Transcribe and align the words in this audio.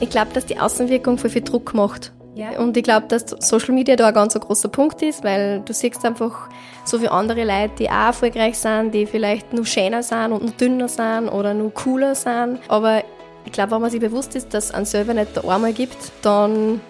Ich 0.00 0.10
glaube, 0.10 0.32
dass 0.32 0.46
die 0.46 0.58
Außenwirkung 0.58 1.18
voll 1.18 1.30
viel 1.30 1.42
Druck 1.42 1.74
macht. 1.74 2.12
Ja. 2.34 2.58
Und 2.58 2.76
ich 2.76 2.82
glaube, 2.82 3.06
dass 3.08 3.26
Social 3.40 3.74
Media 3.74 3.96
da 3.96 4.08
ein 4.08 4.14
ganz 4.14 4.34
großer 4.34 4.68
Punkt 4.68 5.02
ist, 5.02 5.22
weil 5.24 5.60
du 5.60 5.74
siehst 5.74 6.04
einfach 6.04 6.48
so 6.84 6.98
viele 6.98 7.10
andere 7.10 7.44
Leute, 7.44 7.74
die 7.78 7.90
auch 7.90 8.06
erfolgreich 8.06 8.58
sind, 8.58 8.94
die 8.94 9.04
vielleicht 9.04 9.52
nur 9.52 9.66
schöner 9.66 10.02
sind 10.02 10.32
und 10.32 10.42
nur 10.42 10.52
dünner 10.52 10.88
sind 10.88 11.28
oder 11.28 11.52
nur 11.52 11.72
cooler 11.74 12.14
sind. 12.14 12.60
Aber 12.68 13.02
ich 13.44 13.52
glaube, 13.52 13.72
wenn 13.72 13.82
man 13.82 13.90
sich 13.90 14.00
bewusst 14.00 14.36
ist, 14.36 14.54
dass 14.54 14.66
es 14.66 14.70
einen 14.70 14.86
selber 14.86 15.12
nicht 15.12 15.36
der 15.36 15.44
einmal 15.44 15.72
gibt, 15.72 15.98
dann 16.22 16.80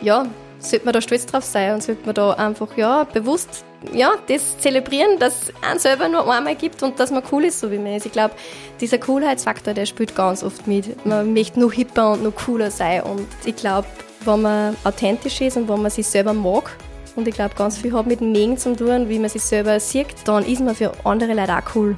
ja, 0.00 0.26
sollte 0.58 0.84
man 0.84 0.94
da 0.94 1.00
stolz 1.00 1.26
drauf 1.26 1.44
sein 1.44 1.74
und 1.74 1.82
sollte 1.82 2.04
man 2.04 2.14
da 2.14 2.32
einfach 2.32 2.76
ja, 2.76 3.04
bewusst 3.04 3.64
ja, 3.92 4.14
das 4.28 4.58
zelebrieren, 4.58 5.18
dass 5.18 5.52
es 5.74 5.82
selber 5.82 6.08
nur 6.08 6.30
einmal 6.32 6.56
gibt 6.56 6.82
und 6.82 6.98
dass 6.98 7.10
man 7.10 7.22
cool 7.32 7.44
ist, 7.44 7.60
so 7.60 7.70
wie 7.70 7.78
man 7.78 7.94
ist. 7.94 8.06
Ich 8.06 8.12
glaube, 8.12 8.34
dieser 8.80 8.98
Coolheitsfaktor, 8.98 9.74
der 9.74 9.86
spielt 9.86 10.14
ganz 10.14 10.42
oft 10.42 10.66
mit. 10.66 11.04
Man 11.06 11.32
möchte 11.32 11.60
nur 11.60 11.72
hipper 11.72 12.12
und 12.12 12.22
nur 12.22 12.34
cooler 12.34 12.70
sein 12.70 13.02
und 13.02 13.26
ich 13.44 13.56
glaube, 13.56 13.86
wenn 14.24 14.42
man 14.42 14.76
authentisch 14.84 15.40
ist 15.40 15.56
und 15.56 15.68
wenn 15.68 15.82
man 15.82 15.90
sich 15.90 16.06
selber 16.06 16.32
mag, 16.32 16.70
und 17.16 17.26
ich 17.26 17.34
glaube, 17.34 17.54
ganz 17.54 17.78
viel 17.78 17.94
hat 17.94 18.06
mit 18.06 18.20
dem 18.20 18.32
Mengen 18.32 18.58
zu 18.58 18.76
tun, 18.76 19.08
wie 19.08 19.18
man 19.18 19.30
sich 19.30 19.42
selber 19.42 19.80
sieht, 19.80 20.08
dann 20.26 20.44
ist 20.44 20.60
man 20.60 20.74
für 20.74 20.92
andere 21.04 21.32
Leute 21.32 21.56
auch 21.56 21.74
cool. 21.74 21.94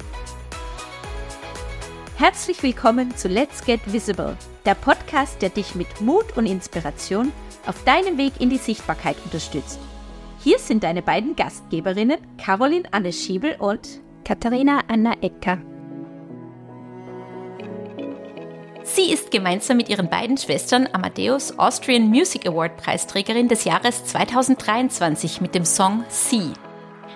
Herzlich 2.17 2.63
willkommen 2.63 3.15
zu 3.15 3.27
Let's 3.27 3.63
Get 3.63 3.81
Visible, 3.85 4.37
der 4.65 4.75
Podcast, 4.75 5.41
der 5.41 5.49
dich 5.49 5.75
mit 5.75 6.01
Mut 6.01 6.25
und 6.35 6.45
Inspiration 6.45 7.31
auf 7.65 7.83
deinem 7.83 8.17
Weg 8.17 8.33
in 8.39 8.49
die 8.49 8.57
Sichtbarkeit 8.57 9.17
unterstützt. 9.25 9.79
Hier 10.41 10.57
sind 10.57 10.83
deine 10.83 11.01
beiden 11.01 11.35
Gastgeberinnen, 11.35 12.17
Caroline 12.37 12.87
Anne 12.91 13.11
Schiebel 13.11 13.57
und 13.59 13.99
Katharina 14.23 14.79
Anna 14.87 15.15
Ecker. 15.21 15.57
Sie 18.83 19.11
ist 19.11 19.31
gemeinsam 19.31 19.75
mit 19.77 19.89
ihren 19.89 20.09
beiden 20.09 20.37
Schwestern 20.37 20.87
Amadeus 20.93 21.59
Austrian 21.59 22.07
Music 22.07 22.47
Award 22.47 22.77
Preisträgerin 22.77 23.49
des 23.49 23.65
Jahres 23.65 24.05
2023 24.05 25.41
mit 25.41 25.55
dem 25.55 25.65
Song 25.65 26.05
Sie. 26.07 26.53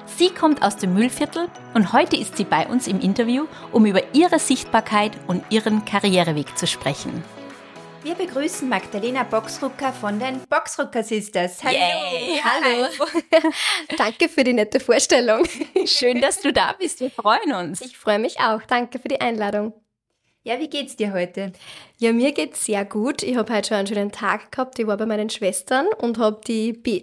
Sie 0.06 0.30
kommt 0.30 0.62
aus 0.62 0.76
dem 0.76 0.94
Müllviertel 0.94 1.48
und 1.74 1.94
heute 1.94 2.18
ist 2.18 2.36
sie 2.36 2.44
bei 2.44 2.68
uns 2.68 2.88
im 2.88 3.00
Interview, 3.00 3.46
um 3.72 3.86
über 3.86 4.02
ihre 4.14 4.38
Sichtbarkeit 4.38 5.14
und 5.28 5.44
ihren 5.50 5.86
Karriereweg 5.86 6.58
zu 6.58 6.68
sprechen. 6.68 7.24
Wir 8.04 8.16
begrüßen 8.16 8.68
Magdalena 8.68 9.24
Boxrucker 9.24 9.94
von 9.94 10.20
den 10.20 10.42
Boxrucker 10.50 11.04
Sisters. 11.04 11.64
Hallo. 11.64 11.78
Yay. 11.78 12.42
Hallo. 12.44 12.88
Danke 13.98 14.28
für 14.28 14.44
die 14.44 14.52
nette 14.52 14.82
Vorstellung. 14.82 15.46
Schön, 15.86 16.20
dass 16.20 16.42
du 16.42 16.52
da 16.52 16.74
bist. 16.78 17.00
Wir 17.00 17.10
freuen 17.10 17.54
uns. 17.54 17.80
Ich 17.80 17.98
freue 17.98 18.20
mich 18.20 18.42
auch. 18.42 18.62
Danke 18.64 19.00
für 19.00 19.08
die 19.08 19.22
Einladung. 19.22 19.72
Ja, 20.44 20.60
wie 20.60 20.68
geht's 20.68 20.98
dir 20.98 21.14
heute? 21.14 21.54
Ja, 21.98 22.12
mir 22.12 22.34
geht's 22.34 22.66
sehr 22.66 22.84
gut. 22.84 23.24
Ich 23.24 23.38
habe 23.38 23.54
heute 23.54 23.70
schon 23.70 23.78
einen 23.78 23.88
schönen 23.88 24.12
Tag 24.12 24.52
gehabt. 24.52 24.78
Ich 24.80 24.86
war 24.86 24.98
bei 24.98 25.06
meinen 25.06 25.30
Schwestern 25.30 25.88
und 25.98 26.18
habe 26.18 26.42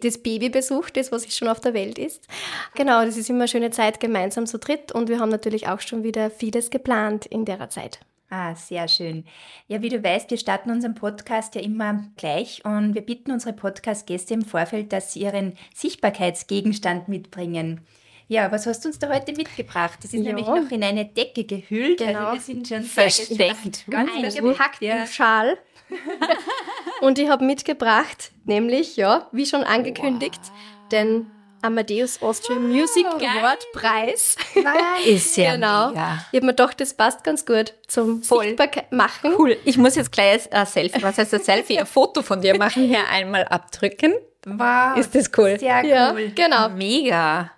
das 0.02 0.18
Baby 0.18 0.50
besucht, 0.50 0.98
das, 0.98 1.10
was 1.10 1.34
schon 1.34 1.48
auf 1.48 1.60
der 1.60 1.72
Welt 1.72 1.98
ist. 1.98 2.26
Genau, 2.74 3.02
das 3.06 3.16
ist 3.16 3.30
immer 3.30 3.40
eine 3.40 3.48
schöne 3.48 3.70
Zeit 3.70 4.00
gemeinsam 4.00 4.44
zu 4.44 4.58
dritt 4.58 4.92
und 4.92 5.08
wir 5.08 5.18
haben 5.18 5.30
natürlich 5.30 5.66
auch 5.66 5.80
schon 5.80 6.02
wieder 6.02 6.30
vieles 6.30 6.68
geplant 6.68 7.24
in 7.24 7.46
der 7.46 7.70
Zeit. 7.70 8.00
Ah, 8.32 8.54
sehr 8.54 8.86
schön. 8.86 9.24
Ja, 9.66 9.82
wie 9.82 9.88
du 9.88 10.02
weißt, 10.02 10.30
wir 10.30 10.38
starten 10.38 10.70
unseren 10.70 10.94
Podcast 10.94 11.56
ja 11.56 11.62
immer 11.62 12.04
gleich 12.16 12.64
und 12.64 12.94
wir 12.94 13.02
bitten 13.02 13.32
unsere 13.32 13.52
Podcast-Gäste 13.52 14.34
im 14.34 14.42
Vorfeld, 14.42 14.92
dass 14.92 15.12
sie 15.12 15.22
ihren 15.22 15.54
Sichtbarkeitsgegenstand 15.74 17.08
mitbringen. 17.08 17.80
Ja, 18.28 18.52
was 18.52 18.66
hast 18.66 18.84
du 18.84 18.88
uns 18.88 19.00
da 19.00 19.08
heute 19.08 19.32
mitgebracht? 19.32 19.98
Das 20.04 20.14
ist 20.14 20.20
ja. 20.20 20.32
nämlich 20.32 20.46
noch 20.46 20.70
in 20.70 20.84
eine 20.84 21.06
Decke 21.06 21.42
gehüllt. 21.42 22.00
Also 22.00 22.12
genau. 22.12 22.28
Also 22.28 22.34
wir 22.34 22.54
sind 22.54 22.68
schon 22.68 22.82
versteckt. 22.84 23.84
Ganz 23.90 24.10
eingepackt 24.36 24.80
ja. 24.80 25.02
im 25.02 25.06
Schal. 25.08 25.58
Und 27.00 27.18
ich 27.18 27.28
habe 27.28 27.44
mitgebracht, 27.44 28.30
nämlich, 28.44 28.96
ja, 28.96 29.28
wie 29.32 29.46
schon 29.46 29.64
angekündigt, 29.64 30.40
wow. 30.40 30.88
den 30.92 31.26
Amadeus 31.62 32.20
Austrian 32.22 32.68
Music 32.68 33.06
oh, 33.06 33.16
Award 33.16 33.66
Preis. 33.72 34.36
Ist 35.06 35.36
ja 35.36 35.54
genau. 35.54 35.88
Mega. 35.88 36.26
Ich 36.32 36.36
habe 36.36 36.46
mir 36.46 36.52
gedacht, 36.52 36.80
das 36.80 36.94
passt 36.94 37.24
ganz 37.24 37.44
gut 37.44 37.74
zum 37.86 38.22
Voll. 38.22 38.44
Sichtbarkeit 38.44 38.92
machen. 38.92 39.34
Cool. 39.38 39.56
Ich 39.64 39.76
muss 39.76 39.94
jetzt 39.94 40.12
gleich 40.12 40.52
ein 40.52 40.66
Selfie, 40.66 41.02
was 41.02 41.18
heißt 41.18 41.34
ein 41.34 41.42
Selfie? 41.42 41.78
Ein 41.78 41.86
Foto 41.86 42.22
von 42.22 42.40
dir 42.40 42.56
machen, 42.56 42.84
hier 42.84 43.08
einmal 43.08 43.44
abdrücken. 43.44 44.14
Wow. 44.46 44.96
Ist 44.96 45.14
das 45.14 45.30
cool? 45.36 45.58
Sehr 45.58 45.82
cool. 45.82 45.88
Ja, 45.88 46.12
genau. 46.34 46.68
Mega. 46.70 47.50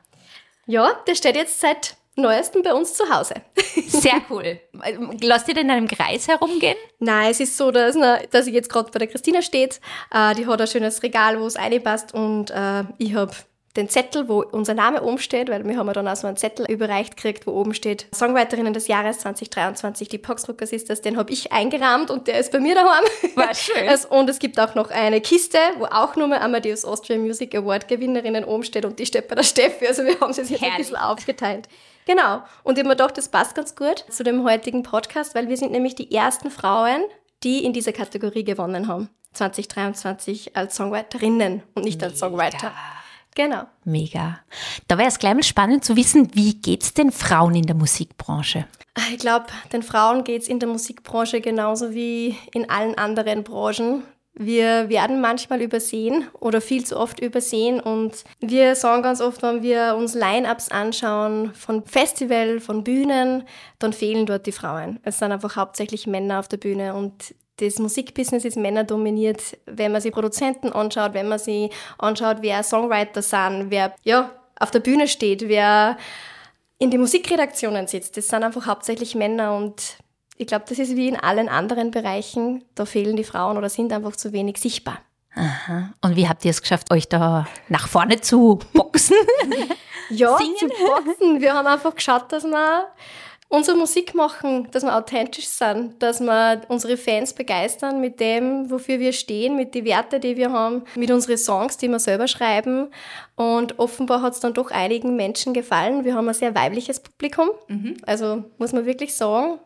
Ja, 0.67 0.93
der 1.07 1.15
steht 1.15 1.37
jetzt 1.37 1.61
seit 1.61 1.97
neuestem 2.17 2.63
bei 2.63 2.75
uns 2.75 2.95
zu 2.95 3.09
Hause. 3.09 3.35
Sehr 3.87 4.23
cool. 4.31 4.61
Lasst 5.23 5.49
ihr 5.49 5.55
denn 5.55 5.67
in 5.67 5.71
einem 5.71 5.89
Kreis 5.89 6.29
herumgehen? 6.29 6.77
Nein, 6.99 7.31
es 7.31 7.41
ist 7.41 7.57
so, 7.57 7.71
dass, 7.71 7.97
dass 8.31 8.47
ich 8.47 8.55
jetzt 8.55 8.69
gerade 8.69 8.91
bei 8.91 8.99
der 8.99 9.09
Christina 9.09 9.43
steht. 9.43 9.81
Äh, 10.13 10.35
die 10.35 10.47
hat 10.47 10.61
ein 10.61 10.67
schönes 10.67 11.03
Regal, 11.03 11.41
wo 11.41 11.47
es 11.47 11.57
reinpasst 11.57 12.13
und 12.15 12.51
äh, 12.51 12.85
ich 12.99 13.15
habe 13.15 13.33
den 13.77 13.89
Zettel, 13.89 14.29
wo 14.29 14.43
unser 14.43 14.75
Name 14.75 15.03
oben 15.03 15.19
steht, 15.19 15.49
weil 15.49 15.65
wir 15.65 15.77
haben 15.77 15.87
ja 15.87 15.93
dann 15.95 16.09
auch 16.09 16.17
so 16.17 16.27
einen 16.27 16.37
Zettel 16.37 16.67
überreicht 16.71 17.17
gekriegt, 17.17 17.47
wo 17.47 17.53
oben 17.53 17.73
steht 17.73 18.07
Songwriterinnen 18.15 18.75
des 18.75 18.87
Jahres 18.87 19.21
2023, 19.21 20.09
die 20.09 20.19
Poxrucker 20.19 20.67
Sisters, 20.67 21.01
den 21.01 21.17
habe 21.17 21.33
ich 21.33 21.53
eingerahmt 21.53 22.11
und 22.11 22.29
der 22.29 22.39
ist 22.39 22.53
bei 22.53 22.61
mir 22.61 22.75
daheim. 22.75 23.05
War 23.35 23.55
schön. 23.55 23.89
Und 24.11 24.29
es 24.29 24.39
gibt 24.39 24.59
auch 24.59 24.75
noch 24.75 24.91
eine 24.91 25.21
Kiste, 25.21 25.59
wo 25.79 25.85
auch 25.87 26.17
nur 26.17 26.29
mal 26.29 26.39
Amadeus 26.39 26.85
Austrian 26.85 27.23
Music 27.23 27.55
Award 27.55 27.89
Gewinnerinnen 27.89 28.45
oben 28.45 28.63
steht 28.63 28.85
und 28.85 28.99
die 28.99 29.07
steht 29.07 29.29
bei 29.29 29.35
der 29.35 29.43
Steffi, 29.43 29.87
also 29.87 30.05
wir 30.05 30.19
haben 30.21 30.31
es 30.31 30.37
jetzt 30.37 30.51
Herrlich. 30.51 30.71
ein 30.71 30.77
bisschen 30.79 30.97
aufgeteilt. 30.97 31.69
Genau. 32.07 32.43
Und 32.65 32.79
ich 32.79 32.81
habe 32.81 32.89
mir 32.89 32.97
gedacht, 32.97 33.17
das 33.17 33.29
passt 33.29 33.55
ganz 33.55 33.77
gut 33.77 34.05
zu 34.11 34.25
dem 34.25 34.45
heutigen 34.45 34.83
Podcast, 34.83 35.35
weil 35.35 35.49
wir 35.49 35.57
sind 35.57 35.73
nämlich 35.73 35.95
die 35.95 36.13
ersten 36.13 36.51
Frauen, 36.51 37.05
die 37.43 37.65
in 37.65 37.73
dieser 37.73 37.93
Kategorie 37.93 38.45
gewonnen 38.45 38.89
haben. 38.89 39.09
2023 39.35 40.57
als 40.57 40.77
Songwriterinnen 40.77 41.63
und 41.75 41.85
nicht 41.85 42.03
als 42.03 42.19
Songwriter. 42.19 42.73
Genau. 43.35 43.63
Mega. 43.85 44.41
Da 44.89 44.99
wäre 44.99 45.09
es 45.09 45.19
gleich 45.19 45.35
mal 45.35 45.43
spannend 45.43 45.85
zu 45.85 45.97
wissen, 45.97 46.35
wie 46.35 46.55
geht 46.55 46.83
es 46.83 46.95
den 46.95 47.13
Frauen 47.13 47.55
in 47.55 47.67
der 47.67 47.77
Musikbranche? 47.77 48.67
Ich 49.11 49.19
glaube, 49.19 49.47
den 49.73 49.83
Frauen 49.83 50.23
geht 50.23 50.43
es 50.43 50.49
in 50.49 50.59
der 50.59 50.69
Musikbranche 50.69 51.41
genauso 51.41 51.93
wie 51.93 52.37
in 52.53 52.69
allen 52.69 52.97
anderen 52.97 53.43
Branchen. 53.43 54.03
Wir 54.35 54.89
werden 54.89 55.21
manchmal 55.21 55.61
übersehen 55.61 56.27
oder 56.41 56.63
viel 56.63 56.85
zu 56.85 56.99
oft 56.99 57.21
übersehen 57.21 57.81
und 57.81 58.25
wir 58.41 58.75
sagen 58.77 59.03
ganz 59.03 59.21
oft, 59.21 59.43
wenn 59.43 59.63
wir 59.63 59.95
uns 59.97 60.15
Line-ups 60.15 60.71
anschauen 60.71 61.53
von 61.55 61.85
Festival, 61.85 62.59
von 62.61 62.83
Bühnen, 62.83 63.45
dann 63.79 63.93
fehlen 63.93 64.25
dort 64.25 64.47
die 64.47 64.53
Frauen. 64.53 65.01
Es 65.03 65.19
sind 65.19 65.33
einfach 65.33 65.57
hauptsächlich 65.57 66.07
Männer 66.07 66.39
auf 66.39 66.49
der 66.49 66.57
Bühne 66.57 66.95
und 66.95 67.35
das 67.57 67.79
Musikbusiness 67.79 68.45
ist 68.45 68.57
männerdominiert, 68.57 69.59
wenn 69.67 69.93
man 69.93 70.01
sich 70.01 70.13
Produzenten 70.13 70.73
anschaut, 70.73 71.15
wenn 71.15 71.29
man 71.29 71.39
sich 71.39 71.71
anschaut, 71.99 72.39
wer 72.41 72.63
Songwriter 72.63 73.23
sind, 73.23 73.71
wer 73.71 73.95
ja, 74.03 74.31
auf 74.59 74.71
der 74.71 74.81
Bühne 74.81 75.09
steht, 75.09 75.49
wer 75.49 75.97
in 76.79 76.91
den 76.91 77.01
Musikredaktionen 77.01 77.87
sitzt. 77.87 78.17
Das 78.17 78.29
sind 78.29 78.43
einfach 78.43 78.67
hauptsächlich 78.67 79.15
Männer 79.15 79.55
und 79.55 79.99
ich 80.37 80.47
glaube, 80.47 80.65
das 80.69 80.79
ist 80.79 80.97
wie 80.97 81.09
in 81.09 81.17
allen 81.17 81.49
anderen 81.49 81.91
Bereichen. 81.91 82.65
Da 82.75 82.85
fehlen 82.85 83.17
die 83.17 83.25
Frauen 83.25 83.57
oder 83.57 83.69
sind 83.69 83.93
einfach 83.93 84.17
zu 84.17 84.33
wenig 84.33 84.57
sichtbar. 84.57 84.99
Aha. 85.35 85.93
Und 86.01 86.17
wie 86.17 86.29
habt 86.29 86.45
ihr 86.45 86.51
es 86.51 86.61
geschafft, 86.61 86.93
euch 86.93 87.09
da 87.09 87.47
nach 87.69 87.89
vorne 87.89 88.21
zu 88.21 88.59
boxen? 88.73 89.17
ja, 90.11 90.37
Singen? 90.37 90.57
zu 90.59 90.67
boxen. 90.67 91.41
Wir 91.41 91.55
haben 91.55 91.67
einfach 91.67 91.95
geschaut, 91.95 92.33
dass 92.33 92.45
wir 92.45 92.87
unsere 93.53 93.77
Musik 93.77 94.15
machen, 94.15 94.67
dass 94.71 94.83
wir 94.83 94.97
authentisch 94.97 95.47
sind, 95.47 96.03
dass 96.03 96.21
wir 96.21 96.63
unsere 96.69 96.97
Fans 96.97 97.35
begeistern 97.35 98.01
mit 98.01 98.19
dem, 98.19 98.71
wofür 98.71 98.99
wir 98.99 99.13
stehen, 99.13 99.57
mit 99.57 99.75
den 99.75 99.85
Werten, 99.85 100.23
die 100.23 100.39
wir 100.39 100.51
haben, 100.51 100.85
mit 100.95 101.11
unseren 101.11 101.37
Songs, 101.37 101.77
die 101.77 101.89
wir 101.89 101.99
selber 101.99 102.29
schreiben. 102.29 102.89
Und 103.37 103.79
offenbar 103.79 104.23
hat 104.23 104.33
es 104.33 104.41
dann 104.41 104.55
doch 104.55 104.71
einigen 104.71 105.17
Menschen 105.17 105.53
gefallen. 105.53 106.05
Wir 106.07 106.15
haben 106.15 106.29
ein 106.29 106.35
sehr 106.35 106.55
weibliches 106.55 107.01
Publikum. 107.01 107.51
Mhm. 107.69 107.99
Also 108.07 108.43
muss 108.57 108.73
man 108.73 108.87
wirklich 108.87 109.15
sagen, 109.15 109.59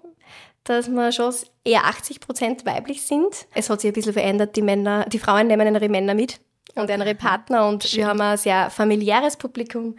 dass 0.64 0.90
wir 0.90 1.12
schon 1.12 1.32
eher 1.62 1.84
80 1.84 2.18
Prozent 2.18 2.66
weiblich 2.66 3.02
sind. 3.02 3.46
Es 3.54 3.70
hat 3.70 3.80
sich 3.80 3.90
ein 3.90 3.94
bisschen 3.94 4.14
verändert. 4.14 4.56
Die 4.56 4.62
Männer, 4.62 5.04
die 5.04 5.20
Frauen 5.20 5.46
nehmen 5.46 5.72
ihre 5.72 5.88
Männer 5.88 6.14
mit 6.14 6.40
und 6.74 6.90
ihre 6.90 7.14
Partner 7.14 7.68
und 7.68 7.84
Schön. 7.84 8.00
wir 8.00 8.08
haben 8.08 8.20
ein 8.20 8.36
sehr 8.36 8.68
familiäres 8.68 9.36
Publikum. 9.36 9.94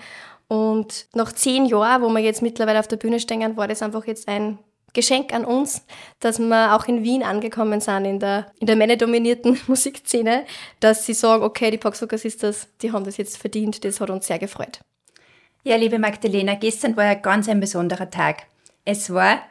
Und 0.47 1.07
nach 1.13 1.31
zehn 1.33 1.65
Jahren, 1.65 2.01
wo 2.01 2.09
wir 2.09 2.19
jetzt 2.19 2.41
mittlerweile 2.41 2.79
auf 2.79 2.87
der 2.87 2.97
Bühne 2.97 3.19
stehen, 3.19 3.57
war 3.57 3.67
das 3.67 3.81
einfach 3.81 4.05
jetzt 4.05 4.27
ein 4.27 4.59
Geschenk 4.93 5.33
an 5.33 5.45
uns, 5.45 5.85
dass 6.19 6.39
wir 6.39 6.75
auch 6.75 6.87
in 6.87 7.03
Wien 7.03 7.21
angekommen 7.21 7.81
sind, 7.81 8.05
in 8.05 8.19
der, 8.19 8.51
in 8.59 8.67
der 8.67 8.75
männerdominierten 8.75 9.59
Musikszene, 9.67 10.45
dass 10.79 11.05
sie 11.05 11.13
sagen, 11.13 11.43
okay, 11.43 11.69
die 11.69 11.77
Poxwalker 11.77 12.17
Sisters, 12.17 12.67
die 12.81 12.91
haben 12.91 13.03
das 13.03 13.17
jetzt 13.17 13.37
verdient, 13.37 13.83
das 13.83 13.99
hat 13.99 14.09
uns 14.09 14.27
sehr 14.27 14.39
gefreut. 14.39 14.79
Ja, 15.63 15.75
liebe 15.75 15.99
Magdalena, 15.99 16.55
gestern 16.55 16.95
war 16.95 17.05
ja 17.05 17.13
ganz 17.15 17.49
ein 17.49 17.59
besonderer 17.59 18.09
Tag. 18.09 18.43
Es 18.85 19.13
war 19.13 19.41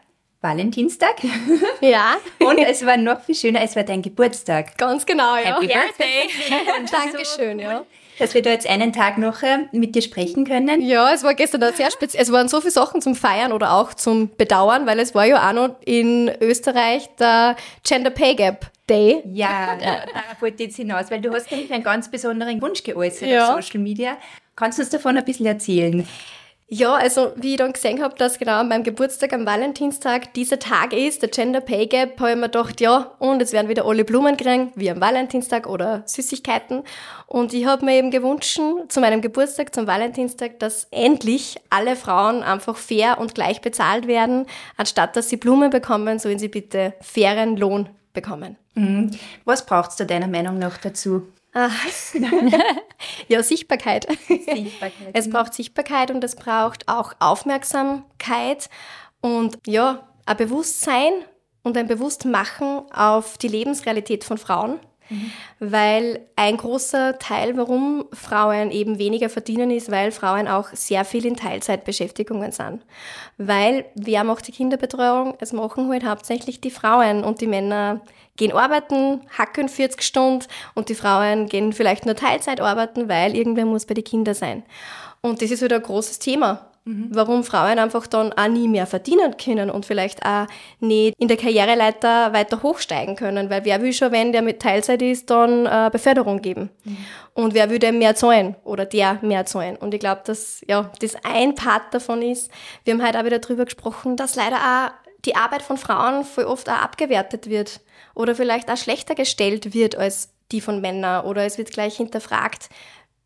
Valentinstag. 0.41 1.17
Ja. 1.83 2.17
Und 2.41 2.59
es 2.59 2.85
war 2.87 2.97
noch 2.97 3.21
viel 3.21 3.35
schöner, 3.35 3.61
es 3.61 3.77
war 3.77 3.85
dein 3.85 4.01
Geburtstag. 4.01 4.79
Ganz 4.79 5.05
genau, 5.05 5.37
ja. 5.37 5.61
Happy 5.61 5.67
Birthday. 5.67 6.29
Dankeschön, 6.91 7.59
ja. 7.59 7.85
Dass 8.19 8.35
wir 8.35 8.43
da 8.43 8.51
jetzt 8.51 8.69
einen 8.69 8.93
Tag 8.93 9.19
noch 9.19 9.43
äh, 9.43 9.59
mit 9.73 9.95
dir 9.95 10.03
sprechen 10.03 10.45
können. 10.45 10.81
Ja, 10.81 11.13
es 11.13 11.23
war 11.23 11.35
gestern 11.35 11.65
auch 11.65 11.75
sehr 11.75 11.91
speziell. 11.91 12.23
Es 12.23 12.33
waren 12.33 12.49
so 12.49 12.61
viele 12.61 12.71
Sachen 12.71 13.01
zum 13.01 13.15
Feiern 13.15 13.53
oder 13.53 13.73
auch 13.73 13.95
zum 13.95 14.35
Bedauern, 14.37 14.87
weil 14.87 14.99
es 14.99 15.15
war 15.15 15.27
ja 15.27 15.49
auch 15.49 15.53
noch 15.53 15.77
in 15.85 16.31
Österreich 16.41 17.09
der 17.19 17.57
Gender 17.85 18.11
Pay 18.11 18.35
Gap 18.35 18.71
Day. 18.89 19.23
Ja, 19.33 19.77
darauf 19.77 20.41
wollte 20.41 20.63
ich 20.63 20.69
jetzt 20.69 20.77
hinaus, 20.77 21.11
weil 21.11 21.21
du 21.21 21.33
hast 21.33 21.51
nämlich 21.51 21.73
einen 21.73 21.83
ganz 21.83 22.11
besonderen 22.11 22.61
Wunsch 22.63 22.83
geäußert 22.83 23.29
ja. 23.29 23.55
auf 23.55 23.63
Social 23.63 23.81
Media. 23.81 24.17
Kannst 24.55 24.79
du 24.79 24.83
uns 24.83 24.91
davon 24.91 25.17
ein 25.17 25.25
bisschen 25.25 25.47
erzählen? 25.47 26.07
Ja, 26.69 26.97
also 26.97 27.33
wie 27.37 27.53
ich 27.53 27.59
dann 27.59 27.73
gesehen 27.73 28.03
habe, 28.03 28.17
dass 28.17 28.41
genau 28.41 28.59
an 28.59 28.69
meinem 28.69 28.83
Geburtstag 28.83 29.33
am 29.33 29.47
Valentinstag 29.47 30.35
dieser 30.35 30.59
Tag 30.59 30.93
ist, 30.93 31.23
der 31.23 31.29
Gender 31.29 31.61
Pay 31.61 31.87
Gap, 31.87 32.19
habe 32.19 32.31
ich 32.31 32.37
mir 32.37 32.43
gedacht, 32.49 32.81
ja, 32.81 33.13
und 33.21 33.41
es 33.41 33.53
werden 33.53 33.69
wieder 33.69 33.85
alle 33.85 34.05
Blumen 34.05 34.37
kriegen, 34.37 34.73
wie 34.75 34.91
am 34.91 35.01
Valentinstag 35.01 35.69
oder 35.69 36.03
Süßigkeiten. 36.07 36.83
Und 37.29 37.55
ich 37.55 37.67
habe 37.67 37.85
mir 37.85 37.95
eben 37.95 38.11
gewünscht, 38.11 38.61
zu 38.89 39.01
meinem 39.01 39.21
Geburtstag, 39.21 39.73
zum 39.77 39.87
Valentinstag, 39.87 40.59
dass 40.59 40.89
endlich 40.91 41.57
alle 41.71 41.95
Frauen 41.95 42.43
einfach 42.43 42.77
fair 42.77 43.19
und 43.19 43.37
gleich 43.37 43.61
bezahlt 43.61 44.09
werden. 44.09 44.47
Anstatt 44.77 45.15
dass 45.15 45.29
sie 45.29 45.37
Blumen 45.37 45.71
bekommen, 45.71 46.19
sollen 46.19 46.41
sie 46.41 46.49
bitte 46.49 46.95
fairen 47.01 47.57
Lohn 47.57 47.89
bekommen. 48.13 48.57
Mhm. 48.75 49.13
Was 49.45 49.65
braucht 49.67 49.91
es 49.91 49.97
da 49.97 50.05
deiner 50.05 50.27
Meinung 50.27 50.59
nach 50.59 50.79
dazu? 50.79 51.29
Ah. 51.57 51.71
ja, 53.29 53.43
Sichtbarkeit. 53.43 54.07
Sichtbarkeit. 54.29 54.93
Es 55.15 55.31
braucht 55.31 55.55
Sichtbarkeit 55.55 56.11
und 56.11 56.23
es 56.23 56.37
braucht 56.37 56.87
auch 56.87 57.15
Aufmerksamkeit 57.19 58.69
und 59.23 59.59
ja, 59.67 60.07
ein 60.27 60.37
Bewusstsein 60.37 61.13
und 61.63 61.79
ein 61.79 61.87
Bewusstmachen 61.87 62.83
auf 62.93 63.39
die 63.39 63.49
Lebensrealität 63.49 64.23
von 64.23 64.37
Frauen. 64.37 64.81
Mhm. 65.09 65.33
Weil 65.59 66.27
ein 66.37 66.59
großer 66.59 67.19
Teil, 67.19 67.57
warum 67.57 68.05
Frauen 68.13 68.71
eben 68.71 68.99
weniger 68.99 69.31
verdienen, 69.31 69.71
ist, 69.71 69.91
weil 69.91 70.13
Frauen 70.13 70.49
auch 70.49 70.69
sehr 70.75 71.07
viel 71.07 71.25
in 71.25 71.37
Teilzeitbeschäftigungen 71.37 72.53
sind. 72.53 72.85
Weil 73.39 73.87
wer 73.95 74.25
macht 74.25 74.47
die 74.47 74.53
Kinderbetreuung? 74.53 75.37
Es 75.41 75.55
machen 75.55 75.89
halt 75.89 76.05
hauptsächlich 76.05 76.61
die 76.61 76.71
Frauen 76.71 77.25
und 77.25 77.41
die 77.41 77.47
Männer 77.47 78.03
gehen 78.37 78.53
arbeiten, 78.53 79.21
hacken 79.37 79.69
40 79.69 80.03
Stunden 80.03 80.45
und 80.75 80.89
die 80.89 80.95
Frauen 80.95 81.47
gehen 81.47 81.73
vielleicht 81.73 82.07
nur 82.07 82.17
Teilzeit 82.17 82.61
arbeiten, 82.61 83.09
weil 83.09 83.37
irgendwer 83.37 83.67
muss 83.67 83.87
bei 83.87 83.95
den 83.95 84.05
Kindern 84.05 84.35
sein. 84.35 84.63
Und 85.21 85.43
das 85.43 85.51
ist 85.51 85.63
wieder 85.63 85.77
halt 85.77 85.85
ein 85.85 85.87
großes 85.87 86.19
Thema. 86.19 86.71
Mhm. 86.87 87.09
Warum 87.11 87.43
Frauen 87.43 87.81
einfach 87.81 88.07
dann 88.07 88.33
auch 88.33 88.47
nie 88.47 88.69
mehr 88.69 88.87
verdienen 88.87 89.37
können 89.37 89.71
und 89.71 89.85
vielleicht 89.85 90.25
auch 90.25 90.47
nicht 90.79 91.15
in 91.19 91.27
der 91.27 91.37
Karriereleiter 91.37 92.33
weiter 92.33 92.63
hochsteigen 92.63 93.17
können, 93.17 93.51
weil 93.51 93.65
wer 93.65 93.83
will 93.83 93.93
schon, 93.93 94.13
wenn 94.13 94.31
der 94.31 94.43
mit 94.43 94.63
Teilzeit 94.63 95.03
ist, 95.03 95.29
dann 95.29 95.67
äh, 95.67 95.91
Beförderung 95.91 96.43
geben. 96.43 96.71
Mhm. 96.85 96.97
Und 97.35 97.55
wer 97.55 97.71
will 97.71 97.81
dem 97.81 97.99
mehr 97.99 98.15
zahlen 98.15 98.55
oder 98.63 98.85
der 98.85 99.19
mehr 99.23 99.45
zahlen. 99.47 99.75
Und 99.75 99.95
ich 99.95 100.01
glaube, 100.01 100.23
dass 100.25 100.63
ja, 100.69 100.93
das 101.01 101.17
ein 101.25 101.57
Part 101.57 101.93
davon 101.93 102.23
ist. 102.23 102.53
Wir 102.85 102.95
haben 102.95 103.05
heute 103.05 103.19
auch 103.19 103.25
wieder 103.25 103.41
darüber 103.41 103.65
gesprochen, 103.65 104.17
dass 104.17 104.37
leider 104.37 104.57
auch 104.57 104.91
die 105.25 105.35
Arbeit 105.35 105.63
von 105.63 105.79
Frauen 105.79 106.25
voll 106.25 106.45
oft 106.45 106.71
auch 106.71 106.83
abgewertet 106.83 107.51
wird 107.51 107.81
oder 108.17 108.35
vielleicht 108.35 108.71
auch 108.71 108.77
schlechter 108.77 109.15
gestellt 109.15 109.75
wird 109.75 109.97
als 109.97 110.31
die 110.51 110.61
von 110.61 110.81
Männern 110.81 111.25
oder 111.25 111.45
es 111.45 111.59
wird 111.59 111.71
gleich 111.71 111.97
hinterfragt, 111.97 112.69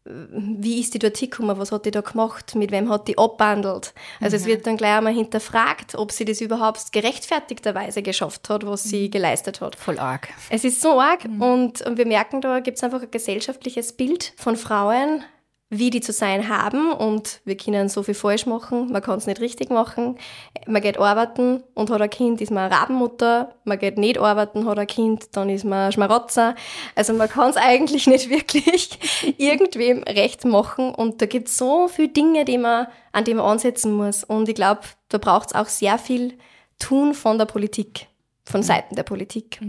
wie 0.04 0.80
ist 0.80 0.94
die 0.94 0.98
dort 0.98 1.16
hingekommen, 1.18 1.58
was 1.58 1.72
hat 1.72 1.84
die 1.84 1.90
da 1.90 2.00
gemacht, 2.00 2.54
mit 2.54 2.72
wem 2.72 2.88
hat 2.88 3.06
die 3.06 3.18
abwandelt. 3.18 3.92
Also 4.20 4.36
mhm. 4.36 4.42
es 4.42 4.46
wird 4.46 4.66
dann 4.66 4.76
gleich 4.78 4.96
einmal 4.96 5.12
hinterfragt, 5.12 5.94
ob 5.94 6.10
sie 6.10 6.24
das 6.24 6.40
überhaupt 6.40 6.92
gerechtfertigterweise 6.92 8.02
geschafft 8.02 8.48
hat, 8.48 8.66
was 8.66 8.84
sie 8.84 9.06
mhm. 9.06 9.10
geleistet 9.10 9.60
hat. 9.60 9.76
Voll 9.76 9.98
arg. 9.98 10.28
Es 10.48 10.64
ist 10.64 10.80
so 10.80 11.00
arg 11.00 11.28
mhm. 11.28 11.42
und, 11.42 11.82
und 11.82 11.98
wir 11.98 12.06
merken, 12.06 12.40
da 12.40 12.60
gibt 12.60 12.78
es 12.78 12.84
einfach 12.84 13.02
ein 13.02 13.10
gesellschaftliches 13.10 13.92
Bild 13.92 14.32
von 14.36 14.56
Frauen, 14.56 15.22
wie 15.70 15.90
die 15.90 16.00
zu 16.00 16.12
sein 16.12 16.48
haben. 16.48 16.92
Und 16.92 17.40
wir 17.44 17.56
können 17.56 17.88
so 17.88 18.02
viel 18.02 18.14
falsch 18.14 18.44
machen, 18.44 18.90
man 18.92 19.00
kann 19.00 19.18
es 19.18 19.26
nicht 19.26 19.40
richtig 19.40 19.70
machen. 19.70 20.18
Man 20.66 20.82
geht 20.82 20.98
arbeiten 20.98 21.62
und 21.74 21.90
hat 21.90 22.02
ein 22.02 22.10
Kind, 22.10 22.40
ist 22.40 22.50
man 22.50 22.64
eine 22.64 22.74
Rabenmutter, 22.74 23.54
man 23.64 23.78
geht 23.78 23.96
nicht 23.96 24.18
arbeiten, 24.18 24.66
hat 24.66 24.78
ein 24.78 24.86
Kind, 24.86 25.36
dann 25.36 25.48
ist 25.48 25.64
man 25.64 25.86
ein 25.86 25.92
Schmarotzer. 25.92 26.56
Also 26.96 27.14
man 27.14 27.28
kann 27.28 27.50
es 27.50 27.56
eigentlich 27.56 28.06
nicht 28.06 28.28
wirklich 28.28 28.98
irgendwem 29.38 30.02
recht 30.02 30.44
machen. 30.44 30.94
Und 30.94 31.22
da 31.22 31.26
gibt 31.26 31.48
es 31.48 31.56
so 31.56 31.88
viele 31.88 32.08
Dinge, 32.08 32.44
die 32.44 32.58
man, 32.58 32.88
an 33.12 33.24
die 33.24 33.34
man 33.34 33.46
ansetzen 33.46 33.92
muss. 33.92 34.24
Und 34.24 34.48
ich 34.48 34.56
glaube, 34.56 34.80
da 35.08 35.18
braucht 35.18 35.50
es 35.50 35.54
auch 35.54 35.68
sehr 35.68 35.98
viel 35.98 36.36
tun 36.78 37.14
von 37.14 37.38
der 37.38 37.46
Politik 37.46 38.08
von 38.44 38.62
Seiten 38.64 38.96
der 38.96 39.04
Politik. 39.04 39.60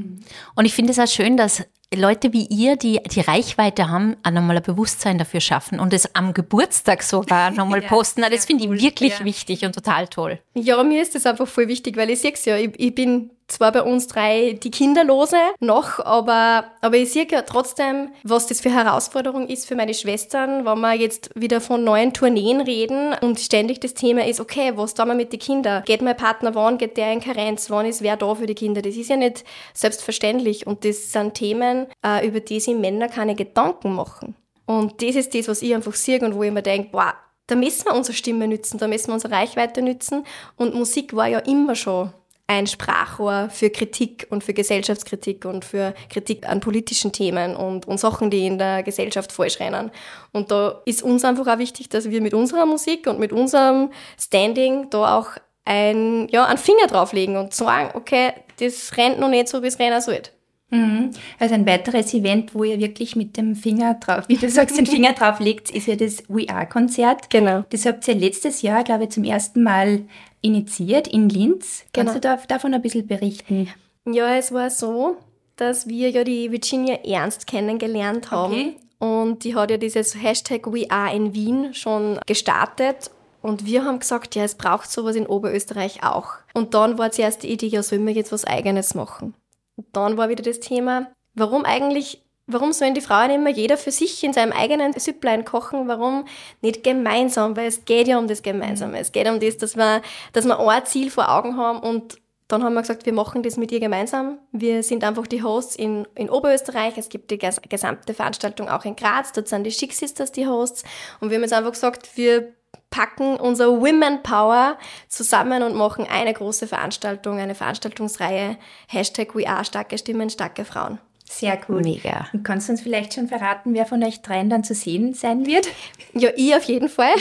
Und 0.55 0.65
ich 0.65 0.73
finde 0.73 0.91
es 0.91 0.97
auch 0.97 1.07
schön, 1.07 1.37
dass 1.37 1.63
Leute 1.93 2.31
wie 2.31 2.45
ihr, 2.45 2.77
die 2.77 3.01
die 3.03 3.19
Reichweite 3.19 3.89
haben, 3.89 4.15
auch 4.23 4.31
nochmal 4.31 4.57
ein 4.57 4.63
Bewusstsein 4.63 5.17
dafür 5.17 5.41
schaffen 5.41 5.79
und 5.79 5.93
es 5.93 6.15
am 6.15 6.33
Geburtstag 6.33 7.03
sogar 7.03 7.51
nochmal 7.51 7.81
ja, 7.83 7.89
posten. 7.89 8.21
Das 8.21 8.45
finde 8.45 8.63
ich 8.63 8.81
wirklich 8.81 9.19
ja. 9.19 9.25
wichtig 9.25 9.65
und 9.65 9.75
total 9.75 10.07
toll. 10.07 10.39
Ja, 10.53 10.81
mir 10.83 11.01
ist 11.01 11.15
das 11.15 11.25
einfach 11.25 11.47
voll 11.47 11.67
wichtig, 11.67 11.97
weil 11.97 12.09
ich 12.09 12.21
sehe 12.21 12.31
es 12.31 12.45
ja, 12.45 12.55
ich, 12.55 12.71
ich 12.77 12.95
bin 12.95 13.31
zwar 13.51 13.71
bei 13.71 13.83
uns 13.83 14.07
drei 14.07 14.53
die 14.53 14.71
Kinderlose 14.71 15.37
noch, 15.59 15.99
aber, 15.99 16.65
aber 16.81 16.97
ich 16.97 17.11
sehe 17.11 17.27
ja 17.29 17.41
trotzdem, 17.41 18.09
was 18.23 18.47
das 18.47 18.61
für 18.61 18.71
Herausforderung 18.71 19.47
ist 19.47 19.67
für 19.67 19.75
meine 19.75 19.93
Schwestern, 19.93 20.65
wenn 20.65 20.79
wir 20.79 20.93
jetzt 20.93 21.29
wieder 21.35 21.61
von 21.61 21.83
neuen 21.83 22.13
Tourneen 22.13 22.61
reden 22.61 23.13
und 23.21 23.39
ständig 23.39 23.79
das 23.79 23.93
Thema 23.93 24.25
ist, 24.25 24.39
okay, 24.39 24.73
was 24.75 24.93
tun 24.93 25.07
wir 25.07 25.15
mit 25.15 25.33
den 25.33 25.39
Kindern? 25.39 25.83
Geht 25.85 26.01
mein 26.01 26.17
Partner 26.17 26.55
wann? 26.55 26.77
Geht 26.77 26.97
der 26.97 27.11
in 27.11 27.19
Karenz? 27.19 27.69
Wann 27.69 27.85
ist 27.85 28.01
wer 28.01 28.17
da 28.17 28.35
für 28.35 28.45
die 28.45 28.55
Kinder? 28.55 28.81
Das 28.81 28.95
ist 28.95 29.09
ja 29.09 29.17
nicht 29.17 29.43
selbstverständlich 29.73 30.65
und 30.67 30.85
das 30.85 31.11
sind 31.11 31.33
Themen, 31.33 31.87
äh, 32.05 32.25
über 32.25 32.39
die 32.39 32.59
sich 32.59 32.75
Männer 32.75 33.07
keine 33.07 33.35
Gedanken 33.35 33.93
machen. 33.93 34.35
Und 34.65 35.01
das 35.01 35.15
ist 35.15 35.35
das, 35.35 35.47
was 35.47 35.61
ich 35.61 35.73
einfach 35.75 35.93
sehe 35.93 36.19
und 36.21 36.35
wo 36.35 36.43
ich 36.43 36.51
mir 36.51 36.61
denke, 36.61 36.89
boah, 36.91 37.13
da 37.47 37.55
müssen 37.55 37.85
wir 37.85 37.95
unsere 37.95 38.15
Stimme 38.15 38.47
nützen, 38.47 38.77
da 38.77 38.87
müssen 38.87 39.07
wir 39.07 39.15
unsere 39.15 39.33
Reichweite 39.33 39.81
nützen. 39.81 40.23
Und 40.55 40.73
Musik 40.73 41.15
war 41.15 41.27
ja 41.27 41.39
immer 41.39 41.75
schon 41.75 42.13
ein 42.51 42.67
Sprachrohr 42.67 43.47
für 43.49 43.69
Kritik 43.69 44.27
und 44.29 44.43
für 44.43 44.53
Gesellschaftskritik 44.53 45.45
und 45.45 45.63
für 45.63 45.93
Kritik 46.09 46.47
an 46.47 46.59
politischen 46.59 47.13
Themen 47.13 47.55
und, 47.55 47.87
und 47.87 47.97
Sachen, 47.97 48.29
die 48.29 48.45
in 48.45 48.57
der 48.57 48.83
Gesellschaft 48.83 49.31
falsch 49.31 49.61
rennen. 49.61 49.89
Und 50.33 50.51
da 50.51 50.81
ist 50.85 51.01
uns 51.01 51.23
einfach 51.23 51.47
auch 51.47 51.59
wichtig, 51.59 51.87
dass 51.87 52.09
wir 52.09 52.21
mit 52.21 52.33
unserer 52.33 52.65
Musik 52.65 53.07
und 53.07 53.19
mit 53.19 53.31
unserem 53.31 53.91
Standing 54.19 54.89
da 54.89 55.17
auch 55.17 55.29
ein, 55.63 56.27
ja, 56.29 56.45
einen 56.45 56.57
Finger 56.57 56.87
drauflegen 56.87 57.37
und 57.37 57.53
sagen, 57.53 57.91
okay, 57.93 58.33
das 58.59 58.97
rennt 58.97 59.19
noch 59.19 59.29
nicht 59.29 59.47
so, 59.47 59.63
wie 59.63 59.67
es 59.67 59.79
rennen 59.79 60.01
sollte. 60.01 60.31
Mhm. 60.71 61.11
Also 61.37 61.53
ein 61.53 61.67
weiteres 61.67 62.13
Event, 62.13 62.55
wo 62.55 62.63
ihr 62.63 62.79
wirklich 62.79 63.15
mit 63.15 63.37
dem 63.37 63.55
Finger 63.55 63.95
drauf, 63.95 64.23
wie 64.27 64.37
du 64.37 64.49
sagst, 64.49 64.77
den 64.77 64.85
Finger 64.85 65.13
drauf 65.13 65.39
legt, 65.39 65.69
ist 65.69 65.87
ja 65.87 65.95
das 65.95 66.23
We 66.27 66.49
Are 66.49 66.65
Konzert. 66.65 67.29
Genau. 67.29 67.63
Das 67.69 67.85
habt 67.85 68.07
ihr 68.07 68.15
letztes 68.15 68.61
Jahr, 68.61 68.83
glaube 68.83 69.03
ich, 69.03 69.09
zum 69.11 69.23
ersten 69.23 69.63
Mal 69.63 70.01
initiiert 70.41 71.07
in 71.07 71.29
Linz. 71.29 71.83
Kannst 71.93 72.19
genau. 72.19 72.35
du 72.35 72.47
davon 72.47 72.73
ein 72.73 72.81
bisschen 72.81 73.05
berichten? 73.05 73.67
Ja, 74.05 74.35
es 74.35 74.51
war 74.51 74.69
so, 74.69 75.17
dass 75.57 75.87
wir 75.87 76.09
ja 76.09 76.23
die 76.23 76.51
Virginia 76.51 76.95
Ernst 77.03 77.45
kennengelernt 77.45 78.31
haben. 78.31 78.53
Okay. 78.53 78.75
Und 78.99 79.43
die 79.43 79.55
hat 79.55 79.71
ja 79.71 79.77
dieses 79.77 80.15
Hashtag 80.21 80.71
We 80.71 80.89
Are 80.89 81.13
in 81.15 81.33
Wien 81.33 81.73
schon 81.73 82.19
gestartet. 82.25 83.11
Und 83.41 83.65
wir 83.65 83.83
haben 83.83 83.99
gesagt, 83.99 84.35
ja, 84.35 84.43
es 84.43 84.55
braucht 84.55 84.91
sowas 84.91 85.15
in 85.15 85.25
Oberösterreich 85.25 86.03
auch. 86.03 86.33
Und 86.53 86.73
dann 86.75 86.97
war 86.97 87.11
zuerst 87.11 87.43
die 87.43 87.51
Idee, 87.51 87.67
ja, 87.67 87.81
sollen 87.81 88.05
wir 88.05 88.13
jetzt 88.13 88.31
was 88.31 88.45
Eigenes 88.45 88.93
machen? 88.93 89.33
Und 89.75 89.87
dann 89.93 90.17
war 90.17 90.29
wieder 90.29 90.43
das 90.43 90.59
Thema, 90.59 91.11
warum 91.33 91.65
eigentlich 91.65 92.23
Warum 92.47 92.73
sollen 92.73 92.95
die 92.95 93.01
Frauen 93.01 93.29
immer 93.29 93.49
jeder 93.49 93.77
für 93.77 93.91
sich 93.91 94.23
in 94.23 94.33
seinem 94.33 94.51
eigenen 94.51 94.93
Süpplein 94.93 95.45
kochen? 95.45 95.87
Warum 95.87 96.25
nicht 96.61 96.83
gemeinsam? 96.83 97.55
Weil 97.55 97.67
es 97.67 97.85
geht 97.85 98.07
ja 98.07 98.17
um 98.17 98.27
das 98.27 98.41
Gemeinsame. 98.41 98.99
Es 98.99 99.11
geht 99.11 99.29
um 99.29 99.39
das, 99.39 99.57
dass 99.57 99.77
wir, 99.77 100.01
dass 100.33 100.45
wir 100.45 100.59
ein 100.59 100.85
Ziel 100.85 101.11
vor 101.11 101.29
Augen 101.29 101.55
haben 101.55 101.79
und 101.79 102.17
dann 102.51 102.63
haben 102.63 102.73
wir 102.73 102.81
gesagt, 102.81 103.05
wir 103.05 103.13
machen 103.13 103.43
das 103.43 103.55
mit 103.55 103.71
ihr 103.71 103.79
gemeinsam. 103.79 104.37
Wir 104.51 104.83
sind 104.83 105.05
einfach 105.05 105.25
die 105.25 105.41
Hosts 105.41 105.77
in, 105.77 106.05
in 106.15 106.29
Oberösterreich. 106.29 106.97
Es 106.97 107.07
gibt 107.07 107.31
die 107.31 107.37
gesamte 107.37 108.13
Veranstaltung 108.13 108.67
auch 108.67 108.83
in 108.83 108.97
Graz. 108.97 109.31
Dort 109.31 109.47
sind 109.47 109.63
die 109.63 109.69
Chic 109.69 109.93
Sisters 109.93 110.33
die 110.33 110.47
Hosts. 110.47 110.83
Und 111.21 111.29
wir 111.29 111.37
haben 111.37 111.43
jetzt 111.43 111.53
einfach 111.53 111.71
gesagt, 111.71 112.17
wir 112.17 112.53
packen 112.91 113.37
unser 113.37 113.81
Women 113.81 114.21
Power 114.21 114.77
zusammen 115.07 115.63
und 115.63 115.75
machen 115.75 116.05
eine 116.07 116.33
große 116.33 116.67
Veranstaltung, 116.67 117.39
eine 117.39 117.55
Veranstaltungsreihe. 117.55 118.57
Hashtag 118.87 119.33
We 119.33 119.49
Are 119.49 119.65
starke 119.65 119.97
Stimmen, 119.97 120.29
starke 120.29 120.65
Frauen. 120.65 120.99
Sehr 121.31 121.57
cool. 121.69 121.81
Mega. 121.81 122.27
Und 122.33 122.43
kannst 122.43 122.67
du 122.67 122.73
uns 122.73 122.81
vielleicht 122.81 123.13
schon 123.13 123.29
verraten, 123.29 123.73
wer 123.73 123.85
von 123.85 124.03
euch 124.03 124.21
dreien 124.21 124.49
dann 124.49 124.65
zu 124.65 124.75
sehen 124.75 125.13
sein 125.13 125.45
wird? 125.45 125.67
Ja, 126.13 126.29
ich 126.35 126.53
auf 126.53 126.65
jeden 126.65 126.89
Fall. 126.89 127.13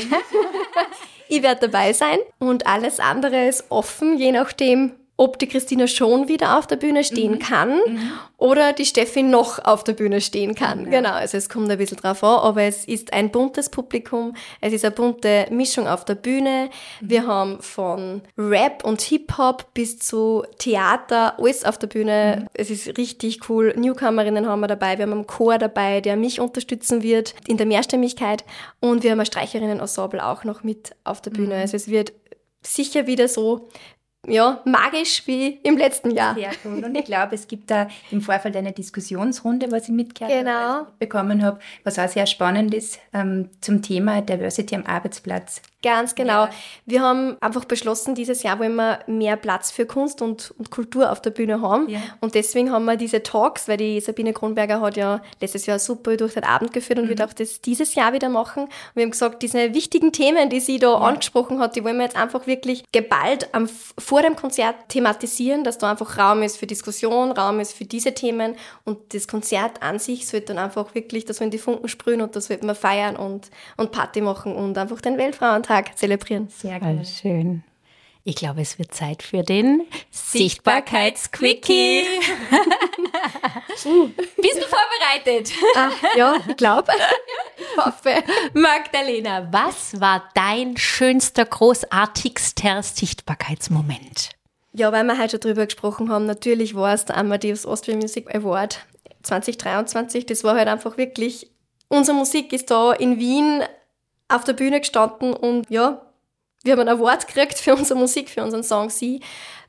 ich 1.28 1.42
werde 1.44 1.68
dabei 1.68 1.92
sein 1.92 2.18
und 2.40 2.66
alles 2.66 2.98
andere 2.98 3.46
ist 3.46 3.70
offen, 3.70 4.18
je 4.18 4.32
nachdem, 4.32 4.92
ob 5.20 5.38
die 5.38 5.48
Christina 5.48 5.86
schon 5.86 6.28
wieder 6.28 6.56
auf 6.56 6.66
der 6.66 6.76
Bühne 6.76 7.04
stehen 7.04 7.32
mhm. 7.32 7.38
kann 7.40 7.68
mhm. 7.68 8.12
oder 8.38 8.72
die 8.72 8.86
Steffi 8.86 9.22
noch 9.22 9.62
auf 9.62 9.84
der 9.84 9.92
Bühne 9.92 10.22
stehen 10.22 10.54
kann. 10.54 10.86
Ja. 10.86 10.90
Genau, 10.90 11.10
also 11.10 11.36
es 11.36 11.50
kommt 11.50 11.70
ein 11.70 11.76
bisschen 11.76 11.98
drauf 11.98 12.24
an, 12.24 12.38
aber 12.38 12.62
es 12.62 12.86
ist 12.86 13.12
ein 13.12 13.30
buntes 13.30 13.68
Publikum, 13.68 14.34
es 14.62 14.72
ist 14.72 14.82
eine 14.82 14.94
bunte 14.94 15.46
Mischung 15.50 15.86
auf 15.86 16.06
der 16.06 16.14
Bühne. 16.14 16.70
Mhm. 17.02 17.10
Wir 17.10 17.26
haben 17.26 17.60
von 17.60 18.22
Rap 18.38 18.82
und 18.82 19.02
Hip-Hop 19.02 19.74
bis 19.74 19.98
zu 19.98 20.42
Theater, 20.58 21.38
alles 21.38 21.66
auf 21.66 21.76
der 21.76 21.88
Bühne. 21.88 22.38
Mhm. 22.40 22.46
Es 22.54 22.70
ist 22.70 22.96
richtig 22.96 23.50
cool. 23.50 23.74
Newcomerinnen 23.76 24.48
haben 24.48 24.60
wir 24.60 24.68
dabei, 24.68 24.96
wir 24.96 25.02
haben 25.02 25.12
einen 25.12 25.26
Chor 25.26 25.58
dabei, 25.58 26.00
der 26.00 26.16
mich 26.16 26.40
unterstützen 26.40 27.02
wird 27.02 27.34
in 27.46 27.58
der 27.58 27.66
Mehrstimmigkeit 27.66 28.42
und 28.80 29.02
wir 29.02 29.10
haben 29.10 29.20
ein 29.20 29.26
Streicherinnen-Ensemble 29.26 30.24
auch 30.24 30.44
noch 30.44 30.62
mit 30.62 30.92
auf 31.04 31.20
der 31.20 31.30
Bühne. 31.30 31.56
Mhm. 31.56 31.60
Also 31.60 31.76
es 31.76 31.88
wird 31.88 32.14
sicher 32.62 33.06
wieder 33.06 33.28
so 33.28 33.68
ja, 34.26 34.60
magisch 34.64 35.26
wie 35.26 35.60
im 35.62 35.76
letzten 35.78 36.10
Jahr. 36.10 36.34
Sehr 36.34 36.50
cool. 36.64 36.84
Und 36.84 36.94
ich 36.94 37.04
glaube, 37.04 37.34
es 37.34 37.48
gibt 37.48 37.70
da 37.70 37.88
im 38.10 38.20
Vorfeld 38.20 38.56
eine 38.56 38.72
Diskussionsrunde, 38.72 39.72
was 39.72 39.84
ich 39.84 39.94
mitgehört 39.94 40.32
genau. 40.32 40.50
habe, 40.50 40.92
bekommen 40.98 41.42
habe, 41.42 41.58
was 41.84 41.98
auch 41.98 42.08
sehr 42.08 42.26
spannend 42.26 42.74
ist 42.74 43.00
ähm, 43.12 43.48
zum 43.60 43.82
Thema 43.82 44.20
Diversity 44.20 44.74
am 44.74 44.84
Arbeitsplatz. 44.84 45.62
Ganz 45.82 46.14
genau. 46.14 46.44
Ja. 46.44 46.50
Wir 46.84 47.00
haben 47.00 47.38
einfach 47.40 47.64
beschlossen, 47.64 48.14
dieses 48.14 48.42
Jahr 48.42 48.58
wollen 48.58 48.76
wir 48.76 48.98
mehr 49.06 49.36
Platz 49.36 49.70
für 49.70 49.86
Kunst 49.86 50.20
und, 50.20 50.52
und 50.58 50.70
Kultur 50.70 51.10
auf 51.10 51.22
der 51.22 51.30
Bühne 51.30 51.62
haben. 51.62 51.88
Ja. 51.88 52.00
Und 52.20 52.34
deswegen 52.34 52.70
haben 52.70 52.84
wir 52.84 52.96
diese 52.96 53.22
Talks, 53.22 53.66
weil 53.66 53.78
die 53.78 53.98
Sabine 54.00 54.34
Kronberger 54.34 54.82
hat 54.82 54.98
ja 54.98 55.22
letztes 55.40 55.64
Jahr 55.64 55.78
super 55.78 56.18
durch 56.18 56.34
den 56.34 56.44
Abend 56.44 56.74
geführt 56.74 56.98
und 56.98 57.06
mhm. 57.06 57.10
wird 57.10 57.22
auch 57.22 57.32
das 57.32 57.62
dieses 57.62 57.94
Jahr 57.94 58.12
wieder 58.12 58.28
machen. 58.28 58.64
Und 58.64 58.70
wir 58.94 59.04
haben 59.04 59.10
gesagt, 59.10 59.42
diese 59.42 59.72
wichtigen 59.72 60.12
Themen, 60.12 60.50
die 60.50 60.60
sie 60.60 60.78
da 60.78 60.90
ja. 60.90 60.98
angesprochen 60.98 61.58
hat, 61.60 61.76
die 61.76 61.84
wollen 61.84 61.96
wir 61.96 62.04
jetzt 62.04 62.16
einfach 62.16 62.46
wirklich 62.46 62.84
geballt 62.92 63.48
am, 63.52 63.66
vor 63.96 64.20
dem 64.20 64.36
Konzert 64.36 64.74
thematisieren, 64.88 65.64
dass 65.64 65.78
da 65.78 65.90
einfach 65.90 66.18
Raum 66.18 66.42
ist 66.42 66.58
für 66.58 66.66
Diskussion, 66.66 67.32
Raum 67.32 67.58
ist 67.58 67.72
für 67.72 67.86
diese 67.86 68.12
Themen 68.12 68.56
und 68.84 69.14
das 69.14 69.28
Konzert 69.28 69.82
an 69.82 69.98
sich 69.98 70.28
sollte 70.28 70.48
dann 70.52 70.58
einfach 70.58 70.94
wirklich, 70.94 71.24
dass 71.24 71.40
wir 71.40 71.46
in 71.46 71.50
die 71.50 71.58
Funken 71.58 71.88
sprühen 71.88 72.20
und 72.20 72.36
das 72.36 72.46
sollten 72.46 72.66
wir 72.66 72.74
feiern 72.74 73.16
und, 73.16 73.50
und 73.78 73.92
Party 73.92 74.20
machen 74.20 74.54
und 74.54 74.76
einfach 74.76 75.00
den 75.00 75.16
Weltfrauentag 75.16 75.69
Tag 75.70 75.96
zelebrieren. 75.96 76.48
Sehr 76.48 76.80
gut. 76.80 77.06
schön. 77.06 77.62
Ich 78.24 78.34
glaube, 78.34 78.60
es 78.60 78.80
wird 78.80 78.92
Zeit 78.92 79.22
für 79.22 79.44
den 79.44 79.86
Sichtbarkeitsquickie. 80.10 82.02
Bist 83.68 83.84
du 83.84 84.66
vorbereitet? 84.66 85.52
Ah, 85.76 85.90
ja, 86.16 86.34
ich 86.48 86.56
glaube. 86.56 86.90
Ich 87.72 87.76
hoffe. 87.76 88.24
Magdalena, 88.52 89.46
was 89.52 90.00
war 90.00 90.28
dein 90.34 90.76
schönster, 90.76 91.44
großartigster 91.44 92.82
Sichtbarkeitsmoment? 92.82 94.30
Ja, 94.72 94.90
weil 94.90 95.04
wir 95.04 95.18
heute 95.18 95.32
schon 95.32 95.40
drüber 95.40 95.66
gesprochen 95.66 96.10
haben, 96.10 96.26
natürlich 96.26 96.74
war 96.74 96.94
es 96.94 97.04
der 97.04 97.16
Amadeus 97.16 97.64
Austrian 97.64 98.00
Music 98.00 98.34
Award 98.34 98.84
2023. 99.22 100.26
Das 100.26 100.42
war 100.42 100.56
halt 100.56 100.66
einfach 100.66 100.96
wirklich, 100.96 101.48
unsere 101.86 102.16
Musik 102.16 102.52
ist 102.52 102.72
da 102.72 102.92
in 102.92 103.20
Wien 103.20 103.62
auf 104.30 104.44
der 104.44 104.52
Bühne 104.52 104.80
gestanden 104.80 105.32
und 105.34 105.68
ja, 105.70 106.06
wir 106.62 106.72
haben 106.72 106.80
ein 106.80 106.88
Award 106.88 107.26
gekriegt 107.26 107.58
für 107.58 107.74
unsere 107.74 107.98
Musik, 107.98 108.28
für 108.28 108.42
unseren 108.42 108.62
Song 108.62 108.90
Sie. 108.90 109.20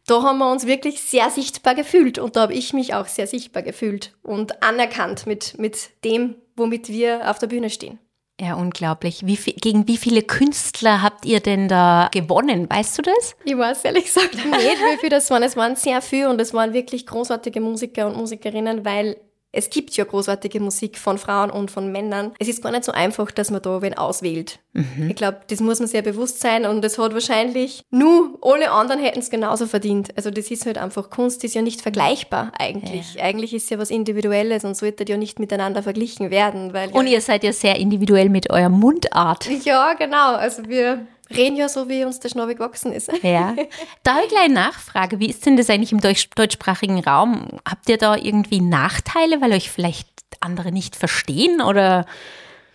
Da 0.08 0.24
haben 0.24 0.40
wir 0.40 0.52
uns 0.52 0.66
wirklich 0.66 1.02
sehr 1.02 1.30
sichtbar 1.30 1.76
gefühlt 1.76 2.18
und 2.18 2.36
da 2.36 2.42
habe 2.42 2.54
ich 2.54 2.74
mich 2.74 2.94
auch 2.94 3.08
sehr 3.08 3.28
sichtbar 3.28 3.64
gefühlt 3.64 4.14
und 4.24 4.64
anerkannt 4.64 5.28
mit, 5.28 5.58
mit 5.60 5.92
dem, 6.04 6.36
womit 6.56 6.90
wir 6.90 7.30
auf 7.30 7.40
der 7.40 7.48
Bühne 7.48 7.70
stehen. 7.70 8.00
Ja, 8.40 8.56
unglaublich. 8.56 9.28
Wie 9.28 9.38
viel, 9.38 9.54
gegen 9.54 9.88
wie 9.88 9.98
viele 9.98 10.24
Künstler 10.24 11.04
habt 11.04 11.26
ihr 11.26 11.42
denn 11.42 11.68
da 11.68 12.10
gewonnen? 12.12 12.68
Weißt 12.68 12.98
du 12.98 13.04
das? 13.04 13.36
Ich 13.46 13.56
weiß 13.56 13.86
ehrlich 13.86 14.06
gesagt 14.06 14.34
nicht, 14.36 14.48
wie 14.48 14.98
viele 14.98 15.12
das 15.12 15.30
waren. 15.30 15.44
Es 15.44 15.56
waren 15.56 15.76
sehr 15.76 16.02
viele 16.02 16.28
und 16.28 16.42
es 16.42 16.52
waren 16.52 16.74
wirklich 16.74 17.06
großartige 17.06 17.62
Musiker 17.62 18.08
und 18.08 18.18
Musikerinnen, 18.18 18.84
weil 18.84 19.18
es 19.54 19.70
gibt 19.70 19.96
ja 19.98 20.06
großartige 20.06 20.60
Musik 20.62 20.98
von 20.98 21.18
Frauen 21.18 21.52
und 21.52 21.72
von 21.72 21.92
Männern. 21.92 22.32
Es 22.40 22.48
ist 22.48 22.64
gar 22.64 22.72
nicht 22.72 22.86
so 22.86 22.94
einfach, 22.94 23.32
dass 23.32 23.52
man 23.52 23.62
da 23.62 23.82
wen 23.82 23.98
auswählt. 23.98 24.60
Mhm. 24.74 25.10
Ich 25.10 25.16
glaube, 25.18 25.42
das 25.50 25.60
muss 25.60 25.80
man 25.80 25.90
sehr 25.90 26.02
bewusst 26.02 26.40
sein 26.40 26.66
und 26.66 26.84
es 26.86 26.98
hat 26.98 27.14
wahrscheinlich 27.14 27.84
nur 27.90 28.40
alle 28.42 28.72
anderen 28.72 29.02
hätten 29.02 29.20
es 29.20 29.30
genauso 29.30 29.68
verdient. 29.68 30.16
Also 30.16 30.32
das 30.32 30.50
ist 30.50 30.66
halt 30.66 30.78
einfach 30.78 31.10
Kunst, 31.10 31.44
ist 31.44 31.54
ja 31.54 31.62
nicht 31.62 31.82
vergleichbar 31.82 32.54
eigentlich. 32.58 33.16
Ja. 33.16 33.24
Eigentlich 33.24 33.54
ist 33.54 33.70
ja 33.70 33.78
was 33.78 33.92
Individuelles 33.92 34.64
und 34.64 34.78
sollte 34.78 35.06
ja 35.08 35.18
nicht 35.18 35.40
miteinander 35.40 35.84
verglichen 35.84 36.32
werden. 36.32 36.74
Weil 36.74 36.90
und 36.92 37.08
ihr 37.08 37.20
seid 37.20 37.44
ja 37.44 37.52
sehr 37.52 37.76
individuell 37.76 38.30
mit 38.30 38.50
eurer 38.50 38.70
Mundart. 38.70 39.50
Ja, 39.66 39.94
genau. 39.94 40.36
Also 40.36 40.68
wir 40.70 41.06
reden 41.36 41.56
ja 41.56 41.70
so, 41.70 41.90
wie 41.90 42.04
uns 42.04 42.20
der 42.20 42.30
Schnabel 42.30 42.56
gewachsen 42.56 42.92
ist. 42.94 43.12
Ja. 43.24 43.56
Da 44.04 44.16
habe 44.16 44.24
ich 44.24 44.30
gleich 44.30 44.46
eine 44.46 44.54
Nachfrage. 44.56 45.20
Wie 45.20 45.30
ist 45.30 45.46
denn 45.46 45.58
das 45.58 45.70
eigentlich 45.70 45.92
im 45.92 46.02
deutsch 46.02 46.30
deutschsprachigen 46.36 47.00
Raum? 47.00 47.60
Habt 47.68 47.88
ihr 47.90 47.98
da 47.98 48.16
irgendwie 48.16 48.60
Nachteile, 48.60 49.42
weil 49.42 49.54
euch 49.54 49.70
vielleicht 49.70 50.08
andere 50.40 50.72
nicht 50.72 50.96
verstehen 50.96 51.62
oder? 51.62 52.06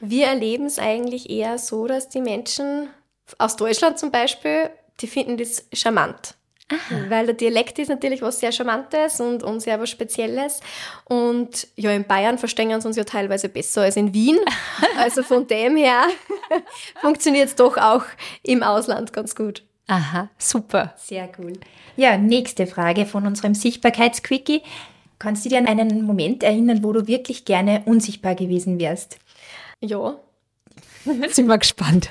Wir 0.00 0.26
erleben 0.26 0.66
es 0.66 0.78
eigentlich 0.78 1.30
eher 1.30 1.58
so, 1.58 1.86
dass 1.86 2.08
die 2.08 2.20
Menschen 2.20 2.88
aus 3.38 3.56
Deutschland 3.56 3.98
zum 3.98 4.10
Beispiel, 4.10 4.70
die 5.00 5.06
finden 5.06 5.36
das 5.36 5.66
charmant. 5.72 6.35
Aha. 6.68 7.04
Weil 7.08 7.26
der 7.26 7.34
Dialekt 7.36 7.78
ist 7.78 7.88
natürlich 7.88 8.22
was 8.22 8.40
sehr 8.40 8.50
Charmantes 8.50 9.20
und, 9.20 9.44
und 9.44 9.60
sehr 9.60 9.80
was 9.80 9.88
Spezielles. 9.88 10.60
Und 11.04 11.68
ja, 11.76 11.92
in 11.92 12.04
Bayern 12.04 12.38
verstehen 12.38 12.70
wir 12.70 12.76
uns 12.76 12.96
ja 12.96 13.04
teilweise 13.04 13.48
besser 13.48 13.82
als 13.82 13.96
in 13.96 14.12
Wien. 14.12 14.38
Also 14.98 15.22
von 15.22 15.46
dem 15.46 15.76
her 15.76 16.04
funktioniert 17.00 17.48
es 17.48 17.54
doch 17.54 17.76
auch 17.76 18.04
im 18.42 18.62
Ausland 18.62 19.12
ganz 19.12 19.34
gut. 19.36 19.62
Aha, 19.86 20.30
super. 20.38 20.94
Sehr 20.96 21.30
cool. 21.38 21.52
Ja, 21.96 22.16
nächste 22.16 22.66
Frage 22.66 23.06
von 23.06 23.26
unserem 23.26 23.54
Sichtbarkeitsquickie. 23.54 24.62
Kannst 25.18 25.44
du 25.44 25.48
dir 25.48 25.58
an 25.58 25.66
einen 25.66 26.02
Moment 26.02 26.42
erinnern, 26.42 26.82
wo 26.82 26.92
du 26.92 27.06
wirklich 27.06 27.44
gerne 27.44 27.82
unsichtbar 27.86 28.34
gewesen 28.34 28.80
wärst? 28.80 29.18
Ja. 29.80 30.18
Sind 31.30 31.46
wir 31.46 31.58
gespannt. 31.58 32.10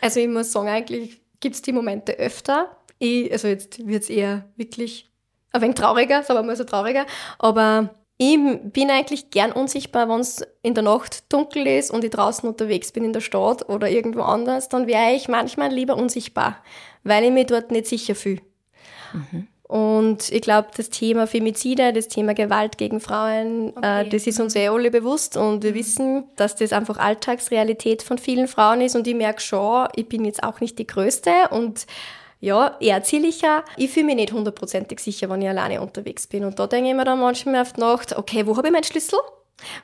Also 0.00 0.20
ich 0.20 0.28
muss 0.28 0.52
sagen, 0.52 0.68
eigentlich 0.68 1.20
gibt 1.40 1.56
es 1.56 1.62
die 1.62 1.72
Momente 1.72 2.12
öfter 2.12 2.76
ich, 3.02 3.32
also 3.32 3.48
jetzt 3.48 3.86
wird 3.86 4.04
es 4.04 4.10
eher 4.10 4.44
wirklich 4.56 5.10
ein 5.52 5.60
wenig 5.60 5.74
trauriger, 5.74 6.22
sagen 6.22 6.40
wir 6.40 6.44
mal 6.44 6.56
so 6.56 6.64
trauriger, 6.64 7.04
aber 7.38 7.90
ich 8.16 8.38
bin 8.72 8.90
eigentlich 8.90 9.30
gern 9.30 9.50
unsichtbar, 9.50 10.08
wenn 10.08 10.20
es 10.20 10.46
in 10.62 10.74
der 10.74 10.84
Nacht 10.84 11.32
dunkel 11.32 11.66
ist 11.66 11.90
und 11.90 12.04
ich 12.04 12.10
draußen 12.10 12.48
unterwegs 12.48 12.92
bin 12.92 13.04
in 13.04 13.12
der 13.12 13.20
Stadt 13.20 13.68
oder 13.68 13.90
irgendwo 13.90 14.22
anders, 14.22 14.68
dann 14.68 14.86
wäre 14.86 15.12
ich 15.12 15.28
manchmal 15.28 15.72
lieber 15.72 15.96
unsichtbar, 15.96 16.58
weil 17.02 17.24
ich 17.24 17.32
mich 17.32 17.46
dort 17.46 17.72
nicht 17.72 17.86
sicher 17.86 18.14
fühle. 18.14 18.40
Mhm. 19.12 19.48
Und 19.64 20.30
ich 20.30 20.42
glaube, 20.42 20.68
das 20.76 20.90
Thema 20.90 21.26
Femizide, 21.26 21.94
das 21.94 22.06
Thema 22.06 22.34
Gewalt 22.34 22.76
gegen 22.76 23.00
Frauen, 23.00 23.68
äh, 23.68 23.72
okay. 23.74 24.00
äh, 24.02 24.08
das 24.10 24.26
ist 24.26 24.38
uns 24.38 24.54
eh 24.54 24.68
alle 24.68 24.90
bewusst 24.90 25.36
und 25.36 25.64
wir 25.64 25.70
mhm. 25.70 25.76
wissen, 25.76 26.24
dass 26.36 26.54
das 26.54 26.72
einfach 26.72 26.98
Alltagsrealität 26.98 28.02
von 28.02 28.18
vielen 28.18 28.46
Frauen 28.46 28.82
ist 28.82 28.94
und 28.94 29.06
ich 29.06 29.14
merke 29.14 29.40
schon, 29.40 29.88
ich 29.96 30.08
bin 30.08 30.24
jetzt 30.24 30.44
auch 30.44 30.60
nicht 30.60 30.78
die 30.78 30.86
Größte 30.86 31.30
und 31.50 31.86
ja, 32.42 32.76
eher 32.80 33.04
ziellicher. 33.04 33.64
Ich 33.76 33.92
fühle 33.92 34.06
mich 34.06 34.16
nicht 34.16 34.32
hundertprozentig 34.32 34.98
sicher, 34.98 35.30
wenn 35.30 35.42
ich 35.42 35.48
alleine 35.48 35.80
unterwegs 35.80 36.26
bin. 36.26 36.44
Und 36.44 36.58
da 36.58 36.66
denke 36.66 36.90
ich 36.90 36.96
mir 36.96 37.04
dann 37.04 37.20
manchmal 37.20 37.62
auf 37.62 37.72
die 37.72 37.80
Nacht, 37.80 38.16
okay, 38.16 38.44
wo 38.44 38.56
habe 38.56 38.66
ich 38.66 38.72
meinen 38.72 38.82
Schlüssel? 38.82 39.20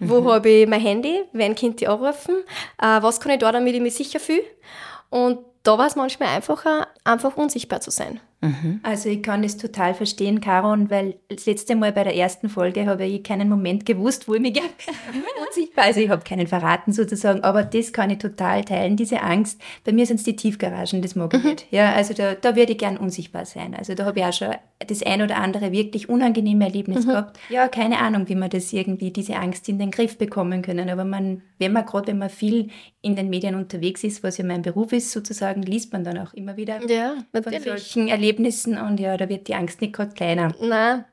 Wo 0.00 0.20
mhm. 0.20 0.28
habe 0.28 0.48
ich 0.48 0.66
mein 0.66 0.80
Handy? 0.80 1.22
Wen 1.32 1.54
könnte 1.54 1.84
ich 1.84 1.88
anrufen? 1.88 2.42
Äh, 2.82 3.00
was 3.00 3.20
kann 3.20 3.30
ich 3.30 3.38
da, 3.38 3.52
damit 3.52 3.76
ich 3.76 3.80
mich 3.80 3.94
sicher 3.94 4.18
fühle? 4.18 4.42
Und 5.08 5.38
da 5.62 5.78
war 5.78 5.86
es 5.86 5.94
manchmal 5.94 6.30
einfacher, 6.30 6.88
einfach 7.04 7.36
unsichtbar 7.36 7.80
zu 7.80 7.92
sein. 7.92 8.20
Mhm. 8.40 8.78
Also 8.84 9.08
ich 9.08 9.22
kann 9.22 9.42
das 9.42 9.56
total 9.56 9.94
verstehen, 9.94 10.40
Karon, 10.40 10.90
weil 10.90 11.16
das 11.28 11.46
letzte 11.46 11.74
Mal 11.74 11.90
bei 11.92 12.04
der 12.04 12.14
ersten 12.14 12.48
Folge 12.48 12.86
habe 12.86 13.04
ich 13.04 13.24
keinen 13.24 13.48
Moment 13.48 13.84
gewusst, 13.84 14.28
wo 14.28 14.34
ich 14.34 14.40
mich 14.40 14.54
gerne 14.54 14.68
unsichtbar, 15.48 15.86
also 15.86 15.98
ich 15.98 16.08
habe 16.08 16.22
keinen 16.22 16.46
verraten 16.46 16.92
sozusagen, 16.92 17.42
aber 17.42 17.64
das 17.64 17.92
kann 17.92 18.10
ich 18.10 18.18
total 18.18 18.64
teilen, 18.64 18.96
diese 18.96 19.22
Angst. 19.22 19.60
Bei 19.84 19.92
mir 19.92 20.06
sind 20.06 20.18
es 20.18 20.22
die 20.22 20.36
Tiefgaragen, 20.36 21.02
das 21.02 21.16
mag 21.16 21.34
ich 21.34 21.42
mhm. 21.42 21.50
nicht. 21.50 21.66
Ja, 21.72 21.92
also 21.94 22.14
da, 22.14 22.34
da 22.34 22.54
würde 22.54 22.72
ich 22.72 22.78
gern 22.78 22.96
unsichtbar 22.96 23.44
sein. 23.44 23.74
Also 23.74 23.94
da 23.94 24.04
habe 24.04 24.20
ich 24.20 24.24
auch 24.24 24.32
schon 24.32 24.54
das 24.86 25.02
ein 25.02 25.20
oder 25.20 25.38
andere 25.38 25.72
wirklich 25.72 26.08
unangenehme 26.08 26.64
Erlebnis 26.64 27.06
mhm. 27.06 27.10
gehabt. 27.10 27.40
Ja, 27.48 27.66
keine 27.66 27.98
Ahnung, 27.98 28.28
wie 28.28 28.36
man 28.36 28.50
das 28.50 28.72
irgendwie, 28.72 29.10
diese 29.10 29.34
Angst 29.34 29.68
in 29.68 29.80
den 29.80 29.90
Griff 29.90 30.16
bekommen 30.16 30.62
können, 30.62 30.88
aber 30.90 31.04
man, 31.04 31.42
wenn 31.58 31.72
man 31.72 31.84
gerade, 31.84 32.08
wenn 32.08 32.18
man 32.18 32.30
viel 32.30 32.68
in 33.02 33.16
den 33.16 33.30
Medien 33.30 33.56
unterwegs 33.56 34.04
ist, 34.04 34.22
was 34.22 34.38
ja 34.38 34.44
mein 34.44 34.62
Beruf 34.62 34.92
ist 34.92 35.10
sozusagen, 35.10 35.62
liest 35.62 35.92
man 35.92 36.04
dann 36.04 36.18
auch 36.18 36.32
immer 36.34 36.56
wieder 36.56 36.80
ja, 36.88 37.16
von 37.32 37.60
solchen 37.60 38.06
Erlebnissen 38.06 38.27
und 38.78 39.00
ja, 39.00 39.16
da 39.16 39.28
wird 39.28 39.48
die 39.48 39.54
Angst 39.54 39.80
nicht 39.80 39.94
gerade 39.94 40.12
kleiner. 40.12 40.52
Nein. 40.60 41.04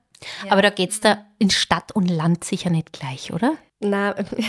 Ja. 0.45 0.51
Aber 0.51 0.61
da 0.61 0.69
geht 0.69 0.91
es 0.91 0.99
da 0.99 1.25
in 1.39 1.49
Stadt 1.49 1.91
und 1.93 2.09
Land 2.09 2.43
sicher 2.43 2.69
nicht 2.69 2.93
gleich, 2.93 3.33
oder? 3.33 3.57
Nein, 3.81 4.13
ja. 4.37 4.47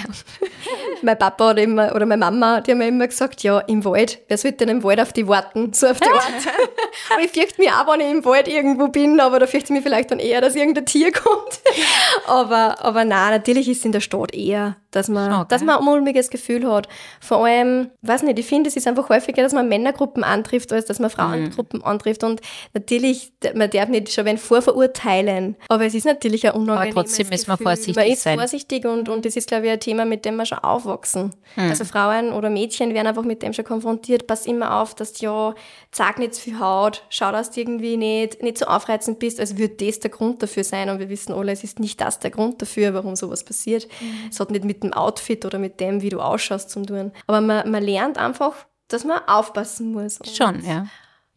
mein 1.03 1.19
Papa 1.19 1.51
oder, 1.51 1.63
immer, 1.63 1.95
oder 1.95 2.07
meine 2.07 2.21
Mama, 2.21 2.61
die 2.61 2.71
haben 2.71 2.79
mir 2.79 2.89
immer 2.89 3.09
gesagt, 3.09 3.43
ja, 3.43 3.59
im 3.61 3.85
Wald, 3.85 4.21
wer 4.29 4.39
sollte 4.39 4.59
denn 4.59 4.69
im 4.69 4.85
Wald 4.85 5.01
auf 5.01 5.13
die 5.13 5.27
warten, 5.27 5.73
so 5.73 5.89
auf 5.89 5.99
die 5.99 6.09
Art. 6.09 6.23
und 7.17 7.25
ich 7.25 7.33
fürchte 7.33 7.61
mich 7.61 7.71
auch, 7.71 7.93
wenn 7.93 8.01
ich 8.01 8.11
im 8.11 8.25
Wald 8.25 8.47
irgendwo 8.47 8.87
bin, 8.89 9.19
aber 9.19 9.41
da 9.41 9.47
fürchte 9.47 9.73
ich 9.73 9.79
mich 9.79 9.83
vielleicht 9.83 10.13
dann 10.13 10.21
eher, 10.21 10.41
dass 10.41 10.55
irgendein 10.55 10.87
Tier 10.87 11.11
kommt. 11.13 11.61
aber, 12.27 12.83
aber 12.85 13.05
nein, 13.05 13.33
natürlich 13.33 13.69
ist 13.69 13.79
es 13.79 13.85
in 13.85 13.93
der 13.93 14.01
Stadt 14.01 14.33
eher, 14.33 14.77
dass 14.93 15.09
man, 15.09 15.33
okay. 15.33 15.47
dass 15.49 15.63
man 15.63 15.79
ein 15.79 15.85
mulmiges 15.85 16.31
Gefühl 16.31 16.71
hat. 16.71 16.89
Vor 17.21 17.45
allem, 17.45 17.91
weiß 18.03 18.23
nicht, 18.23 18.39
ich 18.39 18.47
finde, 18.47 18.69
es 18.69 18.77
ist 18.77 18.87
einfach 18.87 19.09
häufiger, 19.09 19.43
dass 19.43 19.53
man 19.53 19.69
Männergruppen 19.69 20.23
antrifft, 20.23 20.73
als 20.73 20.87
dass 20.87 21.01
man 21.01 21.11
Frauengruppen 21.11 21.81
mhm. 21.81 21.85
antrifft. 21.85 22.23
Und 22.23 22.41
natürlich, 22.75 23.33
man 23.55 23.71
darf 23.71 23.89
nicht 23.89 24.13
schon 24.13 24.25
wenn 24.25 24.39
vorverurteilen, 24.39 25.57
aber 25.69 25.85
es 25.85 25.95
ist 25.95 26.07
natürlich 26.07 26.47
ein 26.47 26.55
unangenehmes 26.55 26.76
Aber 26.77 26.91
trotzdem 26.91 27.31
ist 27.31 27.49
man 27.49 27.59
vorsichtig 27.59 27.97
Man 27.97 28.07
ist 28.07 28.23
sein. 28.23 28.39
vorsichtig 28.39 28.85
und, 28.85 29.09
und 29.09 29.25
das 29.25 29.37
ist, 29.37 29.49
glaube 29.49 29.67
ich, 29.67 29.73
ein 29.73 29.81
Thema, 29.81 30.05
mit 30.05 30.25
dem 30.25 30.37
wir 30.37 30.47
schon 30.47 30.59
aufwachsen. 30.59 31.35
Mhm. 31.57 31.71
Also 31.71 31.85
Frauen 31.85 32.33
oder 32.33 32.51
Mädchen 32.51 32.95
werden 32.95 33.07
einfach 33.07 33.25
mit 33.25 33.43
dem 33.43 33.53
schon 33.53 33.65
konfrontiert. 33.65 34.27
Pass 34.27 34.47
immer 34.47 34.81
auf, 34.81 34.95
dass 34.95 35.13
du 35.15 35.27
ja, 35.27 35.55
sag 35.93 36.19
nicht 36.19 36.35
zu 36.35 36.43
viel 36.43 36.61
Haut, 36.61 37.05
schau, 37.09 37.33
dass 37.33 37.51
du 37.51 37.61
irgendwie 37.61 37.97
nicht, 37.97 38.43
nicht 38.43 38.59
so 38.59 38.67
aufreizend 38.67 39.19
bist, 39.19 39.41
als 39.41 39.57
würde 39.57 39.87
das 39.87 40.01
der 40.01 40.11
Grund 40.11 40.43
dafür 40.43 40.65
sein. 40.65 40.91
Und 40.91 40.99
wir 40.99 41.09
wissen 41.09 41.33
alle, 41.33 41.53
es 41.53 41.65
ist 41.65 41.81
nicht 41.81 42.01
das 42.01 42.19
der 42.19 42.31
Grund 42.31 42.61
dafür, 42.61 42.95
warum 42.95 43.17
sowas 43.17 43.45
passiert. 43.45 43.89
Mhm. 44.01 44.29
Es 44.31 44.41
hat 44.41 44.51
nicht 44.51 44.65
mit 44.65 44.83
dem 44.83 44.93
Outfit 44.93 45.45
oder 45.45 45.59
mit 45.59 45.81
dem, 45.81 46.03
wie 46.03 46.09
du 46.09 46.21
ausschaust, 46.21 46.71
zu 46.71 46.83
tun. 46.83 47.13
Aber 47.27 47.41
man, 47.41 47.71
man 47.71 47.83
lernt 47.83 48.19
einfach, 48.19 48.55
dass 48.89 49.05
man 49.05 49.21
aufpassen 49.27 49.93
muss. 49.93 50.19
Schon, 50.37 50.65
ja. 50.65 50.87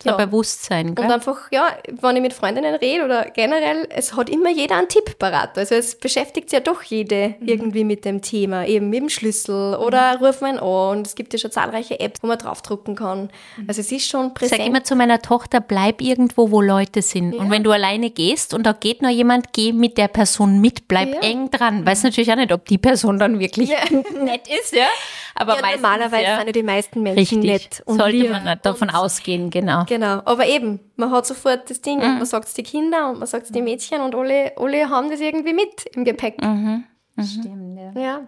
So 0.02 0.12
ja. 0.12 0.16
Bewusstsein. 0.16 0.96
Gell? 0.96 1.06
Und 1.06 1.12
einfach, 1.12 1.52
ja, 1.52 1.76
wenn 2.02 2.16
ich 2.16 2.22
mit 2.22 2.34
Freundinnen 2.34 2.76
rede 2.76 3.04
oder 3.04 3.26
generell, 3.32 3.86
es 3.90 4.16
hat 4.16 4.30
immer 4.30 4.50
jeder 4.50 4.78
einen 4.78 4.88
Tipp 4.88 5.20
parat. 5.20 5.58
Also 5.58 5.76
es 5.76 5.96
beschäftigt 5.96 6.54
ja 6.54 6.62
doch 6.62 6.84
jede 6.84 7.36
mhm. 7.40 7.48
irgendwie 7.48 7.84
mit 7.84 8.06
dem 8.06 8.22
Thema, 8.22 8.66
eben 8.66 8.90
mit 8.90 9.02
dem 9.02 9.10
Schlüssel 9.10 9.76
oder 9.76 10.18
mhm. 10.18 10.26
rufen 10.26 10.42
wir 10.54 10.64
an. 10.64 10.98
Und 11.00 11.08
es 11.08 11.16
gibt 11.16 11.34
ja 11.34 11.40
schon 11.40 11.52
zahlreiche 11.52 12.00
Apps, 12.00 12.24
wo 12.24 12.28
man 12.28 12.38
draufdrucken 12.38 12.96
kann. 12.96 13.30
Mhm. 13.58 13.66
Also 13.68 13.82
es 13.82 13.92
ist 13.92 14.08
schon 14.08 14.34
präsent. 14.34 14.54
Ich 14.54 14.58
sage 14.58 14.70
immer 14.70 14.84
zu 14.86 14.96
meiner 14.96 15.22
Tochter, 15.22 15.60
bleib 15.60 16.02
irgendwo, 16.02 16.50
wo 16.50 16.62
Leute 16.62 17.02
sind. 17.02 17.34
Ja. 17.34 17.42
Und 17.42 17.52
wenn 17.52 17.66
du 17.66 17.72
alleine 17.72 18.10
gehst 18.10 18.54
und 18.54 18.64
da 18.66 18.72
geht 18.72 19.02
noch 19.02 19.10
jemand, 19.10 19.52
geh 19.52 19.74
mit 19.74 19.98
der 19.98 20.08
Person 20.08 20.62
mit, 20.62 20.88
bleib 20.88 21.14
ja. 21.16 21.20
eng 21.20 21.52
dran. 21.52 21.86
Weiß 21.86 22.04
natürlich 22.04 22.32
auch 22.32 22.38
nicht, 22.38 22.54
ob 22.54 22.66
die 22.66 22.78
Person 22.78 23.20
dann 23.20 23.40
wirklich 23.40 23.70
nett 24.24 24.48
ist, 24.48 24.74
ja. 24.74 24.88
Aber 25.36 25.56
ja, 25.56 25.62
meistens, 25.62 25.82
normalerweise 25.82 26.24
ja. 26.24 26.38
sind 26.38 26.48
ja 26.48 26.52
die 26.52 26.64
meisten 26.64 27.02
Menschen 27.02 27.20
Richtig. 27.20 27.44
nett. 27.44 27.84
Und 27.86 27.98
Sollte 27.98 28.30
man 28.30 28.44
nicht 28.44 28.66
davon 28.66 28.90
ausgehen, 28.90 29.50
genau. 29.50 29.86
Genau, 29.86 30.22
aber 30.26 30.46
eben, 30.48 30.80
man 30.96 31.12
hat 31.12 31.26
sofort 31.26 31.70
das 31.70 31.82
Ding, 31.82 32.00
mhm. 32.00 32.18
man 32.18 32.26
sagt 32.26 32.48
es 32.48 32.54
die 32.54 32.64
Kinder 32.64 33.10
und 33.10 33.20
man 33.20 33.28
sagt 33.28 33.46
es 33.46 33.52
die 33.52 33.62
Mädchen 33.62 34.02
und 34.02 34.16
alle, 34.16 34.54
alle 34.58 34.90
haben 34.90 35.10
das 35.10 35.20
irgendwie 35.20 35.54
mit 35.54 35.86
im 35.94 36.06
Gepäck. 36.06 36.42
Mhm. 36.42 36.84
Mhm. 37.16 37.24
Stimmt, 37.24 37.80
ja. 37.96 38.02
Ja. 38.02 38.22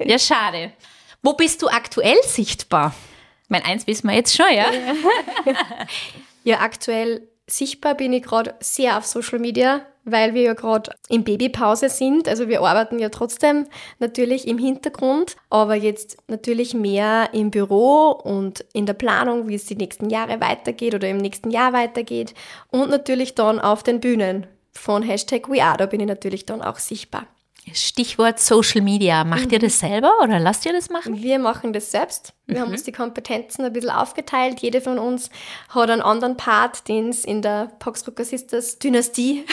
ja, 0.04 0.18
schade. 0.18 0.72
Wo 1.22 1.32
bist 1.32 1.62
du 1.62 1.68
aktuell 1.68 2.18
sichtbar? 2.22 2.94
Ich 3.44 3.50
meine, 3.50 3.64
eins 3.64 3.86
wissen 3.86 4.08
wir 4.08 4.14
jetzt 4.14 4.36
schon, 4.36 4.46
ja? 4.50 4.66
Ja, 4.72 5.54
ja 6.44 6.60
aktuell 6.60 7.28
sichtbar 7.46 7.94
bin 7.94 8.12
ich 8.12 8.22
gerade 8.22 8.54
sehr 8.60 8.98
auf 8.98 9.06
Social 9.06 9.38
Media, 9.38 9.82
weil 10.04 10.34
wir 10.34 10.42
ja 10.42 10.54
gerade 10.54 10.92
in 11.08 11.24
Babypause 11.24 11.88
sind. 11.88 12.28
Also 12.28 12.48
wir 12.48 12.62
arbeiten 12.62 12.98
ja 12.98 13.08
trotzdem 13.08 13.66
natürlich 13.98 14.46
im 14.46 14.58
Hintergrund, 14.58 15.36
aber 15.50 15.74
jetzt 15.74 16.18
natürlich 16.28 16.74
mehr 16.74 17.30
im 17.32 17.50
Büro 17.50 18.10
und 18.10 18.64
in 18.72 18.86
der 18.86 18.94
Planung, 18.94 19.48
wie 19.48 19.54
es 19.54 19.66
die 19.66 19.76
nächsten 19.76 20.10
Jahre 20.10 20.40
weitergeht 20.40 20.94
oder 20.94 21.08
im 21.08 21.18
nächsten 21.18 21.50
Jahr 21.50 21.72
weitergeht 21.72 22.34
und 22.70 22.90
natürlich 22.90 23.34
dann 23.34 23.58
auf 23.60 23.82
den 23.82 24.00
Bühnen 24.00 24.46
von 24.72 25.02
Hashtag 25.02 25.48
WeAre, 25.48 25.76
da 25.78 25.86
bin 25.86 26.00
ich 26.00 26.06
natürlich 26.06 26.46
dann 26.46 26.60
auch 26.60 26.78
sichtbar. 26.78 27.26
Stichwort 27.72 28.38
Social 28.40 28.82
Media. 28.82 29.24
Macht 29.24 29.46
mhm. 29.46 29.52
ihr 29.52 29.58
das 29.58 29.80
selber 29.80 30.12
oder 30.22 30.38
lasst 30.38 30.66
ihr 30.66 30.72
das 30.72 30.90
machen? 30.90 31.22
Wir 31.22 31.38
machen 31.38 31.72
das 31.72 31.90
selbst. 31.90 32.34
Wir 32.46 32.56
mhm. 32.56 32.60
haben 32.60 32.72
uns 32.72 32.82
die 32.82 32.92
Kompetenzen 32.92 33.64
ein 33.64 33.72
bisschen 33.72 33.90
aufgeteilt. 33.90 34.60
Jede 34.60 34.82
von 34.82 34.98
uns 34.98 35.30
hat 35.70 35.88
einen 35.88 36.02
anderen 36.02 36.36
Part, 36.36 36.88
den 36.88 37.08
es 37.08 37.24
in 37.24 37.40
der 37.40 37.70
Poxrucker 37.78 38.24
Sisters 38.24 38.78
Dynastie 38.78 39.46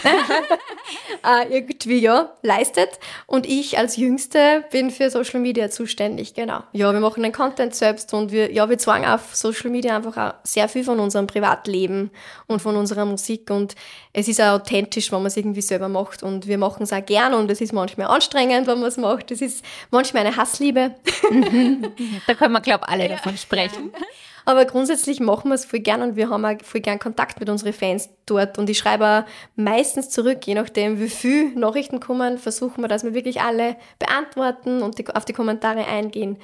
äh, 1.26 1.56
irgendwie 1.56 2.00
ja, 2.00 2.34
leistet. 2.42 2.90
Und 3.28 3.46
ich 3.46 3.78
als 3.78 3.96
Jüngste 3.96 4.66
bin 4.72 4.92
für 4.92 5.10
Social 5.10 5.40
Media 5.40 5.70
zuständig, 5.70 6.34
genau. 6.34 6.64
Ja, 6.74 6.92
wir 6.92 7.00
machen 7.00 7.24
den 7.24 7.32
Content 7.32 7.76
selbst 7.76 8.14
und 8.14 8.34
wir, 8.34 8.52
ja, 8.52 8.70
wir 8.70 8.78
zwang 8.78 9.06
auf 9.06 9.36
Social 9.36 9.70
Media 9.70 9.96
einfach 9.96 10.18
auch 10.18 10.34
sehr 10.44 10.68
viel 10.68 10.84
von 10.84 11.00
unserem 11.00 11.28
Privatleben 11.28 12.12
und 12.48 12.62
von 12.62 12.76
unserer 12.76 13.06
Musik. 13.06 13.50
Und 13.52 13.76
es 14.12 14.28
ist 14.28 14.42
auch 14.42 14.56
authentisch, 14.56 15.14
wenn 15.14 15.20
man 15.20 15.28
es 15.28 15.38
irgendwie 15.38 15.62
selber 15.62 15.88
macht. 15.88 16.24
Und 16.24 16.46
wir 16.48 16.58
machen 16.58 16.84
es 16.84 16.92
auch 16.92 17.06
gern 17.06 17.34
und 17.34 17.50
es 17.50 17.62
ist 17.62 17.72
manchmal 17.72 18.08
anstrengend, 18.08 18.68
wenn 18.68 18.80
man 18.80 18.90
es 18.90 18.98
macht. 18.98 19.32
Es 19.32 19.42
ist 19.42 19.64
manchmal 19.92 20.26
eine 20.26 20.36
Hassliebe. 20.36 20.96
da 22.28 22.34
können 22.34 22.52
wir, 22.52 22.60
glaube 22.60 22.81
glaube, 22.82 22.90
alle 22.90 23.10
ja. 23.10 23.16
davon 23.16 23.38
sprechen. 23.38 23.92
Aber 24.46 24.66
grundsätzlich 24.66 25.20
machen 25.20 25.50
wir 25.50 25.56
es 25.56 25.66
voll 25.66 25.82
gern 25.82 26.02
und 26.02 26.16
wir 26.16 26.30
haben 26.30 26.44
auch 26.46 26.56
voll 26.64 26.82
gern 26.82 26.98
Kontakt 26.98 27.40
mit 27.40 27.48
unseren 27.48 27.74
Fans 27.74 28.10
dort. 28.26 28.58
Und 28.58 28.72
ich 28.72 28.80
schreibe 28.80 29.08
auch 29.08 29.24
meistens 29.56 30.10
zurück, 30.10 30.40
je 30.48 30.56
nachdem, 30.56 31.00
wie 31.00 31.10
viele 31.10 31.50
Nachrichten 31.60 32.00
kommen, 32.00 32.40
versuchen 32.40 32.82
wir, 32.82 32.88
dass 32.88 33.04
wir 33.04 33.14
wirklich 33.14 33.42
alle 33.42 33.76
beantworten 34.00 34.82
und 34.82 34.98
die, 34.98 35.08
auf 35.08 35.26
die 35.26 35.34
Kommentare 35.34 35.86
eingehen. 35.86 36.38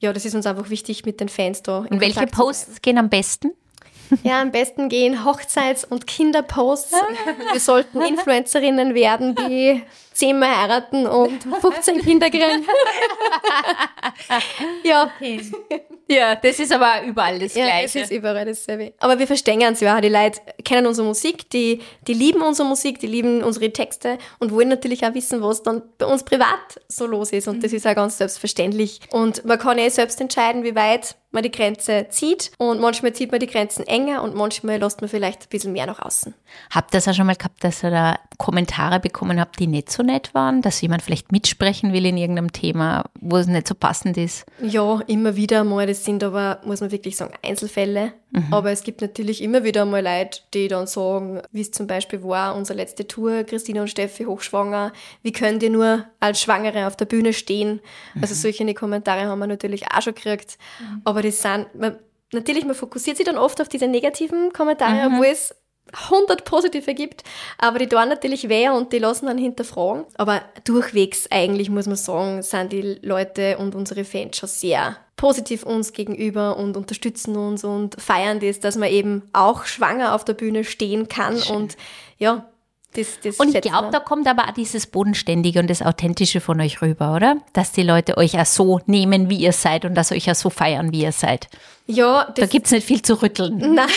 Ja, 0.00 0.12
das 0.12 0.26
ist 0.26 0.34
uns 0.34 0.46
einfach 0.46 0.68
wichtig 0.68 1.06
mit 1.06 1.20
den 1.20 1.30
Fans 1.30 1.62
da. 1.62 1.78
Und 1.78 2.00
welche 2.00 2.26
Posts 2.26 2.82
gehen 2.82 2.98
am 2.98 3.08
besten? 3.08 3.52
Ja, 4.22 4.42
am 4.42 4.50
besten 4.50 4.88
gehen 4.88 5.24
Hochzeits- 5.24 5.84
und 5.84 6.06
Kinderposts. 6.06 6.94
Wir 7.52 7.60
sollten 7.60 8.00
Influencerinnen 8.02 8.94
werden, 8.94 9.34
die 9.34 9.82
zehnmal 10.12 10.56
heiraten 10.56 11.06
und 11.06 11.42
15 11.60 12.02
Kinder 12.02 12.30
kriegen. 12.30 12.44
ja. 14.84 15.10
Ja, 16.08 16.34
das 16.34 16.58
ist 16.58 16.72
aber 16.72 17.04
überall 17.06 17.38
das 17.38 17.54
ja, 17.54 17.66
Gleiche. 17.66 18.00
es 18.00 18.10
ist 18.10 18.10
überall 18.10 18.44
dasselbe. 18.44 18.92
Aber 18.98 19.18
wir 19.18 19.28
verstehen 19.28 19.62
es 19.62 19.80
ja. 19.80 20.00
Die 20.00 20.08
Leute 20.08 20.40
kennen 20.64 20.86
unsere 20.86 21.06
Musik, 21.06 21.48
die, 21.50 21.80
die 22.08 22.14
lieben 22.14 22.42
unsere 22.42 22.68
Musik, 22.68 22.98
die 22.98 23.06
lieben 23.06 23.44
unsere 23.44 23.72
Texte 23.72 24.18
und 24.40 24.52
wollen 24.52 24.68
natürlich 24.68 25.06
auch 25.06 25.14
wissen, 25.14 25.40
was 25.40 25.62
dann 25.62 25.82
bei 25.98 26.06
uns 26.06 26.24
privat 26.24 26.80
so 26.88 27.06
los 27.06 27.32
ist. 27.32 27.46
Und 27.46 27.62
das 27.62 27.72
ist 27.72 27.86
auch 27.86 27.94
ganz 27.94 28.18
selbstverständlich. 28.18 29.00
Und 29.10 29.44
man 29.44 29.58
kann 29.58 29.78
eh 29.78 29.88
selbst 29.88 30.20
entscheiden, 30.20 30.64
wie 30.64 30.74
weit 30.74 31.14
man 31.30 31.42
die 31.42 31.50
Grenze 31.50 32.06
zieht. 32.10 32.50
Und 32.58 32.80
manchmal 32.80 33.12
zieht 33.12 33.30
man 33.30 33.40
die 33.40 33.46
Grenzen 33.46 33.86
enger 33.86 34.22
und 34.22 34.34
manchmal 34.34 34.78
lässt 34.78 35.00
man 35.00 35.08
vielleicht 35.08 35.42
ein 35.42 35.48
bisschen 35.48 35.72
mehr 35.72 35.86
nach 35.86 36.00
außen. 36.00 36.34
Habt 36.70 36.92
ihr 36.92 36.98
das 36.98 37.08
auch 37.08 37.14
schon 37.14 37.26
mal 37.26 37.36
gehabt, 37.36 37.62
dass 37.62 37.84
ihr 37.84 37.90
da 37.90 38.18
Kommentare 38.36 39.00
bekommen 39.00 39.38
habt, 39.38 39.58
die 39.60 39.66
nicht 39.66 39.90
so 39.90 39.99
nett 40.02 40.34
waren, 40.34 40.62
dass 40.62 40.80
jemand 40.80 41.02
vielleicht 41.02 41.32
mitsprechen 41.32 41.92
will 41.92 42.06
in 42.06 42.16
irgendeinem 42.16 42.52
Thema, 42.52 43.04
wo 43.20 43.36
es 43.36 43.46
nicht 43.46 43.68
so 43.68 43.74
passend 43.74 44.16
ist? 44.16 44.46
Ja, 44.62 45.00
immer 45.06 45.36
wieder 45.36 45.64
mal. 45.64 45.86
Das 45.86 46.04
sind 46.04 46.22
aber, 46.24 46.60
muss 46.64 46.80
man 46.80 46.90
wirklich 46.90 47.16
sagen, 47.16 47.34
Einzelfälle. 47.42 48.12
Mhm. 48.30 48.52
Aber 48.52 48.70
es 48.70 48.82
gibt 48.82 49.00
natürlich 49.00 49.42
immer 49.42 49.64
wieder 49.64 49.84
mal 49.84 50.02
Leute, 50.02 50.40
die 50.54 50.68
dann 50.68 50.86
sagen, 50.86 51.42
wie 51.52 51.62
es 51.62 51.72
zum 51.72 51.86
Beispiel 51.86 52.22
war, 52.22 52.54
unsere 52.54 52.76
letzte 52.78 53.06
Tour, 53.06 53.44
Christina 53.44 53.82
und 53.82 53.88
Steffi 53.88 54.24
hochschwanger, 54.24 54.92
wie 55.22 55.32
könnt 55.32 55.62
ihr 55.62 55.70
nur 55.70 56.04
als 56.20 56.40
Schwangere 56.40 56.86
auf 56.86 56.96
der 56.96 57.06
Bühne 57.06 57.32
stehen? 57.32 57.80
Also 58.14 58.14
mhm. 58.14 58.30
Also 58.30 58.34
solche 58.34 58.74
Kommentare 58.74 59.26
haben 59.26 59.40
wir 59.40 59.48
natürlich 59.48 59.90
auch 59.90 60.02
schon 60.02 60.14
gekriegt. 60.14 60.58
Mhm. 60.80 61.02
Aber 61.04 61.22
das 61.22 61.42
sind, 61.42 61.66
man, 61.74 61.96
natürlich, 62.32 62.64
man 62.64 62.74
fokussiert 62.74 63.16
sich 63.16 63.26
dann 63.26 63.38
oft 63.38 63.60
auf 63.60 63.68
diese 63.68 63.88
negativen 63.88 64.52
Kommentare, 64.52 65.08
mhm. 65.08 65.14
obwohl 65.14 65.26
es 65.26 65.54
100 65.92 66.44
positive 66.44 66.94
gibt, 66.94 67.24
aber 67.58 67.78
die 67.78 67.88
tun 67.88 68.08
natürlich 68.08 68.48
weh 68.48 68.68
und 68.68 68.92
die 68.92 68.98
lassen 68.98 69.26
dann 69.26 69.38
hinterfragen. 69.38 70.04
Aber 70.16 70.42
durchwegs 70.64 71.26
eigentlich, 71.30 71.68
muss 71.68 71.86
man 71.86 71.96
sagen, 71.96 72.42
sind 72.42 72.72
die 72.72 72.98
Leute 73.02 73.58
und 73.58 73.74
unsere 73.74 74.04
Fans 74.04 74.36
schon 74.36 74.48
sehr 74.48 74.96
positiv 75.16 75.64
uns 75.64 75.92
gegenüber 75.92 76.56
und 76.56 76.76
unterstützen 76.76 77.36
uns 77.36 77.62
und 77.62 78.00
feiern 78.00 78.40
das, 78.40 78.60
dass 78.60 78.76
man 78.76 78.88
eben 78.88 79.22
auch 79.34 79.64
schwanger 79.64 80.14
auf 80.14 80.24
der 80.24 80.32
Bühne 80.32 80.64
stehen 80.64 81.08
kann 81.08 81.38
Schön. 81.38 81.56
und 81.56 81.76
ja, 82.18 82.46
das, 82.94 83.20
das 83.22 83.36
und 83.36 83.54
ich 83.54 83.60
glaube, 83.60 83.90
da 83.92 84.00
kommt 84.00 84.26
aber 84.26 84.48
auch 84.48 84.52
dieses 84.52 84.86
Bodenständige 84.86 85.60
und 85.60 85.70
das 85.70 85.80
Authentische 85.80 86.40
von 86.40 86.60
euch 86.60 86.82
rüber, 86.82 87.14
oder? 87.14 87.36
Dass 87.52 87.70
die 87.70 87.82
Leute 87.82 88.16
euch 88.16 88.38
auch 88.40 88.46
so 88.46 88.80
nehmen, 88.86 89.30
wie 89.30 89.36
ihr 89.36 89.52
seid 89.52 89.84
und 89.84 89.94
dass 89.94 90.10
euch 90.10 90.28
auch 90.28 90.34
so 90.34 90.50
feiern, 90.50 90.90
wie 90.90 91.02
ihr 91.02 91.12
seid. 91.12 91.48
Ja, 91.90 92.32
da 92.36 92.46
gibt 92.46 92.66
es 92.66 92.72
nicht 92.72 92.86
viel 92.86 93.02
zu 93.02 93.20
rütteln. 93.20 93.58
Nein. 93.74 93.88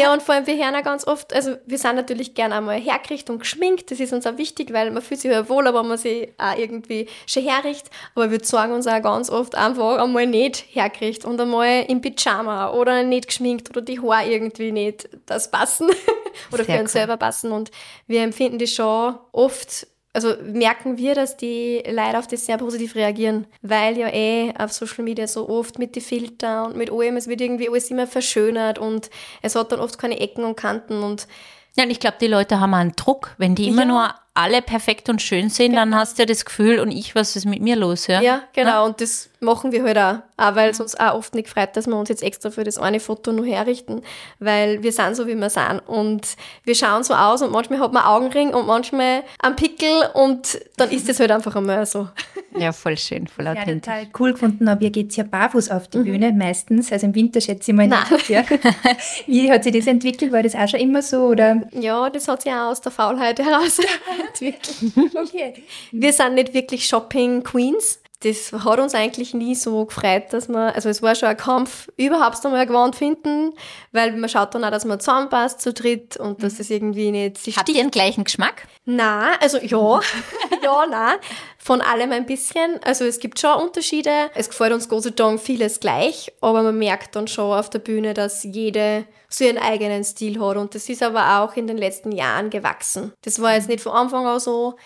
ja, 0.00 0.12
und 0.12 0.22
vor 0.22 0.34
allem, 0.34 0.46
wir 0.46 0.56
hören 0.56 0.74
auch 0.74 0.82
ganz 0.82 1.06
oft, 1.06 1.34
also 1.34 1.56
wir 1.66 1.76
sind 1.78 1.96
natürlich 1.96 2.34
gerne 2.34 2.54
einmal 2.54 2.80
hergerichtet 2.80 3.30
und 3.30 3.40
geschminkt, 3.40 3.90
das 3.90 4.00
ist 4.00 4.12
uns 4.14 4.26
auch 4.26 4.38
wichtig, 4.38 4.72
weil 4.72 4.90
man 4.90 5.02
fühlt 5.02 5.20
sich 5.20 5.30
ja 5.30 5.46
wohl, 5.48 5.66
aber 5.66 5.82
man 5.82 5.98
sich 5.98 6.28
auch 6.38 6.56
irgendwie 6.56 7.06
schon 7.26 7.42
herrichtet. 7.44 7.90
Aber 8.14 8.30
wir 8.30 8.42
zeigen 8.42 8.72
uns 8.72 8.86
auch 8.86 9.02
ganz 9.02 9.28
oft 9.28 9.54
einfach 9.54 9.98
einmal 9.98 10.26
nicht 10.26 10.64
hergerichtet 10.70 11.26
und 11.26 11.40
einmal 11.40 11.84
im 11.88 12.00
Pyjama 12.00 12.70
oder 12.70 13.02
nicht 13.02 13.28
geschminkt 13.28 13.68
oder 13.70 13.82
die 13.82 14.00
Haare 14.00 14.30
irgendwie 14.30 14.72
nicht 14.72 15.08
das 15.26 15.50
passen 15.50 15.88
oder 16.52 16.64
Sehr 16.64 16.76
für 16.76 16.80
uns 16.80 16.90
cool. 16.94 16.98
selber 17.00 17.16
passen. 17.18 17.52
Und 17.52 17.70
wir 18.06 18.22
empfinden 18.22 18.58
das 18.58 18.70
schon 18.70 19.16
oft 19.32 19.86
also 20.16 20.34
merken 20.42 20.96
wir, 20.96 21.14
dass 21.14 21.36
die 21.36 21.82
Leute 21.86 22.18
auf 22.18 22.26
das 22.26 22.46
sehr 22.46 22.56
positiv 22.56 22.94
reagieren, 22.94 23.46
weil 23.60 23.98
ja 23.98 24.08
eh 24.08 24.54
auf 24.58 24.72
Social 24.72 25.04
Media 25.04 25.26
so 25.26 25.46
oft 25.46 25.78
mit 25.78 25.94
den 25.94 26.02
Filtern 26.02 26.66
und 26.66 26.76
mit 26.76 26.90
allem, 26.90 27.18
es 27.18 27.28
wird 27.28 27.42
irgendwie 27.42 27.68
alles 27.68 27.90
immer 27.90 28.06
verschönert 28.06 28.78
und 28.78 29.10
es 29.42 29.54
hat 29.54 29.72
dann 29.72 29.80
oft 29.80 29.98
keine 29.98 30.18
Ecken 30.18 30.44
und 30.44 30.56
Kanten 30.56 31.02
und 31.02 31.28
ja, 31.76 31.84
und 31.84 31.90
ich 31.90 32.00
glaube, 32.00 32.16
die 32.18 32.28
Leute 32.28 32.58
haben 32.58 32.72
einen 32.72 32.96
Druck, 32.96 33.34
wenn 33.36 33.54
die 33.54 33.68
immer 33.68 33.82
ja. 33.82 33.88
nur 33.88 34.14
alle 34.36 34.62
perfekt 34.62 35.08
und 35.08 35.22
schön 35.22 35.48
sind, 35.48 35.70
genau. 35.70 35.82
dann 35.82 35.94
hast 35.94 36.18
du 36.18 36.22
ja 36.22 36.26
das 36.26 36.44
Gefühl, 36.44 36.78
und 36.78 36.90
ich, 36.90 37.14
was 37.14 37.36
ist 37.36 37.46
mit 37.46 37.62
mir 37.62 37.76
los? 37.76 38.06
Ja, 38.06 38.20
ja 38.20 38.42
genau. 38.52 38.70
Ja. 38.70 38.82
Und 38.84 39.00
das 39.00 39.30
machen 39.40 39.72
wir 39.72 39.82
halt 39.82 39.98
auch. 39.98 40.18
Auch 40.38 40.54
weil 40.54 40.70
es 40.70 40.80
uns 40.80 40.94
auch 40.94 41.14
oft 41.14 41.34
nicht 41.34 41.48
freut, 41.48 41.76
dass 41.76 41.86
wir 41.86 41.96
uns 41.96 42.10
jetzt 42.10 42.22
extra 42.22 42.50
für 42.50 42.64
das 42.64 42.76
eine 42.76 43.00
Foto 43.00 43.32
nur 43.32 43.46
herrichten. 43.46 44.02
Weil 44.38 44.82
wir 44.82 44.92
sind 44.92 45.16
so, 45.16 45.26
wie 45.26 45.34
wir 45.34 45.48
sind. 45.48 45.80
Und 45.86 46.36
wir 46.64 46.74
schauen 46.74 47.04
so 47.04 47.14
aus 47.14 47.40
und 47.40 47.52
manchmal 47.52 47.80
hat 47.80 47.92
man 47.92 48.04
Augenring 48.04 48.52
und 48.52 48.66
manchmal 48.66 49.22
einen 49.38 49.56
Pickel 49.56 50.10
und 50.12 50.58
dann 50.76 50.90
ist 50.90 51.08
es 51.08 51.18
halt 51.20 51.30
einfach 51.30 51.56
einmal 51.56 51.86
so. 51.86 52.08
Ja, 52.58 52.72
voll 52.72 52.96
schön, 52.96 53.26
voll 53.26 53.46
authentisch. 53.48 53.86
Ja, 53.86 54.00
total 54.00 54.06
cool 54.18 54.32
gefunden 54.32 54.70
habe, 54.70 54.84
ihr 54.84 54.90
geht 54.90 55.14
ja 55.14 55.24
barfuß 55.24 55.70
auf 55.70 55.88
die 55.88 55.98
mhm. 55.98 56.04
Bühne 56.04 56.32
meistens. 56.32 56.90
Also 56.90 57.04
im 57.04 57.14
Winter 57.14 57.38
schätze 57.38 57.70
ich 57.70 57.76
mal 57.76 57.86
nicht. 57.86 58.30
Ja. 58.30 58.44
Wie 59.26 59.52
hat 59.52 59.64
sich 59.64 59.74
das 59.74 59.86
entwickelt? 59.86 60.32
War 60.32 60.42
das 60.42 60.54
auch 60.54 60.66
schon 60.66 60.80
immer 60.80 61.02
so? 61.02 61.26
Oder? 61.26 61.68
Ja, 61.72 62.08
das 62.08 62.28
hat 62.28 62.40
sich 62.40 62.52
auch 62.52 62.70
aus 62.70 62.80
der 62.80 62.92
Faulheit 62.92 63.38
heraus 63.40 63.78
entwickelt. 64.26 65.14
okay. 65.14 65.54
Wir 65.92 66.12
sind 66.12 66.34
nicht 66.34 66.54
wirklich 66.54 66.86
Shopping-Queens 66.86 68.00
das 68.20 68.50
hat 68.52 68.78
uns 68.78 68.94
eigentlich 68.94 69.34
nie 69.34 69.54
so 69.54 69.84
gefreut, 69.84 70.32
dass 70.32 70.48
man, 70.48 70.72
also 70.72 70.88
es 70.88 71.02
war 71.02 71.14
schon 71.14 71.28
ein 71.28 71.36
Kampf, 71.36 71.88
überhaupt 71.98 72.42
noch 72.42 72.50
mal 72.50 72.56
eine 72.56 72.66
Gewand 72.66 72.96
finden, 72.96 73.52
weil 73.92 74.16
man 74.16 74.30
schaut 74.30 74.54
dann 74.54 74.64
auch, 74.64 74.70
dass 74.70 74.86
man 74.86 74.98
zusammenpasst 74.98 75.60
zu 75.60 75.74
dritt 75.74 76.16
und 76.16 76.42
dass 76.42 76.58
es 76.58 76.70
irgendwie 76.70 77.10
nicht 77.10 77.36
sich 77.36 77.58
Habt 77.58 77.68
ihr 77.68 77.74
den 77.74 77.90
gleichen 77.90 78.24
Geschmack? 78.24 78.66
Na, 78.86 79.32
also 79.40 79.58
ja, 79.58 80.00
ja, 80.62 80.86
na, 80.90 81.16
von 81.58 81.82
allem 81.82 82.12
ein 82.12 82.24
bisschen. 82.24 82.80
Also 82.84 83.04
es 83.04 83.18
gibt 83.18 83.38
schon 83.38 83.60
Unterschiede. 83.60 84.30
Es 84.34 84.48
gefällt 84.48 84.72
uns 84.72 84.88
Gott 84.88 85.02
sei 85.02 85.10
Dank 85.10 85.38
vieles 85.38 85.80
gleich, 85.80 86.32
aber 86.40 86.62
man 86.62 86.78
merkt 86.78 87.16
dann 87.16 87.28
schon 87.28 87.58
auf 87.58 87.68
der 87.68 87.80
Bühne, 87.80 88.14
dass 88.14 88.44
jede 88.44 89.04
so 89.28 89.44
ihren 89.44 89.58
eigenen 89.58 90.04
Stil 90.04 90.40
hat 90.40 90.56
und 90.56 90.74
das 90.74 90.88
ist 90.88 91.02
aber 91.02 91.40
auch 91.40 91.56
in 91.56 91.66
den 91.66 91.76
letzten 91.76 92.12
Jahren 92.12 92.48
gewachsen. 92.48 93.12
Das 93.22 93.42
war 93.42 93.54
jetzt 93.54 93.68
nicht 93.68 93.82
von 93.82 93.92
Anfang 93.92 94.26
an 94.26 94.40
so, 94.40 94.76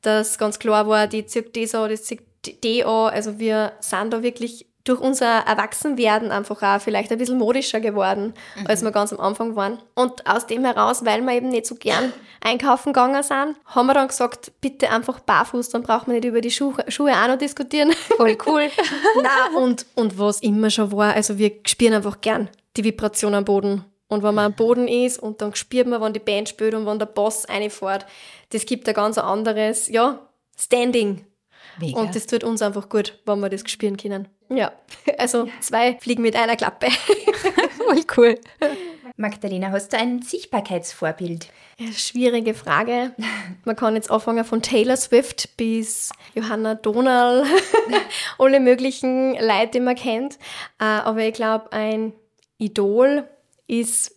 dass 0.00 0.38
ganz 0.38 0.58
klar 0.58 0.86
war, 0.86 1.06
die 1.06 1.26
zieht 1.26 1.56
das 1.56 1.74
an, 1.74 1.90
das 1.90 2.04
zieht 2.04 2.27
die 2.46 2.84
an. 2.84 3.10
Also 3.12 3.38
wir 3.38 3.72
sind 3.80 4.12
da 4.12 4.22
wirklich 4.22 4.66
durch 4.88 5.00
unser 5.00 5.40
Erwachsenwerden 5.40 6.30
einfach 6.30 6.62
auch 6.62 6.80
vielleicht 6.80 7.12
ein 7.12 7.18
bisschen 7.18 7.38
modischer 7.38 7.80
geworden, 7.80 8.32
mhm. 8.56 8.66
als 8.66 8.82
wir 8.82 8.90
ganz 8.90 9.12
am 9.12 9.20
Anfang 9.20 9.54
waren. 9.54 9.78
Und 9.94 10.26
aus 10.26 10.46
dem 10.46 10.64
heraus, 10.64 11.04
weil 11.04 11.20
wir 11.20 11.34
eben 11.34 11.50
nicht 11.50 11.66
so 11.66 11.74
gern 11.74 12.12
einkaufen 12.40 12.92
gegangen 12.92 13.22
sind, 13.22 13.56
haben 13.66 13.86
wir 13.86 13.94
dann 13.94 14.08
gesagt, 14.08 14.52
bitte 14.60 14.90
einfach 14.90 15.20
barfuß, 15.20 15.68
dann 15.70 15.82
braucht 15.82 16.06
man 16.06 16.16
nicht 16.16 16.24
über 16.24 16.40
die 16.40 16.50
Schuhe, 16.50 16.74
Schuhe 16.88 17.12
auch 17.12 17.28
noch 17.28 17.38
diskutieren. 17.38 17.92
Voll 18.16 18.38
cool. 18.46 18.70
Nein, 19.16 19.62
und, 19.62 19.86
und 19.94 20.18
was 20.18 20.40
immer 20.40 20.70
schon 20.70 20.90
war, 20.90 21.12
also 21.12 21.36
wir 21.36 21.52
spüren 21.66 21.94
einfach 21.94 22.20
gern 22.20 22.48
die 22.76 22.84
Vibration 22.84 23.34
am 23.34 23.44
Boden. 23.44 23.84
Und 24.10 24.22
wenn 24.22 24.34
man 24.34 24.46
am 24.46 24.54
Boden 24.54 24.88
ist 24.88 25.18
und 25.18 25.42
dann 25.42 25.54
spürt 25.54 25.86
man, 25.86 26.00
wenn 26.00 26.14
die 26.14 26.18
Band 26.18 26.48
spielt 26.48 26.72
und 26.72 26.86
wenn 26.86 26.98
der 26.98 27.06
Boss 27.06 27.46
reinfährt, 27.46 28.06
das 28.50 28.64
gibt 28.64 28.88
ein 28.88 28.94
ganz 28.94 29.18
anderes, 29.18 29.88
ja, 29.88 30.20
Standing 30.58 31.26
Mega. 31.78 32.00
Und 32.00 32.14
das 32.14 32.26
tut 32.26 32.44
uns 32.44 32.62
einfach 32.62 32.88
gut, 32.88 33.18
wenn 33.26 33.40
wir 33.40 33.48
das 33.48 33.68
spüren 33.70 33.96
können. 33.96 34.28
Ja, 34.48 34.72
also 35.18 35.48
zwei 35.60 35.98
Fliegen 36.00 36.22
mit 36.22 36.36
einer 36.36 36.56
Klappe. 36.56 36.88
Voll 37.76 38.04
cool. 38.16 38.34
Magdalena, 39.16 39.70
hast 39.72 39.92
du 39.92 39.98
ein 39.98 40.22
Sichtbarkeitsvorbild? 40.22 41.48
Ja, 41.78 41.92
schwierige 41.92 42.54
Frage. 42.54 43.12
Man 43.64 43.74
kann 43.74 43.96
jetzt 43.96 44.10
anfangen 44.10 44.44
von 44.44 44.62
Taylor 44.62 44.96
Swift 44.96 45.56
bis 45.56 46.10
Johanna 46.34 46.76
Donal, 46.76 47.44
alle 48.38 48.60
möglichen 48.60 49.34
Leute, 49.34 49.70
die 49.74 49.80
man 49.80 49.96
kennt. 49.96 50.38
Äh, 50.78 50.84
aber 50.84 51.20
ich 51.22 51.34
glaube, 51.34 51.72
ein 51.72 52.12
Idol 52.58 53.28
ist 53.66 54.14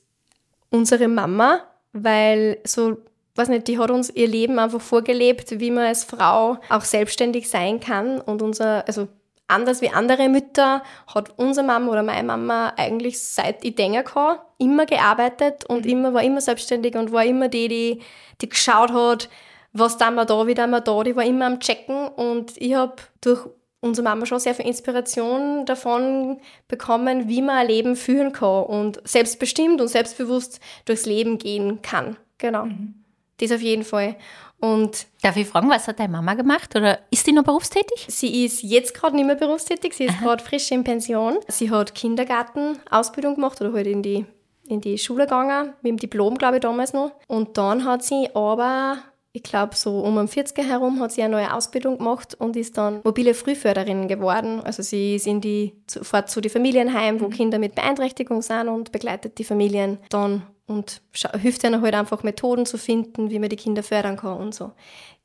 unsere 0.70 1.08
Mama, 1.08 1.62
weil 1.94 2.60
so 2.64 2.98
weiß 3.36 3.50
nicht, 3.50 3.68
die 3.68 3.80
hat 3.80 3.92
uns 3.92 4.10
ihr 4.10 4.28
Leben 4.28 4.60
einfach 4.60 4.82
vorgelebt, 4.82 5.60
wie 5.60 5.72
man 5.72 5.86
als 5.86 6.04
Frau 6.04 6.58
auch 6.70 6.84
selbstständig 6.84 7.50
sein 7.50 7.80
kann 7.80 8.20
und 8.20 8.42
unser, 8.42 8.88
also 8.88 9.08
anders 9.48 9.82
wie 9.82 9.90
andere 9.90 10.30
Mütter 10.30 10.82
hat 11.14 11.38
unsere 11.38 11.66
Mama 11.66 11.92
oder 11.92 12.04
meine 12.04 12.24
Mama 12.28 12.74
eigentlich 12.78 13.22
seit 13.22 13.64
ich 13.64 13.76
denken 13.76 14.04
kann, 14.04 14.40
immer 14.58 14.86
gearbeitet 14.86 15.66
und 15.66 15.86
mhm. 15.86 15.92
immer 15.92 16.14
war 16.14 16.24
immer 16.24 16.42
selbstständig 16.42 16.96
und 16.96 17.12
war 17.12 17.26
immer 17.26 17.50
die, 17.50 17.68
die, 17.68 18.02
die 18.42 18.50
geschaut 18.50 18.92
hat, 18.92 19.30
was 19.74 19.98
da 19.98 20.12
wir 20.12 20.26
da, 20.26 20.48
wie 20.48 20.54
da 20.54 20.68
wir 20.68 20.82
da, 20.82 21.04
die 21.04 21.16
war 21.16 21.26
immer 21.26 21.46
am 21.46 21.60
Checken 21.60 22.08
und 22.08 22.54
ich 22.58 22.74
habe 22.74 22.96
durch 23.22 23.48
unsere 23.82 24.08
Mama 24.08 24.26
schon 24.26 24.40
sehr 24.40 24.56
viel 24.56 24.68
Inspiration 24.68 25.66
davon 25.66 26.40
bekommen, 26.68 27.28
wie 27.28 27.42
man 27.42 27.58
ein 27.58 27.68
Leben 27.68 27.96
führen 27.96 28.32
kann 28.32 28.64
und 28.64 29.02
selbstbestimmt 29.08 29.82
und 29.82 29.88
selbstbewusst 29.88 30.60
durchs 30.86 31.06
Leben 31.06 31.38
gehen 31.38 31.82
kann. 31.82 32.18
Genau. 32.38 32.66
Mhm. 32.66 33.01
Das 33.42 33.52
auf 33.52 33.62
jeden 33.62 33.84
Fall. 33.84 34.16
Und 34.60 35.08
Darf 35.24 35.36
ich 35.38 35.48
fragen, 35.48 35.70
was 35.70 35.88
hat 35.88 36.00
deine 36.00 36.12
Mama 36.12 36.36
gemacht 36.36 36.76
oder 36.76 37.00
ist 37.10 37.26
sie 37.26 37.32
noch 37.32 37.44
berufstätig? 37.44 38.06
Sie 38.08 38.46
ist 38.46 38.62
jetzt 38.62 38.94
gerade 38.94 39.16
nicht 39.16 39.26
mehr 39.26 39.36
berufstätig, 39.36 39.94
sie 39.94 40.06
ist 40.06 40.20
gerade 40.20 40.44
frisch 40.44 40.70
in 40.72 40.84
Pension. 40.84 41.40
Sie 41.48 41.72
hat 41.72 41.96
Kindergartenausbildung 41.96 43.36
gemacht 43.36 43.60
oder 43.60 43.74
halt 43.74 43.88
in 43.88 44.04
die, 44.04 44.26
in 44.68 44.80
die 44.80 45.00
Schule 45.00 45.24
gegangen, 45.24 45.74
mit 45.82 45.90
dem 45.92 45.98
Diplom, 45.98 46.38
glaube 46.38 46.58
ich, 46.58 46.62
damals 46.62 46.94
noch. 46.94 47.12
Und 47.28 47.58
dann 47.58 47.86
hat 47.86 48.04
sie 48.04 48.30
aber, 48.36 49.00
ich 49.34 49.42
glaube, 49.42 49.76
so 49.76 50.00
um 50.02 50.16
den 50.16 50.28
40er 50.28 50.64
herum 50.64 51.00
hat 51.00 51.12
sie 51.12 51.24
eine 51.24 51.38
neue 51.38 51.52
Ausbildung 51.52 51.98
gemacht 51.98 52.36
und 52.36 52.56
ist 52.56 52.78
dann 52.78 53.02
mobile 53.04 53.34
Frühförderin 53.34 54.08
geworden. 54.08 54.62
Also 54.62 54.84
sie 54.84 55.16
ist 55.16 55.26
in 55.26 55.42
die, 55.42 55.74
fährt 55.88 56.30
zu 56.30 56.40
den 56.40 56.52
Familienheim, 56.52 57.20
wo 57.20 57.26
mhm. 57.26 57.34
Kinder 57.34 57.58
mit 57.58 57.74
Beeinträchtigung 57.74 58.44
sind 58.44 58.68
und 58.68 58.92
begleitet 58.92 59.40
die 59.40 59.44
Familien 59.44 59.98
dann 60.10 60.44
und 60.72 61.02
hilft 61.40 61.64
ihnen 61.64 61.82
halt 61.82 61.94
einfach 61.94 62.24
Methoden 62.24 62.66
zu 62.66 62.78
finden, 62.78 63.30
wie 63.30 63.40
man 63.40 63.50
die 63.50 63.56
Kinder 63.56 63.84
fördern 63.84 64.18
kann 64.18 64.38
und 64.38 64.56
so. 64.56 64.72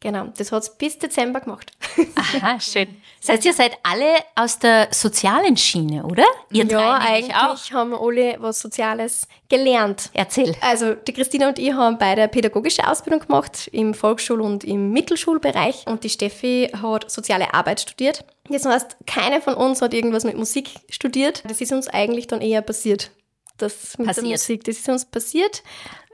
Genau, 0.01 0.27
das 0.37 0.53
hat 0.53 0.63
es 0.63 0.77
bis 0.77 0.99
Dezember 0.99 1.41
gemacht. 1.41 1.73
Aha, 2.15 2.61
schön. 2.61 2.89
Das 3.21 3.31
heißt, 3.31 3.45
ihr 3.47 3.55
seid 3.55 3.79
alle 3.83 4.15
aus 4.35 4.59
der 4.59 4.89
sozialen 4.91 5.57
Schiene, 5.57 6.05
oder? 6.05 6.25
Ihr 6.51 6.67
ja, 6.67 6.99
eigentlich 6.99 7.35
auch. 7.35 7.59
haben 7.73 7.95
alle 7.95 8.37
was 8.39 8.61
Soziales 8.61 9.27
gelernt. 9.49 10.11
Erzähl. 10.13 10.55
Also 10.61 10.95
die 10.95 11.15
Christina 11.15 11.49
und 11.49 11.59
ich 11.59 11.73
haben 11.73 11.97
beide 11.97 12.29
pädagogische 12.29 12.87
Ausbildung 12.87 13.21
gemacht 13.21 13.69
im 13.73 13.95
Volksschul- 13.95 14.43
und 14.43 14.65
im 14.65 14.93
Mittelschulbereich 14.93 15.87
und 15.87 16.05
die 16.05 16.11
Steffi 16.11 16.71
hat 16.83 17.11
soziale 17.11 17.55
Arbeit 17.55 17.81
studiert. 17.81 18.25
Das 18.51 18.67
heißt, 18.67 18.99
keine 19.07 19.41
von 19.41 19.55
uns 19.55 19.81
hat 19.81 19.95
irgendwas 19.95 20.25
mit 20.25 20.37
Musik 20.37 20.71
studiert. 20.91 21.43
Das 21.49 21.63
ist 21.63 21.73
uns 21.73 21.89
eigentlich 21.89 22.27
dann 22.27 22.43
eher 22.43 22.61
passiert 22.61 23.11
das 23.59 23.99
mit 23.99 24.07
passiert. 24.07 24.27
der 24.27 24.33
Musik. 24.33 24.65
Das 24.65 24.79
ist 24.79 24.89
uns 24.89 25.05
passiert. 25.05 25.63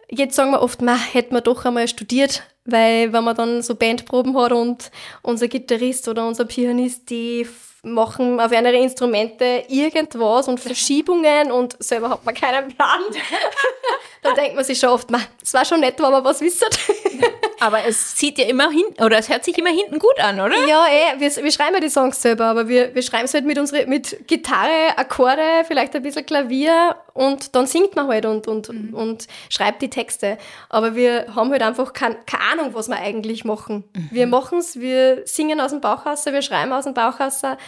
Jetzt 0.08 0.36
sagen 0.36 0.50
wir 0.50 0.60
oft, 0.60 0.82
man 0.82 0.98
hätte 0.98 1.32
man 1.32 1.42
doch 1.42 1.64
einmal 1.64 1.88
studiert, 1.88 2.42
weil 2.64 3.12
wenn 3.12 3.24
man 3.24 3.34
dann 3.34 3.62
so 3.62 3.74
Bandproben 3.74 4.36
hat 4.36 4.52
und 4.52 4.90
unser 5.22 5.48
Gitarrist 5.48 6.06
oder 6.08 6.26
unser 6.26 6.44
Pianist, 6.44 7.08
die 7.08 7.46
machen 7.82 8.38
auf 8.38 8.52
andere 8.52 8.76
Instrumente 8.76 9.64
irgendwas 9.68 10.46
und 10.46 10.60
Verschiebungen 10.60 11.50
und 11.50 11.82
selber 11.82 12.10
hat 12.10 12.24
man 12.24 12.34
keinen 12.34 12.68
Plan. 12.68 13.00
dann 14.22 14.34
denkt 14.36 14.54
man 14.54 14.64
sich 14.64 14.78
schon 14.78 14.90
oft, 14.90 15.08
es 15.42 15.52
war 15.54 15.64
schon 15.64 15.80
nett, 15.80 15.98
wenn 16.00 16.12
man 16.12 16.24
was 16.24 16.40
wissen. 16.40 16.68
aber 17.62 17.84
es 17.86 18.18
sieht 18.18 18.38
ja 18.38 18.46
immer 18.46 18.70
hinten, 18.70 19.04
oder 19.04 19.18
es 19.18 19.28
hört 19.28 19.44
sich 19.44 19.56
immer 19.56 19.70
hinten 19.70 20.00
gut 20.00 20.18
an, 20.18 20.40
oder? 20.40 20.66
Ja, 20.66 20.84
eh, 20.88 21.20
wir, 21.20 21.30
wir 21.30 21.52
schreiben 21.52 21.74
ja 21.74 21.80
die 21.80 21.90
Songs 21.90 22.20
selber, 22.20 22.46
aber 22.46 22.66
wir, 22.66 22.92
wir 22.92 23.02
schreiben 23.02 23.26
es 23.26 23.34
halt 23.34 23.44
mit 23.44 23.56
unsere, 23.56 23.86
mit 23.86 24.26
Gitarre, 24.26 24.96
Akkorde, 24.96 25.64
vielleicht 25.68 25.94
ein 25.94 26.02
bisschen 26.02 26.26
Klavier 26.26 26.96
und 27.14 27.54
dann 27.54 27.68
singt 27.68 27.94
man 27.94 28.08
halt 28.08 28.26
und, 28.26 28.48
und, 28.48 28.68
mhm. 28.68 28.94
und 28.94 29.28
schreibt 29.48 29.80
die 29.80 29.90
Texte. 29.90 30.38
Aber 30.70 30.96
wir 30.96 31.26
haben 31.36 31.52
halt 31.52 31.62
einfach 31.62 31.92
kein, 31.92 32.16
keine 32.26 32.42
Ahnung, 32.52 32.74
was 32.74 32.88
wir 32.88 32.96
eigentlich 32.96 33.44
machen. 33.44 33.84
Mhm. 33.94 34.08
Wir 34.10 34.26
machen 34.26 34.58
es, 34.58 34.80
wir 34.80 35.22
singen 35.24 35.60
aus 35.60 35.70
dem 35.70 35.80
Bauchwasser, 35.80 36.32
wir 36.32 36.42
schreiben 36.42 36.72
aus 36.72 36.84
dem 36.84 36.94
Bauchwasser 36.94 37.58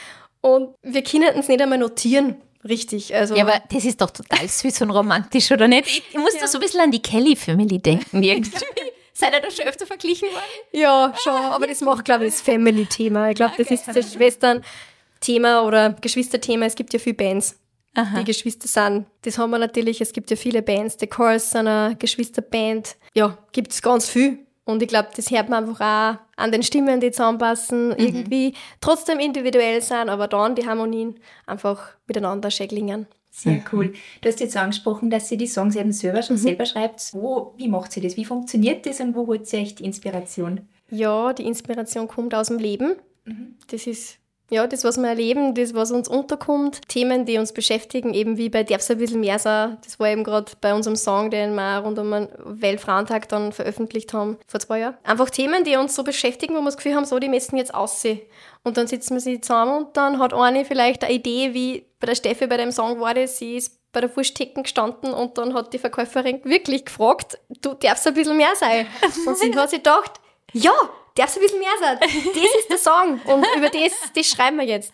und 0.41 0.75
wir 0.83 1.05
können 1.05 1.39
es 1.39 1.47
nicht 1.47 1.63
einmal 1.63 1.79
notieren. 1.79 2.37
Richtig, 2.69 3.15
also. 3.15 3.37
Ja, 3.37 3.45
aber 3.45 3.63
das 3.71 3.85
ist 3.85 4.01
doch 4.01 4.11
total 4.11 4.49
süß 4.49 4.83
und 4.83 4.91
romantisch, 4.91 5.53
oder 5.53 5.69
nicht? 5.69 5.87
Ich 5.87 6.19
muss 6.19 6.35
ja. 6.35 6.41
da 6.41 6.49
so 6.49 6.59
ein 6.59 6.63
bisschen 6.63 6.81
an 6.81 6.91
die 6.91 7.03
Kelly-Family 7.03 7.79
denken, 7.79 8.23
irgendwie. 8.25 8.59
Seid 9.17 9.33
ihr 9.33 9.41
da 9.41 9.51
schon 9.51 9.67
öfter 9.67 9.87
verglichen 9.87 10.29
worden? 10.29 10.45
Ja, 10.73 11.15
schon, 11.23 11.33
aber 11.33 11.69
das 11.69 11.81
macht, 11.81 12.05
glaube 12.05 12.27
ich, 12.27 12.33
das 12.33 12.43
Family-Thema. 12.43 13.31
Ich 13.31 13.37
glaube, 13.37 13.55
das 13.57 13.71
ist 13.71 13.87
das 13.87 14.13
Schwestern-Thema 14.13 15.63
oder 15.63 15.93
Geschwister-Thema. 15.93 16.67
Es 16.67 16.75
gibt 16.75 16.93
ja 16.93 16.99
viele 16.99 17.15
Bands, 17.15 17.57
Aha. 17.95 18.19
die 18.19 18.25
Geschwister 18.25 18.67
sind. 18.67 19.07
Das 19.23 19.39
haben 19.39 19.51
wir 19.51 19.59
natürlich, 19.59 20.01
es 20.01 20.13
gibt 20.13 20.31
ja 20.31 20.37
viele 20.37 20.63
Bands. 20.63 20.97
The 20.99 21.07
Chorus 21.07 21.51
sind 21.51 21.69
eine 21.69 21.95
Geschwisterband. 21.97 22.97
Ja, 23.15 23.39
gibt 23.53 23.71
es 23.71 23.81
ganz 23.81 24.09
viel. 24.09 24.41
Und 24.65 24.83
ich 24.83 24.89
glaube, 24.89 25.11
das 25.15 25.31
hört 25.31 25.49
man 25.49 25.69
einfach 25.69 25.81
auch 25.81 26.19
an 26.37 26.51
den 26.51 26.63
Stimmen, 26.63 26.99
die 26.99 27.11
zusammenpassen, 27.13 27.89
mhm. 27.89 27.97
irgendwie 27.99 28.55
trotzdem 28.81 29.21
individuell 29.21 29.81
sein, 29.81 30.09
aber 30.09 30.27
dann 30.27 30.57
die 30.57 30.67
Harmonien 30.67 31.21
einfach 31.47 31.91
miteinander 32.07 32.51
schäglingen. 32.51 33.07
Sehr 33.37 33.65
cool. 33.73 33.93
Du 34.21 34.29
hast 34.29 34.39
jetzt 34.39 34.57
angesprochen, 34.57 35.11
dass 35.11 35.29
sie 35.29 35.37
die 35.37 35.49
Songs 35.49 35.75
eben 35.75 35.91
selber 35.91 36.23
schon 36.23 36.37
mhm. 36.37 36.41
selber 36.41 36.67
schreibt. 36.67 37.13
Wo, 37.15 37.53
wie 37.57 37.67
macht 37.67 37.91
sie 37.91 38.01
das? 38.01 38.17
Wie 38.17 38.25
funktioniert 38.25 38.87
das 38.87 39.01
und 39.01 39.17
wo 39.17 39.27
holt 39.27 39.49
sie 39.49 39.65
die 39.75 39.85
Inspiration? 39.85 40.61
Ja, 40.89 41.33
die 41.33 41.45
Inspiration 41.45 42.07
kommt 42.07 42.33
aus 42.33 42.47
dem 42.47 42.59
Leben. 42.59 42.95
Mhm. 43.25 43.57
Das 43.67 43.89
ist 43.89 44.19
ja, 44.51 44.67
das, 44.67 44.85
was 44.85 44.99
wir 44.99 45.09
erleben, 45.09 45.55
das, 45.55 45.75
was 45.75 45.91
uns 45.91 46.07
unterkommt, 46.07 46.87
Themen, 46.89 47.25
die 47.25 47.39
uns 47.39 47.53
beschäftigen, 47.53 48.13
eben 48.13 48.37
wie 48.37 48.51
bei 48.51 48.63
Darf's 48.63 48.91
ein 48.91 48.99
bisschen 48.99 49.21
mehr 49.21 49.39
sein. 49.39 49.79
Das 49.83 49.99
war 49.99 50.09
eben 50.09 50.23
gerade 50.23 50.53
bei 50.61 50.75
unserem 50.75 50.97
Song, 50.97 51.31
den 51.31 51.55
wir 51.55 51.79
rund 51.79 51.99
um 51.99 52.11
den 52.11 52.29
Weltfrauentag 52.45 53.29
dann 53.29 53.53
veröffentlicht 53.53 54.13
haben, 54.13 54.37
vor 54.47 54.61
zwei 54.61 54.81
Jahren. 54.81 54.97
Einfach 55.03 55.31
Themen, 55.31 55.65
die 55.65 55.77
uns 55.77 55.95
so 55.95 56.05
beschäftigen, 56.05 56.55
wo 56.55 56.61
wir 56.61 56.67
das 56.67 56.77
Gefühl 56.77 56.95
haben, 56.95 57.07
so, 57.07 57.19
die 57.19 57.29
messen 57.29 57.57
jetzt 57.57 57.75
aussehen. 57.75 58.21
Und 58.63 58.77
dann 58.77 58.87
sitzen 58.87 59.15
wir 59.15 59.21
sie 59.21 59.41
zusammen 59.41 59.77
und 59.77 59.97
dann 59.97 60.19
hat 60.19 60.35
eine 60.35 60.65
vielleicht 60.65 61.05
eine 61.05 61.15
Idee, 61.15 61.55
wie 61.55 61.87
bei 61.99 62.07
der 62.07 62.15
Steffi 62.15 62.47
bei 62.47 62.57
dem 62.57 62.73
Song 62.73 63.01
war 63.01 63.15
das, 63.15 63.39
sie 63.39 63.57
ist 63.57 63.79
bei 63.93 64.01
der 64.01 64.15
Wursttheken 64.15 64.63
gestanden 64.63 65.15
und 65.15 65.39
dann 65.39 65.55
hat 65.55 65.73
die 65.73 65.79
Verkäuferin 65.79 66.45
wirklich 66.45 66.85
gefragt, 66.85 67.39
du 67.63 67.75
darfst 67.75 68.07
ein 68.07 68.15
bisschen 68.15 68.37
mehr 68.37 68.55
sein. 68.57 68.87
Und 69.27 69.39
sie 69.39 69.55
hat 69.55 69.71
sich 69.71 69.79
gedacht, 69.79 70.21
ja, 70.53 70.73
darfst 71.15 71.37
ein 71.37 71.43
bisschen 71.43 71.61
mehr 71.61 71.69
sein. 71.81 71.99
Das 72.01 72.61
ist 72.61 72.71
der 72.71 72.79
Song 72.79 73.21
und 73.25 73.47
über 73.57 73.71
das, 73.71 73.93
das 74.15 74.27
schreiben 74.27 74.59
wir 74.59 74.65
jetzt. 74.65 74.93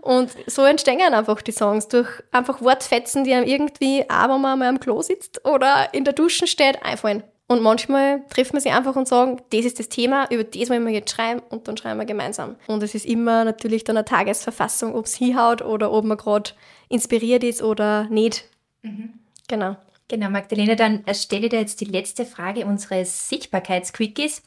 Und 0.00 0.30
so 0.46 0.64
entstehen 0.64 1.00
einfach 1.00 1.40
die 1.42 1.52
Songs 1.52 1.88
durch 1.88 2.08
einfach 2.30 2.60
Wortfetzen, 2.60 3.24
die 3.24 3.32
einem 3.32 3.46
irgendwie, 3.46 4.08
auch 4.10 4.28
wenn 4.28 4.40
man 4.40 4.58
mal 4.58 4.68
am 4.68 4.80
Klo 4.80 5.02
sitzt 5.02 5.44
oder 5.46 5.92
in 5.94 6.04
der 6.04 6.12
Dusche 6.14 6.46
steht, 6.46 6.84
einfallen. 6.84 7.22
Und 7.48 7.60
manchmal 7.60 8.24
trifft 8.28 8.54
man 8.54 8.62
sich 8.62 8.72
einfach 8.72 8.96
und 8.96 9.08
sagen, 9.08 9.42
das 9.50 9.64
ist 9.66 9.78
das 9.78 9.88
Thema, 9.88 10.26
über 10.30 10.44
das 10.44 10.70
wollen 10.70 10.86
wir 10.86 10.92
jetzt 10.92 11.10
schreiben 11.14 11.42
und 11.50 11.68
dann 11.68 11.76
schreiben 11.76 11.98
wir 11.98 12.06
gemeinsam. 12.06 12.56
Und 12.66 12.82
es 12.82 12.94
ist 12.94 13.04
immer 13.04 13.44
natürlich 13.44 13.84
dann 13.84 13.96
eine 13.96 14.06
Tagesverfassung, 14.06 14.94
ob 14.94 15.04
es 15.04 15.16
hinhaut 15.16 15.60
oder 15.60 15.92
ob 15.92 16.04
man 16.04 16.16
gerade 16.16 16.52
inspiriert 16.88 17.44
ist 17.44 17.62
oder 17.62 18.04
nicht. 18.04 18.44
Mhm. 18.82 19.14
Genau. 19.48 19.76
Genau, 20.08 20.30
Magdalena, 20.30 20.74
dann 20.74 21.04
stelle 21.14 21.48
dir 21.48 21.60
jetzt 21.60 21.80
die 21.80 21.86
letzte 21.86 22.24
Frage 22.24 22.64
unseres 22.64 23.28
Sichtbarkeitsquickies. 23.28 24.42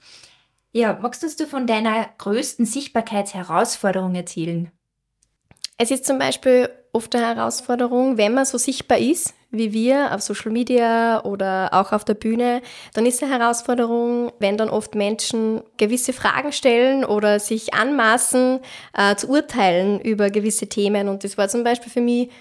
Ja, 0.78 1.00
magst 1.02 1.40
du 1.40 1.48
von 1.48 1.68
deiner 1.68 2.06
größten 2.18 2.66
Sichtbarkeitsherausforderung 2.66 4.14
erzählen? 4.14 4.70
Es 5.78 5.90
ist 5.90 6.04
zum 6.04 6.20
Beispiel 6.20 6.70
oft 6.92 7.16
eine 7.16 7.34
Herausforderung, 7.34 8.18
wenn 8.18 8.34
man 8.34 8.44
so 8.44 8.58
sichtbar 8.58 8.98
ist, 8.98 9.34
wie 9.52 9.72
wir 9.72 10.14
auf 10.14 10.20
Social 10.20 10.52
Media 10.52 11.24
oder 11.24 11.70
auch 11.72 11.94
auf 11.94 12.04
der 12.04 12.16
Bühne, 12.16 12.62
dann 12.94 13.06
ist 13.06 13.24
eine 13.24 13.40
Herausforderung, 13.40 14.34
wenn 14.40 14.58
dann 14.58 14.68
oft 14.68 14.96
Menschen 14.96 15.62
gewisse 15.78 16.12
Fragen 16.12 16.52
stellen 16.52 17.06
oder 17.06 17.40
sich 17.40 17.74
anmaßen 17.74 18.60
äh, 18.98 19.16
zu 19.16 19.30
urteilen 19.30 20.02
über 20.02 20.30
gewisse 20.30 20.68
Themen. 20.68 21.08
Und 21.08 21.24
das 21.24 21.38
war 21.38 21.48
zum 21.48 21.64
Beispiel 21.64 21.90
für 21.90 22.02
mich 22.02 22.32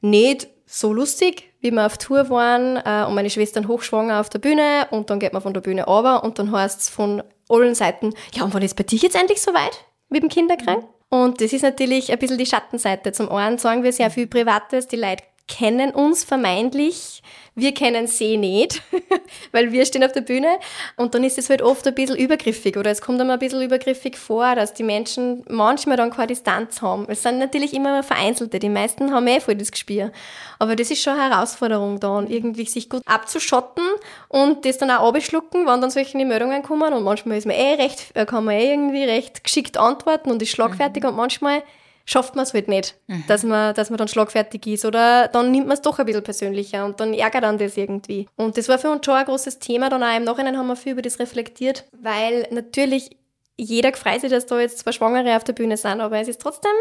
nicht 0.00 0.48
so 0.66 0.92
lustig, 0.92 1.44
wie 1.60 1.70
wir 1.70 1.86
auf 1.86 1.96
Tour 1.96 2.28
waren 2.28 2.76
äh, 2.76 3.06
und 3.06 3.14
meine 3.14 3.30
Schwestern 3.30 3.68
hochschwanger 3.68 4.18
auf 4.18 4.30
der 4.30 4.40
Bühne 4.40 4.88
und 4.90 5.10
dann 5.10 5.20
geht 5.20 5.32
man 5.32 5.42
von 5.42 5.54
der 5.54 5.60
Bühne 5.60 5.84
runter 5.84 6.24
und 6.24 6.40
dann 6.40 6.50
heißt 6.50 6.80
es 6.80 6.88
von 6.88 7.22
allen 7.48 7.74
Seiten, 7.74 8.14
ja, 8.34 8.44
und 8.44 8.54
wann 8.54 8.62
ist 8.62 8.76
bei 8.76 8.84
dir 8.84 8.98
jetzt 8.98 9.16
endlich 9.16 9.40
soweit 9.40 9.84
mit 10.08 10.22
dem 10.22 10.28
Kinderkrank? 10.28 10.86
Und 11.10 11.40
das 11.40 11.52
ist 11.52 11.62
natürlich 11.62 12.12
ein 12.12 12.18
bisschen 12.18 12.38
die 12.38 12.46
Schattenseite. 12.46 13.12
Zum 13.12 13.30
einen 13.30 13.58
sagen 13.58 13.82
wir 13.82 13.92
sehr 13.92 14.10
viel 14.10 14.26
Privates, 14.26 14.88
die 14.88 14.96
Leute 14.96 15.24
kennen 15.48 15.90
uns 15.90 16.24
vermeintlich 16.24 17.22
wir 17.58 17.74
kennen 17.74 18.06
sie 18.06 18.36
nicht, 18.36 18.82
weil 19.52 19.72
wir 19.72 19.84
stehen 19.84 20.04
auf 20.04 20.12
der 20.12 20.20
Bühne 20.20 20.58
und 20.96 21.14
dann 21.14 21.24
ist 21.24 21.38
es 21.38 21.50
halt 21.50 21.60
oft 21.60 21.86
ein 21.88 21.94
bisschen 21.94 22.16
übergriffig 22.16 22.76
oder 22.76 22.90
es 22.90 23.00
kommt 23.00 23.20
einem 23.20 23.30
ein 23.30 23.38
bisschen 23.40 23.62
übergriffig 23.62 24.16
vor, 24.16 24.54
dass 24.54 24.74
die 24.74 24.84
Menschen 24.84 25.44
manchmal 25.48 25.96
dann 25.96 26.10
keine 26.10 26.28
Distanz 26.28 26.80
haben. 26.82 27.06
Es 27.08 27.22
sind 27.22 27.38
natürlich 27.38 27.74
immer 27.74 28.04
Vereinzelte, 28.04 28.60
die 28.60 28.68
meisten 28.68 29.12
haben 29.12 29.26
eh 29.26 29.40
voll 29.40 29.56
das 29.56 29.72
Gespür. 29.72 30.12
Aber 30.60 30.76
das 30.76 30.90
ist 30.92 31.02
schon 31.02 31.14
eine 31.14 31.34
Herausforderung 31.34 31.98
dann, 31.98 32.28
irgendwie 32.28 32.64
sich 32.64 32.88
gut 32.88 33.02
abzuschotten 33.06 33.84
und 34.28 34.64
das 34.64 34.78
dann 34.78 34.92
auch 34.92 35.12
abschlucken, 35.12 35.66
wenn 35.66 35.80
dann 35.80 35.90
solche 35.90 36.16
Meldungen 36.16 36.62
kommen 36.62 36.92
und 36.94 37.02
manchmal 37.02 37.38
ist 37.38 37.46
man 37.46 37.56
eh 37.56 37.74
recht, 37.74 38.12
äh, 38.14 38.24
kann 38.24 38.44
man 38.44 38.54
eh 38.54 38.70
irgendwie 38.70 39.02
recht 39.02 39.42
geschickt 39.42 39.76
antworten 39.78 40.30
und 40.30 40.40
ist 40.42 40.50
schlagfertig 40.50 41.02
mhm. 41.02 41.08
und 41.10 41.16
manchmal 41.16 41.62
schafft 42.08 42.36
man 42.36 42.44
es 42.44 42.54
halt 42.54 42.68
nicht, 42.68 42.96
mhm. 43.06 43.24
dass, 43.28 43.42
man, 43.42 43.74
dass 43.74 43.90
man 43.90 43.98
dann 43.98 44.08
schlagfertig 44.08 44.66
ist. 44.66 44.86
Oder 44.86 45.28
dann 45.28 45.50
nimmt 45.50 45.66
man 45.66 45.74
es 45.74 45.82
doch 45.82 45.98
ein 45.98 46.06
bisschen 46.06 46.22
persönlicher 46.22 46.84
und 46.86 46.98
dann 47.00 47.12
ärgert 47.12 47.44
dann 47.44 47.58
das 47.58 47.76
irgendwie. 47.76 48.26
Und 48.34 48.56
das 48.56 48.68
war 48.68 48.78
für 48.78 48.90
uns 48.90 49.04
schon 49.04 49.14
ein 49.14 49.26
großes 49.26 49.58
Thema. 49.58 49.90
Dann 49.90 50.02
auch 50.02 50.16
im 50.16 50.24
Nachhinein 50.24 50.56
haben 50.56 50.68
wir 50.68 50.76
viel 50.76 50.92
über 50.92 51.02
das 51.02 51.18
reflektiert, 51.18 51.84
weil 51.92 52.48
natürlich 52.50 53.10
jeder 53.58 53.92
gefreut 53.92 54.22
sich, 54.22 54.30
dass 54.30 54.46
da 54.46 54.58
jetzt 54.58 54.78
zwei 54.78 54.92
Schwangere 54.92 55.36
auf 55.36 55.44
der 55.44 55.52
Bühne 55.52 55.76
sind, 55.76 56.00
aber 56.00 56.18
es 56.18 56.28
ist 56.28 56.40
trotzdem 56.40 56.72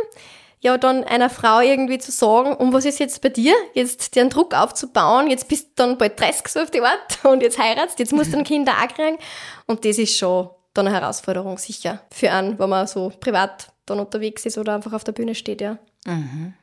ja, 0.60 0.78
dann 0.78 1.04
einer 1.04 1.30
Frau 1.30 1.60
irgendwie 1.60 2.00
zu 2.00 2.12
sagen, 2.12 2.56
um 2.56 2.74
was 2.74 2.86
ist 2.86 3.00
jetzt 3.00 3.22
bei 3.22 3.30
dir? 3.30 3.54
Jetzt 3.74 4.16
den 4.16 4.30
Druck 4.30 4.56
aufzubauen, 4.56 5.30
jetzt 5.30 5.48
bist 5.48 5.68
du 5.68 5.72
dann 5.76 5.98
bald 6.00 6.20
30 6.20 6.48
so 6.48 6.60
auf 6.62 6.72
die 6.72 6.82
Art 6.82 7.24
und 7.24 7.42
jetzt 7.42 7.60
heiratst, 7.60 8.00
jetzt 8.00 8.14
musst 8.14 8.34
du 8.34 8.38
ein 8.40 8.44
Kind 8.44 8.70
auch 8.70 8.88
kriegen. 8.88 9.18
Und 9.68 9.86
das 9.86 9.98
ist 9.98 10.18
schon 10.18 10.50
dann 10.74 10.88
eine 10.88 11.00
Herausforderung, 11.00 11.58
sicher, 11.58 12.02
für 12.12 12.32
einen, 12.32 12.58
wenn 12.58 12.70
man 12.70 12.88
so 12.88 13.12
privat 13.20 13.68
dann 13.88 14.00
unterwegs 14.00 14.46
ist 14.46 14.58
oder 14.58 14.76
einfach 14.76 14.94
auf 14.94 15.04
der 15.04 15.14
Bühne 15.14 15.36
steht, 15.36 15.62
ja. 15.62 15.78
Mhm. 16.06 16.54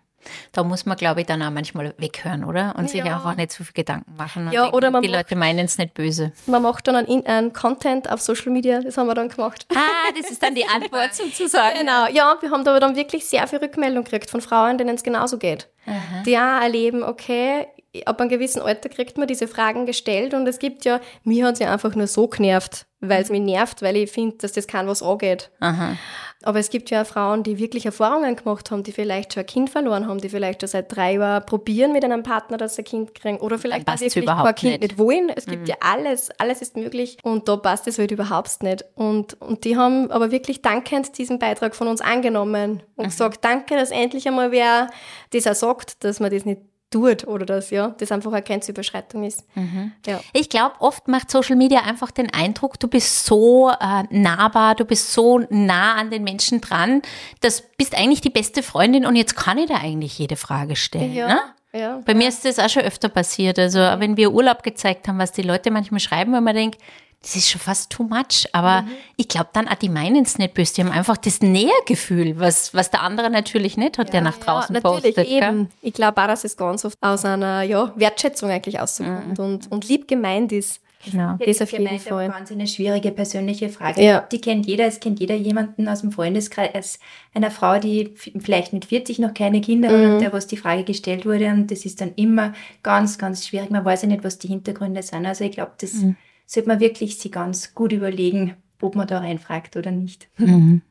Da 0.52 0.62
muss 0.64 0.86
man, 0.86 0.96
glaube 0.96 1.20
ich, 1.20 1.26
dann 1.26 1.42
auch 1.42 1.50
manchmal 1.50 1.94
weghören, 1.98 2.44
oder? 2.44 2.74
Und 2.78 2.88
sich 2.88 3.02
einfach 3.02 3.36
nicht 3.36 3.52
so 3.52 3.64
viel 3.64 3.74
Gedanken 3.74 4.16
machen. 4.16 4.50
ja, 4.52 4.62
denken, 4.62 4.76
oder 4.76 4.90
man 4.90 5.02
die 5.02 5.08
Leute 5.08 5.36
meinen 5.36 5.64
es 5.66 5.78
nicht 5.78 5.94
böse. 5.94 6.32
Man 6.46 6.62
macht 6.62 6.86
dann 6.88 6.96
einen, 6.96 7.26
einen, 7.26 7.52
Content 7.52 8.10
auf 8.10 8.20
Social 8.20 8.50
Media, 8.50 8.80
das 8.80 8.96
haben 8.96 9.06
wir 9.06 9.14
dann 9.14 9.28
gemacht. 9.28 9.66
Ah, 9.74 10.12
das 10.18 10.30
ist 10.30 10.42
dann 10.42 10.54
die 10.54 10.66
Antwort 10.66 11.12
sozusagen. 11.14 11.80
Genau, 11.80 12.06
ja, 12.08 12.36
wir 12.40 12.50
haben 12.50 12.64
da 12.64 12.70
aber 12.70 12.80
dann 12.80 12.96
wirklich 12.96 13.26
sehr 13.26 13.46
viel 13.46 13.58
Rückmeldung 13.58 14.04
gekriegt 14.04 14.30
von 14.30 14.40
Frauen, 14.40 14.78
denen 14.78 14.94
es 14.94 15.02
genauso 15.02 15.38
geht. 15.38 15.68
Aha. 15.86 16.22
Die 16.24 16.36
auch 16.36 16.62
erleben, 16.62 17.02
okay, 17.02 17.66
ab 18.06 18.20
einem 18.20 18.30
gewissen 18.30 18.60
Alter 18.60 18.88
kriegt 18.88 19.18
man 19.18 19.28
diese 19.28 19.48
Fragen 19.48 19.86
gestellt 19.86 20.34
und 20.34 20.46
es 20.46 20.58
gibt 20.58 20.84
ja, 20.84 21.00
mir 21.22 21.46
hat 21.46 21.54
es 21.54 21.60
ja 21.60 21.72
einfach 21.72 21.94
nur 21.94 22.06
so 22.06 22.26
genervt, 22.26 22.86
weil 23.00 23.22
es 23.22 23.30
mich 23.30 23.40
nervt, 23.40 23.82
weil 23.82 23.96
ich 23.96 24.10
finde, 24.10 24.36
dass 24.38 24.52
das 24.52 24.66
kein 24.66 24.86
was 24.86 25.02
angeht. 25.02 25.50
Aha. 25.60 25.96
Aber 26.42 26.58
es 26.58 26.68
gibt 26.68 26.90
ja 26.90 27.02
auch 27.02 27.06
Frauen, 27.06 27.42
die 27.42 27.58
wirklich 27.58 27.86
Erfahrungen 27.86 28.36
gemacht 28.36 28.70
haben, 28.70 28.82
die 28.82 28.92
vielleicht 28.92 29.32
schon 29.32 29.42
ein 29.42 29.46
Kind 29.46 29.70
verloren 29.70 30.06
haben, 30.06 30.20
die 30.20 30.28
vielleicht 30.28 30.60
schon 30.60 30.68
seit 30.68 30.94
drei 30.94 31.14
Jahren 31.14 31.46
probieren 31.46 31.92
mit 31.92 32.04
einem 32.04 32.22
Partner, 32.22 32.58
dass 32.58 32.76
sie 32.76 32.82
ein 32.82 32.84
Kind 32.84 33.14
kriegen 33.14 33.38
oder 33.38 33.58
vielleicht 33.58 33.88
auch 33.88 33.98
wirklich 33.98 34.28
ein 34.28 34.54
Kind 34.54 34.72
nicht. 34.72 34.82
nicht 34.82 34.98
wollen. 34.98 35.30
Es 35.34 35.46
gibt 35.46 35.62
mhm. 35.62 35.68
ja 35.68 35.76
alles, 35.80 36.30
alles 36.38 36.60
ist 36.60 36.76
möglich 36.76 37.16
und 37.22 37.48
da 37.48 37.56
passt 37.56 37.86
es 37.86 37.98
halt 37.98 38.10
überhaupt 38.10 38.62
nicht. 38.62 38.84
Und, 38.94 39.40
und 39.40 39.64
die 39.64 39.76
haben 39.76 40.10
aber 40.10 40.30
wirklich 40.30 40.60
dankend 40.60 41.16
diesen 41.16 41.38
Beitrag 41.38 41.74
von 41.74 41.88
uns 41.88 42.00
angenommen 42.00 42.82
und 42.96 43.04
mhm. 43.04 43.08
gesagt, 43.08 43.44
danke, 43.44 43.76
dass 43.76 43.90
endlich 43.90 44.28
einmal 44.28 44.52
wer 44.52 44.90
das 45.30 45.46
auch 45.46 45.54
sagt, 45.54 46.04
dass 46.04 46.20
man 46.20 46.30
das 46.30 46.44
nicht 46.44 46.60
tut 46.94 47.26
oder 47.26 47.44
das, 47.44 47.70
ja, 47.70 47.94
das 47.98 48.12
einfach 48.12 48.32
eine 48.32 48.42
Grenzüberschreitung 48.42 49.24
ist. 49.24 49.44
Mhm. 49.56 49.92
Ja. 50.06 50.20
Ich 50.32 50.48
glaube, 50.48 50.76
oft 50.78 51.08
macht 51.08 51.30
Social 51.30 51.56
Media 51.56 51.80
einfach 51.80 52.10
den 52.10 52.32
Eindruck, 52.32 52.78
du 52.78 52.86
bist 52.86 53.26
so 53.26 53.70
äh, 53.70 54.04
nahbar, 54.10 54.76
du 54.76 54.84
bist 54.84 55.12
so 55.12 55.40
nah 55.50 55.94
an 55.94 56.10
den 56.10 56.22
Menschen 56.22 56.60
dran, 56.60 57.02
das 57.40 57.62
bist 57.76 57.96
eigentlich 57.96 58.20
die 58.20 58.30
beste 58.30 58.62
Freundin 58.62 59.06
und 59.06 59.16
jetzt 59.16 59.34
kann 59.36 59.58
ich 59.58 59.66
da 59.66 59.76
eigentlich 59.76 60.18
jede 60.18 60.36
Frage 60.36 60.76
stellen. 60.76 61.12
Ja. 61.12 61.28
Ne? 61.28 61.40
Ja, 61.76 62.00
Bei 62.04 62.14
mir 62.14 62.28
ist 62.28 62.44
das 62.44 62.60
auch 62.60 62.68
schon 62.68 62.84
öfter 62.84 63.08
passiert. 63.08 63.58
Also, 63.58 63.80
wenn 63.80 64.16
wir 64.16 64.32
Urlaub 64.32 64.62
gezeigt 64.62 65.08
haben, 65.08 65.18
was 65.18 65.32
die 65.32 65.42
Leute 65.42 65.72
manchmal 65.72 65.98
schreiben, 65.98 66.32
wenn 66.32 66.44
man 66.44 66.54
denkt, 66.54 66.80
das 67.24 67.36
ist 67.36 67.50
schon 67.50 67.60
fast 67.60 67.90
too 67.90 68.02
much. 68.02 68.46
Aber 68.52 68.82
mhm. 68.82 68.90
ich 69.16 69.28
glaube 69.28 69.48
dann, 69.54 69.66
auch 69.66 69.74
die 69.74 69.88
meinen 69.88 70.24
es 70.24 70.38
nicht 70.38 70.52
böse. 70.52 70.74
Die 70.74 70.82
haben 70.82 70.92
einfach 70.92 71.16
das 71.16 71.40
Nähergefühl, 71.40 72.38
was, 72.38 72.74
was 72.74 72.90
der 72.90 73.02
andere 73.02 73.30
natürlich 73.30 73.76
nicht 73.76 73.98
hat, 73.98 74.08
ja, 74.08 74.12
der 74.12 74.20
nach 74.20 74.38
draußen 74.38 74.74
ja, 74.74 74.80
natürlich 74.82 75.14
postet. 75.14 75.28
Eben. 75.28 75.70
Ich 75.80 75.94
glaube 75.94 76.20
auch, 76.22 76.26
dass 76.26 76.44
es 76.44 76.56
ganz 76.56 76.84
oft 76.84 76.98
aus 77.00 77.24
einer 77.24 77.62
ja, 77.62 77.92
Wertschätzung 77.96 78.50
eigentlich 78.50 78.78
auskommt 78.78 79.38
mhm. 79.38 79.44
und, 79.44 79.72
und 79.72 79.88
lieb 79.88 80.06
gemeint 80.06 80.52
ist. 80.52 80.80
Genau. 81.10 81.32
Das, 81.32 81.38
das 81.40 81.48
ist 81.48 81.62
auf 81.62 81.72
jeden 81.72 81.98
Fall. 81.98 82.28
ganz 82.28 82.50
eine 82.50 82.66
schwierige 82.66 83.10
persönliche 83.10 83.68
Frage. 83.68 84.02
Ja. 84.02 84.20
Die 84.20 84.40
kennt 84.40 84.66
jeder, 84.66 84.86
es 84.86 85.00
kennt 85.00 85.20
jeder 85.20 85.34
jemanden 85.34 85.86
aus 85.88 86.00
dem 86.00 86.12
Freundeskreis, 86.12 86.98
einer 87.34 87.50
Frau, 87.50 87.78
die 87.78 88.14
vielleicht 88.16 88.72
mit 88.72 88.86
40 88.86 89.18
noch 89.18 89.34
keine 89.34 89.60
Kinder 89.60 89.90
mhm. 89.90 90.12
hat 90.12 90.20
der, 90.20 90.32
was 90.32 90.46
die 90.46 90.56
Frage 90.56 90.84
gestellt 90.84 91.26
wurde. 91.26 91.48
Und 91.48 91.70
das 91.70 91.84
ist 91.84 92.00
dann 92.00 92.12
immer 92.16 92.54
ganz, 92.82 93.18
ganz 93.18 93.46
schwierig. 93.46 93.70
Man 93.70 93.84
weiß 93.84 94.02
ja 94.02 94.08
nicht, 94.08 94.24
was 94.24 94.38
die 94.38 94.48
Hintergründe 94.48 95.02
sind. 95.02 95.26
Also 95.26 95.44
ich 95.44 95.52
glaube, 95.52 95.72
das 95.78 95.94
mhm 95.94 96.16
sollte 96.46 96.68
man 96.68 96.80
wirklich 96.80 97.18
sich 97.18 97.32
ganz 97.32 97.74
gut 97.74 97.92
überlegen, 97.92 98.56
ob 98.80 98.94
man 98.94 99.06
da 99.06 99.18
reinfragt 99.18 99.76
oder 99.76 99.90
nicht. 99.90 100.28
Mhm. 100.36 100.82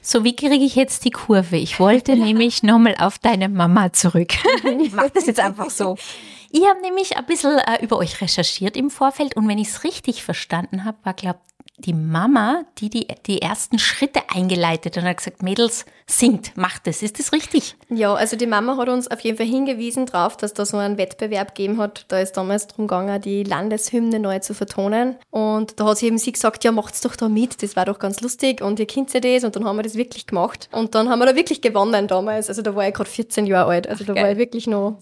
So, 0.00 0.24
wie 0.24 0.34
kriege 0.34 0.64
ich 0.64 0.76
jetzt 0.76 1.04
die 1.04 1.10
Kurve? 1.10 1.56
Ich 1.56 1.80
wollte 1.80 2.16
nämlich 2.16 2.62
nochmal 2.62 2.96
auf 2.98 3.18
deine 3.18 3.48
Mama 3.48 3.92
zurück. 3.92 4.32
ich 4.80 4.92
mache 4.92 5.10
das 5.14 5.26
jetzt 5.26 5.40
einfach 5.40 5.70
so. 5.70 5.96
Ich 6.50 6.64
habe 6.66 6.80
nämlich 6.80 7.16
ein 7.16 7.26
bisschen 7.26 7.58
äh, 7.58 7.84
über 7.84 7.98
euch 7.98 8.20
recherchiert 8.20 8.76
im 8.76 8.90
Vorfeld 8.90 9.36
und 9.36 9.46
wenn 9.48 9.58
ich 9.58 9.68
es 9.68 9.84
richtig 9.84 10.22
verstanden 10.22 10.84
habe, 10.84 10.96
war, 11.02 11.12
glaube 11.12 11.40
die 11.78 11.94
Mama, 11.94 12.64
die, 12.78 12.90
die 12.90 13.06
die 13.26 13.40
ersten 13.40 13.78
Schritte 13.78 14.20
eingeleitet 14.34 14.96
und 14.96 15.04
hat 15.04 15.18
gesagt, 15.18 15.42
Mädels, 15.42 15.84
singt, 16.06 16.56
macht 16.56 16.86
es. 16.86 17.02
Ist 17.02 17.18
das 17.18 17.32
richtig? 17.32 17.76
Ja, 17.90 18.14
also 18.14 18.36
die 18.36 18.46
Mama 18.46 18.76
hat 18.76 18.88
uns 18.88 19.08
auf 19.08 19.20
jeden 19.20 19.36
Fall 19.36 19.46
hingewiesen 19.46 20.06
darauf, 20.06 20.36
dass 20.36 20.54
da 20.54 20.64
so 20.64 20.78
einen 20.78 20.98
Wettbewerb 20.98 21.54
gegeben 21.54 21.78
hat. 21.78 22.06
Da 22.08 22.18
ist 22.18 22.32
damals 22.36 22.66
darum 22.66 22.86
gegangen, 22.88 23.20
die 23.20 23.44
Landeshymne 23.44 24.18
neu 24.18 24.38
zu 24.40 24.54
vertonen. 24.54 25.16
Und 25.30 25.78
da 25.78 25.84
hat 25.84 25.98
sie 25.98 26.06
eben 26.06 26.18
sie 26.18 26.32
gesagt, 26.32 26.64
ja, 26.64 26.72
macht's 26.72 27.02
doch 27.02 27.14
da 27.14 27.28
mit, 27.28 27.62
das 27.62 27.76
war 27.76 27.84
doch 27.84 27.98
ganz 27.98 28.20
lustig 28.20 28.62
und 28.62 28.80
ihr 28.80 28.86
kennt 28.86 29.12
ja 29.12 29.20
das. 29.20 29.44
Und 29.44 29.54
dann 29.54 29.64
haben 29.64 29.76
wir 29.76 29.82
das 29.82 29.94
wirklich 29.94 30.26
gemacht. 30.26 30.68
Und 30.72 30.94
dann 30.94 31.08
haben 31.10 31.18
wir 31.18 31.26
da 31.26 31.36
wirklich 31.36 31.60
gewonnen 31.60 32.08
damals. 32.08 32.48
Also 32.48 32.62
da 32.62 32.74
war 32.74 32.88
ich 32.88 32.94
gerade 32.94 33.10
14 33.10 33.46
Jahre 33.46 33.70
alt. 33.70 33.86
Also 33.86 34.02
Ach, 34.04 34.06
da 34.08 34.14
geil. 34.14 34.24
war 34.24 34.32
ich 34.32 34.38
wirklich 34.38 34.66
noch, 34.66 34.98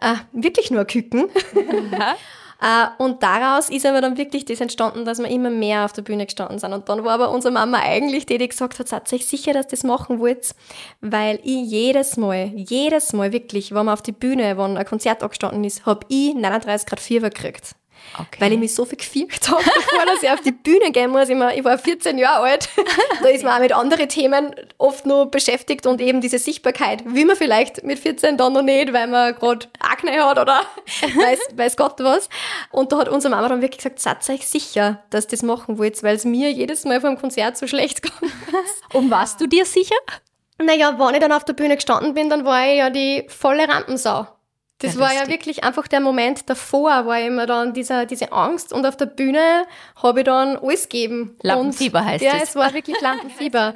äh, 0.00 0.14
wirklich 0.32 0.70
nur 0.70 0.80
ein 0.80 0.86
Küken. 0.86 1.28
Äh, 2.60 3.02
und 3.02 3.22
daraus 3.22 3.70
ist 3.70 3.86
aber 3.86 4.00
dann 4.00 4.18
wirklich 4.18 4.44
das 4.44 4.60
entstanden, 4.60 5.04
dass 5.04 5.18
wir 5.18 5.28
immer 5.28 5.50
mehr 5.50 5.84
auf 5.84 5.92
der 5.92 6.02
Bühne 6.02 6.26
gestanden 6.26 6.58
sind. 6.58 6.72
Und 6.72 6.88
dann 6.88 7.04
war 7.04 7.14
aber 7.14 7.30
unsere 7.30 7.52
Mama 7.52 7.78
eigentlich 7.78 8.26
die, 8.26 8.38
die 8.38 8.48
gesagt 8.48 8.78
hat, 8.78 8.88
seid 8.88 9.12
euch 9.12 9.26
sicher, 9.26 9.52
dass 9.52 9.66
ihr 9.66 9.70
das 9.70 9.84
machen 9.84 10.18
wollt, 10.20 10.54
weil 11.00 11.40
ich 11.42 11.70
jedes 11.70 12.16
Mal, 12.16 12.52
jedes 12.54 13.12
Mal 13.12 13.32
wirklich, 13.32 13.70
wenn 13.70 13.86
man 13.86 13.94
auf 13.94 14.02
die 14.02 14.12
Bühne, 14.12 14.58
wenn 14.58 14.76
ein 14.76 14.86
Konzert 14.86 15.22
angestanden 15.22 15.64
ist, 15.64 15.86
habe 15.86 16.06
ich 16.08 16.34
39 16.34 16.86
Grad 16.86 17.00
Fieber 17.00 17.30
gekriegt. 17.30 17.74
Okay. 18.14 18.40
Weil 18.40 18.52
ich 18.52 18.58
mich 18.58 18.74
so 18.74 18.84
viel 18.84 18.98
gefürchtet 18.98 19.48
habe, 19.48 19.62
bevor 19.62 20.04
dass 20.06 20.22
ich 20.22 20.30
auf 20.30 20.40
die 20.40 20.52
Bühne 20.52 20.90
gehen 20.90 21.10
muss. 21.10 21.28
Ich, 21.28 21.36
meine, 21.36 21.56
ich 21.56 21.64
war 21.64 21.78
14 21.78 22.18
Jahre 22.18 22.44
alt. 22.44 22.68
Da 23.22 23.28
ist 23.28 23.44
man 23.44 23.54
auch 23.54 23.60
mit 23.60 23.72
anderen 23.72 24.08
Themen 24.08 24.54
oft 24.78 25.06
nur 25.06 25.30
beschäftigt 25.30 25.86
und 25.86 26.00
eben 26.00 26.20
diese 26.20 26.38
Sichtbarkeit 26.38 27.04
wie 27.14 27.24
man 27.24 27.36
vielleicht 27.36 27.84
mit 27.84 27.98
14 27.98 28.36
dann 28.36 28.52
noch 28.52 28.62
nicht, 28.62 28.92
weil 28.92 29.06
man 29.06 29.34
gerade 29.34 29.66
Akne 29.78 30.24
hat 30.24 30.38
oder 30.38 30.62
weiß, 31.02 31.38
weiß 31.54 31.76
Gott 31.76 31.94
was. 31.98 32.28
Und 32.70 32.92
da 32.92 32.98
hat 32.98 33.08
unsere 33.08 33.34
Mama 33.34 33.48
dann 33.48 33.62
wirklich 33.62 33.80
gesagt, 33.80 34.00
seid 34.00 34.28
euch 34.30 34.48
sicher, 34.48 35.02
dass 35.10 35.24
ihr 35.24 35.30
das 35.30 35.42
machen 35.42 35.78
wollt, 35.78 36.02
weil 36.02 36.16
es 36.16 36.24
mir 36.24 36.50
jedes 36.50 36.84
Mal 36.84 37.00
vor 37.00 37.10
dem 37.10 37.18
Konzert 37.18 37.56
so 37.56 37.66
schlecht 37.66 38.02
kommt. 38.20 38.32
Und 38.92 39.10
warst 39.10 39.40
du 39.40 39.46
dir 39.46 39.64
sicher? 39.64 39.96
Naja, 40.58 40.98
wenn 40.98 41.14
ich 41.14 41.20
dann 41.20 41.32
auf 41.32 41.44
der 41.44 41.54
Bühne 41.54 41.76
gestanden 41.76 42.14
bin, 42.14 42.28
dann 42.28 42.44
war 42.44 42.66
ich 42.66 42.78
ja 42.78 42.90
die 42.90 43.24
volle 43.28 43.68
Rampensau. 43.68 44.26
Das 44.80 44.94
ja, 44.94 45.00
war 45.00 45.14
ja 45.14 45.28
wirklich 45.28 45.62
einfach 45.62 45.86
der 45.88 46.00
Moment 46.00 46.48
davor, 46.48 47.06
war 47.06 47.20
immer 47.20 47.46
dann 47.46 47.74
dieser, 47.74 48.06
diese 48.06 48.32
Angst 48.32 48.72
und 48.72 48.86
auf 48.86 48.96
der 48.96 49.06
Bühne 49.06 49.66
habe 49.96 50.20
ich 50.20 50.24
dann 50.24 50.56
alles 50.56 50.88
gegeben. 50.88 51.36
Lampenfieber 51.42 52.00
und, 52.00 52.06
heißt 52.06 52.24
ja, 52.24 52.32
es. 52.32 52.38
Ja, 52.38 52.44
es 52.44 52.56
war 52.56 52.72
wirklich 52.72 52.98
Lampenfieber. 53.02 53.74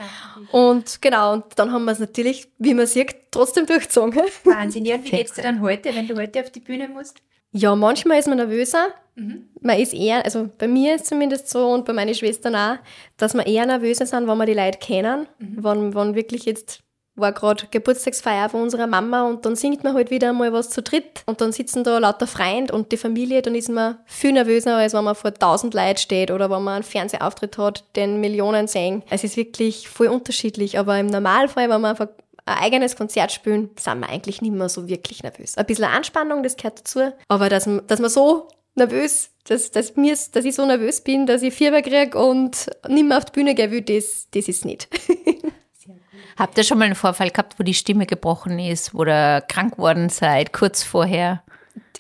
und 0.51 1.03
genau, 1.03 1.35
und 1.35 1.45
dann 1.57 1.73
haben 1.73 1.85
wir 1.85 1.93
es 1.93 1.99
natürlich, 1.99 2.49
wie 2.59 2.73
man 2.73 2.87
sieht, 2.87 3.14
trotzdem 3.31 3.67
durchgezogen. 3.67 4.23
Wahnsinn. 4.45 4.87
Ja, 4.87 4.97
und 4.97 5.05
wie 5.05 5.11
geht's 5.11 5.35
dir 5.35 5.43
dann 5.43 5.61
heute, 5.61 5.95
wenn 5.95 6.09
du 6.09 6.17
heute 6.17 6.40
auf 6.40 6.51
die 6.51 6.61
Bühne 6.61 6.88
musst? 6.88 7.19
Ja, 7.53 7.77
manchmal 7.77 8.19
ist 8.19 8.27
man 8.27 8.38
nervöser. 8.38 8.88
Mhm. 9.14 9.49
Man 9.61 9.79
ist 9.79 9.95
eher, 9.95 10.25
also 10.25 10.51
bei 10.59 10.67
mir 10.67 10.95
ist 10.95 11.03
es 11.03 11.09
zumindest 11.09 11.49
so 11.51 11.69
und 11.69 11.85
bei 11.85 11.93
meinen 11.93 12.14
Schwestern 12.14 12.57
auch, 12.57 12.77
dass 13.17 13.35
wir 13.35 13.47
eher 13.47 13.67
nervöser 13.67 14.07
sind, 14.07 14.27
wenn 14.27 14.38
wir 14.38 14.47
die 14.47 14.55
Leute 14.55 14.79
kennen. 14.79 15.27
Mhm. 15.38 15.62
Wenn, 15.62 15.95
wenn 15.95 16.14
wirklich 16.14 16.47
jetzt 16.47 16.84
war 17.16 17.33
gerade 17.33 17.66
Geburtstagsfeier 17.70 18.48
von 18.48 18.62
unserer 18.62 18.87
Mama 18.87 19.22
und 19.29 19.46
dann 19.46 19.55
singt 19.55 19.85
man 19.85 19.94
halt 19.94 20.11
wieder 20.11 20.33
mal 20.33 20.53
was 20.53 20.70
zu 20.70 20.83
dritt 20.83 21.22
und 21.27 21.40
dann 21.40 21.53
sitzen 21.53 21.85
da 21.85 21.98
lauter 21.98 22.27
Freunde 22.27 22.74
und 22.74 22.90
die 22.90 22.96
Familie, 22.96 23.42
dann 23.42 23.55
ist 23.55 23.68
man 23.68 23.98
viel 24.05 24.33
nervöser, 24.33 24.77
als 24.77 24.94
wenn 24.94 25.05
man 25.05 25.14
vor 25.14 25.33
tausend 25.33 25.74
Leuten 25.74 25.98
steht 25.98 26.31
oder 26.31 26.50
wenn 26.50 26.62
man 26.62 26.74
einen 26.74 26.85
Fernsehauftritt 26.85 27.57
hat, 27.59 27.85
den 27.96 28.20
Millionen 28.20 28.66
sehen. 28.66 29.03
Es 29.11 29.22
ist 29.22 29.37
wirklich 29.37 29.88
voll 29.88 30.09
unterschiedlich, 30.09 30.79
aber 30.79 30.98
im 30.98 31.07
Normalfall, 31.07 31.68
wenn 31.70 31.81
man 31.81 31.96
ein 31.96 32.09
eigenes 32.46 32.96
Konzert 32.96 33.33
spielen, 33.33 33.70
sind 33.79 34.00
wir 34.00 34.09
eigentlich 34.09 34.42
nicht 34.42 34.53
mehr 34.53 34.68
so 34.68 34.88
wirklich 34.88 35.22
nervös. 35.22 35.57
Ein 35.57 35.66
bisschen 35.66 35.85
Anspannung, 35.85 36.42
das 36.42 36.57
gehört 36.57 36.81
dazu, 36.81 37.12
aber 37.29 37.48
dass, 37.48 37.68
dass 37.87 38.00
man 38.00 38.11
so 38.11 38.48
nervös, 38.74 39.31
dass, 39.44 39.70
dass, 39.70 39.94
mir, 39.96 40.16
dass 40.33 40.44
ich 40.44 40.55
so 40.55 40.66
nervös 40.66 41.00
bin, 41.03 41.27
dass 41.27 41.42
ich 41.42 41.55
Fieber 41.55 41.83
kriege 41.83 42.18
und 42.18 42.70
nicht 42.88 43.07
mehr 43.07 43.18
auf 43.18 43.27
die 43.27 43.33
Bühne 43.33 43.55
gehen 43.55 43.70
will, 43.70 43.83
das, 43.83 44.27
das 44.33 44.48
ist 44.48 44.64
nicht. 44.64 44.88
Habt 46.37 46.59
ihr 46.59 46.64
schon 46.64 46.79
mal 46.79 46.87
einen 46.87 46.94
Vorfall 46.94 47.31
gehabt, 47.31 47.59
wo 47.59 47.62
die 47.62 47.75
Stimme 47.75 48.07
gebrochen 48.07 48.59
ist, 48.59 48.94
wo 48.94 49.05
ihr 49.05 49.42
krank 49.49 49.79
worden 49.79 50.09
seid, 50.09 50.53
kurz 50.53 50.83
vorher? 50.83 51.42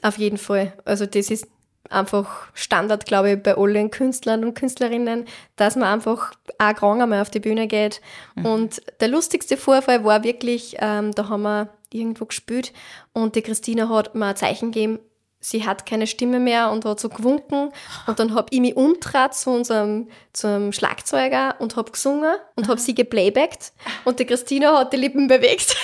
Auf 0.02 0.18
jeden 0.18 0.38
Fall. 0.38 0.72
Also 0.84 1.06
das 1.06 1.30
ist 1.30 1.46
einfach 1.90 2.48
Standard, 2.54 3.06
glaube 3.06 3.32
ich, 3.32 3.42
bei 3.42 3.56
allen 3.56 3.90
Künstlern 3.90 4.44
und 4.44 4.54
Künstlerinnen, 4.54 5.26
dass 5.56 5.76
man 5.76 5.84
einfach 5.84 6.32
auch 6.58 6.74
krank 6.74 7.02
einmal 7.02 7.20
auf 7.20 7.30
die 7.30 7.40
Bühne 7.40 7.66
geht. 7.66 8.00
Mhm. 8.34 8.46
Und 8.46 8.82
der 9.00 9.08
lustigste 9.08 9.56
Vorfall 9.56 10.04
war 10.04 10.24
wirklich, 10.24 10.76
ähm, 10.80 11.12
da 11.12 11.28
haben 11.28 11.42
wir 11.42 11.68
irgendwo 11.92 12.24
gespielt 12.24 12.72
und 13.12 13.36
die 13.36 13.42
Christina 13.42 13.88
hat 13.88 14.14
mir 14.14 14.26
ein 14.26 14.36
Zeichen 14.36 14.72
gegeben, 14.72 14.98
sie 15.44 15.66
hat 15.66 15.84
keine 15.84 16.06
Stimme 16.06 16.40
mehr 16.40 16.70
und 16.70 16.84
hat 16.84 16.98
so 16.98 17.08
gewunken. 17.08 17.70
Und 18.06 18.18
dann 18.18 18.34
habe 18.34 18.46
ich 18.50 18.60
mich 18.60 18.76
umtrat 18.76 19.36
zu 19.36 19.50
unserem 19.50 20.08
zum 20.32 20.72
Schlagzeuger 20.72 21.56
und 21.58 21.76
habe 21.76 21.92
gesungen 21.92 22.36
und 22.56 22.68
habe 22.68 22.80
sie 22.80 22.94
geplaybackt. 22.94 23.72
Und 24.04 24.18
die 24.18 24.24
Christina 24.24 24.78
hat 24.78 24.92
die 24.92 24.96
Lippen 24.96 25.28
bewegt. 25.28 25.76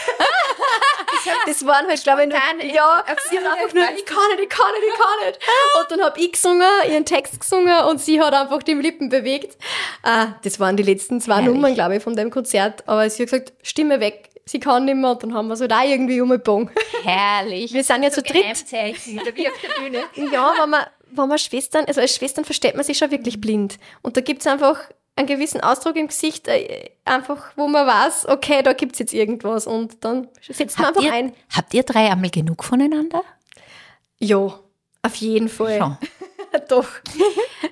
das 1.47 1.67
waren 1.67 1.87
halt, 1.87 2.03
glaube 2.03 2.23
ich, 2.23 2.29
nur, 2.29 2.39
ja, 2.75 3.05
sie 3.29 3.39
hat 3.39 3.59
einfach 3.59 3.75
nur, 3.75 3.85
ich 3.97 4.07
kann 4.07 4.19
nicht, 4.31 4.43
ich 4.43 4.49
kann 4.49 4.73
nicht, 4.73 4.89
ich 4.89 4.99
kann 4.99 5.27
nicht. 5.27 5.39
Und 5.79 5.91
dann 5.91 6.07
habe 6.07 6.21
ich 6.21 6.33
gesungen, 6.33 6.69
ihren 6.89 7.05
Text 7.05 7.39
gesungen 7.39 7.85
und 7.85 8.01
sie 8.01 8.21
hat 8.21 8.33
einfach 8.33 8.63
die 8.63 8.75
Lippen 8.75 9.11
bewegt. 9.11 9.59
Ah, 10.03 10.29
das 10.43 10.59
waren 10.59 10.77
die 10.79 10.83
letzten 10.83 11.21
zwei 11.21 11.35
Herrlich. 11.35 11.55
Nummern, 11.55 11.75
glaube 11.75 11.97
ich, 11.97 12.03
von 12.03 12.17
dem 12.17 12.31
Konzert. 12.31 12.83
Aber 12.89 13.09
sie 13.11 13.25
hat 13.25 13.31
gesagt, 13.31 13.53
Stimme 13.63 14.01
weg, 14.01 14.30
sie 14.51 14.61
kann 14.61 14.85
nicht 14.85 14.97
mehr 14.97 15.15
dann 15.15 15.35
haben 15.35 15.49
wir 15.49 15.57
so 15.57 15.67
da 15.67 15.85
irgendwie 15.85 16.21
umgebogen. 16.21 16.71
Herrlich. 17.05 17.73
Wir 17.73 17.85
sind 17.85 18.03
ja 18.03 18.11
zu 18.11 18.23
dritt. 18.23 18.35
Wie 18.35 19.49
auf 19.49 19.55
der 19.63 19.83
Bühne. 19.83 20.03
Ja, 20.33 20.53
wenn 20.61 20.71
man, 20.71 20.85
wenn 21.13 21.29
man 21.29 21.39
Schwestern, 21.39 21.85
also 21.87 22.01
als 22.01 22.15
Schwestern 22.15 22.45
versteht 22.45 22.75
man 22.75 22.85
sich 22.85 22.99
schon 22.99 23.11
wirklich 23.11 23.41
blind. 23.41 23.79
Und 24.03 24.17
da 24.17 24.21
gibt 24.21 24.41
es 24.41 24.47
einfach 24.47 24.79
einen 25.17 25.27
gewissen 25.27 25.61
Ausdruck 25.61 25.97
im 25.97 26.09
Gesicht, 26.09 26.49
äh, 26.49 26.91
einfach, 27.05 27.53
wo 27.57 27.69
man 27.69 27.87
weiß, 27.87 28.29
okay, 28.29 28.63
da 28.63 28.73
gibt 28.73 28.95
es 28.95 28.99
jetzt 29.01 29.13
irgendwas 29.13 29.67
und 29.67 30.03
dann 30.05 30.29
setzt 30.49 30.79
man 30.79 30.89
einfach 30.89 31.03
ihr, 31.03 31.13
ein. 31.13 31.33
Habt 31.55 31.75
ihr 31.75 31.83
drei 31.83 32.11
einmal 32.11 32.31
genug 32.31 32.65
voneinander? 32.65 33.23
Ja, 34.19 34.59
auf 35.03 35.15
jeden 35.17 35.49
Fall. 35.49 35.79
Schon. 35.79 35.99
Doch, 36.71 36.87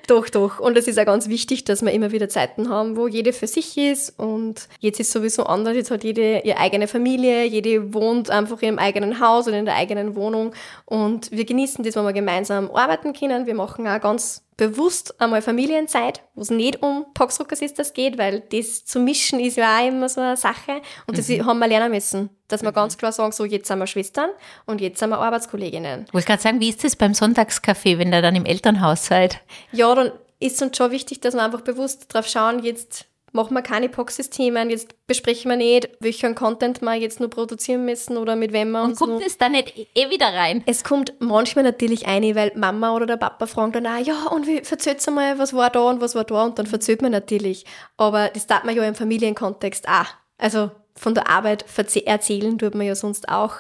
doch, 0.07 0.29
doch. 0.29 0.61
Und 0.61 0.77
es 0.77 0.87
ist 0.89 0.99
auch 0.99 1.05
ganz 1.05 1.29
wichtig, 1.29 1.65
dass 1.65 1.83
wir 1.83 1.93
immer 1.93 2.13
wieder 2.13 2.29
Zeiten 2.29 2.69
haben, 2.69 2.97
wo 2.97 3.09
jede 3.09 3.33
für 3.33 3.47
sich 3.47 3.77
ist. 3.77 4.19
Und 4.19 4.69
jetzt 4.81 5.01
ist 5.01 5.13
sowieso 5.13 5.45
anders. 5.45 5.77
Jetzt 5.77 5.91
hat 5.91 6.05
jede 6.05 6.41
ihre 6.41 6.59
eigene 6.59 6.89
Familie, 6.89 7.45
jede 7.45 7.95
wohnt 7.95 8.31
einfach 8.31 8.61
in 8.63 8.69
ihrem 8.69 8.79
eigenen 8.79 9.21
Haus 9.21 9.49
oder 9.49 9.59
in 9.59 9.65
der 9.65 9.77
eigenen 9.77 10.17
Wohnung. 10.17 10.53
Und 10.85 11.31
wir 11.31 11.45
genießen 11.45 11.85
das, 11.85 11.97
wenn 11.97 12.05
wir 12.05 12.13
gemeinsam 12.13 12.71
arbeiten 12.71 13.13
können. 13.13 13.47
Wir 13.47 13.55
machen 13.55 13.87
auch 13.87 14.01
ganz 14.01 14.45
bewusst 14.57 15.21
einmal 15.21 15.41
Familienzeit, 15.41 16.23
wo 16.35 16.43
es 16.43 16.51
nicht 16.51 16.83
um 16.83 17.07
Poxrucker 17.15 17.57
Sisters 17.57 17.93
geht, 17.93 18.19
weil 18.19 18.41
das 18.41 18.85
zu 18.85 18.99
mischen 18.99 19.41
ist 19.41 19.57
ja 19.57 19.79
auch 19.79 19.87
immer 19.87 20.09
so 20.09 20.21
eine 20.21 20.37
Sache. 20.37 20.83
Und 21.07 21.17
das 21.17 21.29
mhm. 21.29 21.47
haben 21.47 21.59
wir 21.61 21.69
lernen 21.69 21.93
müssen, 21.93 22.31
dass 22.49 22.63
wir 22.63 22.71
mhm. 22.71 22.75
ganz 22.75 22.99
klar 22.99 23.13
sagen, 23.13 23.33
so 23.33 23.45
jetzt 23.45 23.69
sind 23.69 23.79
wir 23.79 23.87
Schwestern 23.87 24.31
und 24.67 24.81
jetzt 24.81 24.99
sind 24.99 25.11
wir 25.11 25.19
Arbeitskolleginnen. 25.19 26.05
Ich 26.07 26.15
wollte 26.15 26.27
gerade 26.27 26.43
sagen, 26.43 26.61
wie 26.61 26.71
ist 26.71 26.83
das 26.83 26.97
beim 26.97 27.15
Sonntagskaffee, 27.15 27.99
wenn 27.99 28.13
ihr 28.13 28.23
dann 28.23 28.35
im 28.35 28.45
Elternhaus 28.45 29.07
seid? 29.07 29.41
Ja, 29.73 29.95
dann 29.95 30.13
ist 30.41 30.57
es 30.57 30.63
uns 30.63 30.77
schon 30.77 30.91
wichtig, 30.91 31.21
dass 31.21 31.35
wir 31.35 31.43
einfach 31.43 31.61
bewusst 31.61 32.13
drauf 32.13 32.27
schauen, 32.27 32.63
jetzt 32.63 33.07
machen 33.33 33.55
wir 33.55 33.63
keine 33.63 33.89
POC-Systemen, 33.89 34.71
jetzt 34.71 34.95
besprechen 35.07 35.51
wir 35.51 35.57
nicht, 35.57 35.91
welchen 36.01 36.35
Content 36.35 36.81
wir 36.81 36.95
jetzt 36.95 37.21
nur 37.21 37.31
produzieren 37.31 37.85
müssen 37.85 38.17
oder 38.17 38.37
mit 38.37 38.53
wem 38.53 38.71
wir 38.71 38.83
uns 38.83 39.01
Und 39.01 39.11
kommt 39.11 39.27
es 39.27 39.39
da 39.39 39.49
nicht 39.49 39.75
eh 39.77 40.11
wieder 40.11 40.27
rein? 40.27 40.63
Es 40.67 40.85
kommt 40.85 41.13
manchmal 41.19 41.65
natürlich 41.65 42.07
ein, 42.07 42.23
weil 42.35 42.53
Mama 42.55 42.95
oder 42.95 43.07
der 43.07 43.17
Papa 43.17 43.47
fragen 43.47 43.73
dann 43.73 43.87
auch, 43.87 44.05
ja, 44.05 44.27
und 44.31 44.47
wie 44.47 44.65
verzählt 44.65 45.05
mal, 45.11 45.39
was 45.39 45.53
war 45.53 45.71
da 45.71 45.81
und 45.81 46.01
was 46.01 46.15
war 46.15 46.25
da 46.25 46.45
und 46.45 46.59
dann 46.59 46.67
verzählt 46.67 47.03
man 47.03 47.13
natürlich. 47.13 47.65
Aber 47.97 48.29
das 48.29 48.47
darf 48.47 48.65
man 48.65 48.75
ja 48.75 48.83
im 48.85 48.95
Familienkontext 48.95 49.89
auch. 49.89 50.07
Also 50.39 50.71
von 50.99 51.15
der 51.15 51.29
Arbeit 51.29 51.65
erzählen 52.05 52.59
tut 52.59 52.75
man 52.75 52.87
ja 52.87 52.95
sonst 52.95 53.29
auch. 53.29 53.57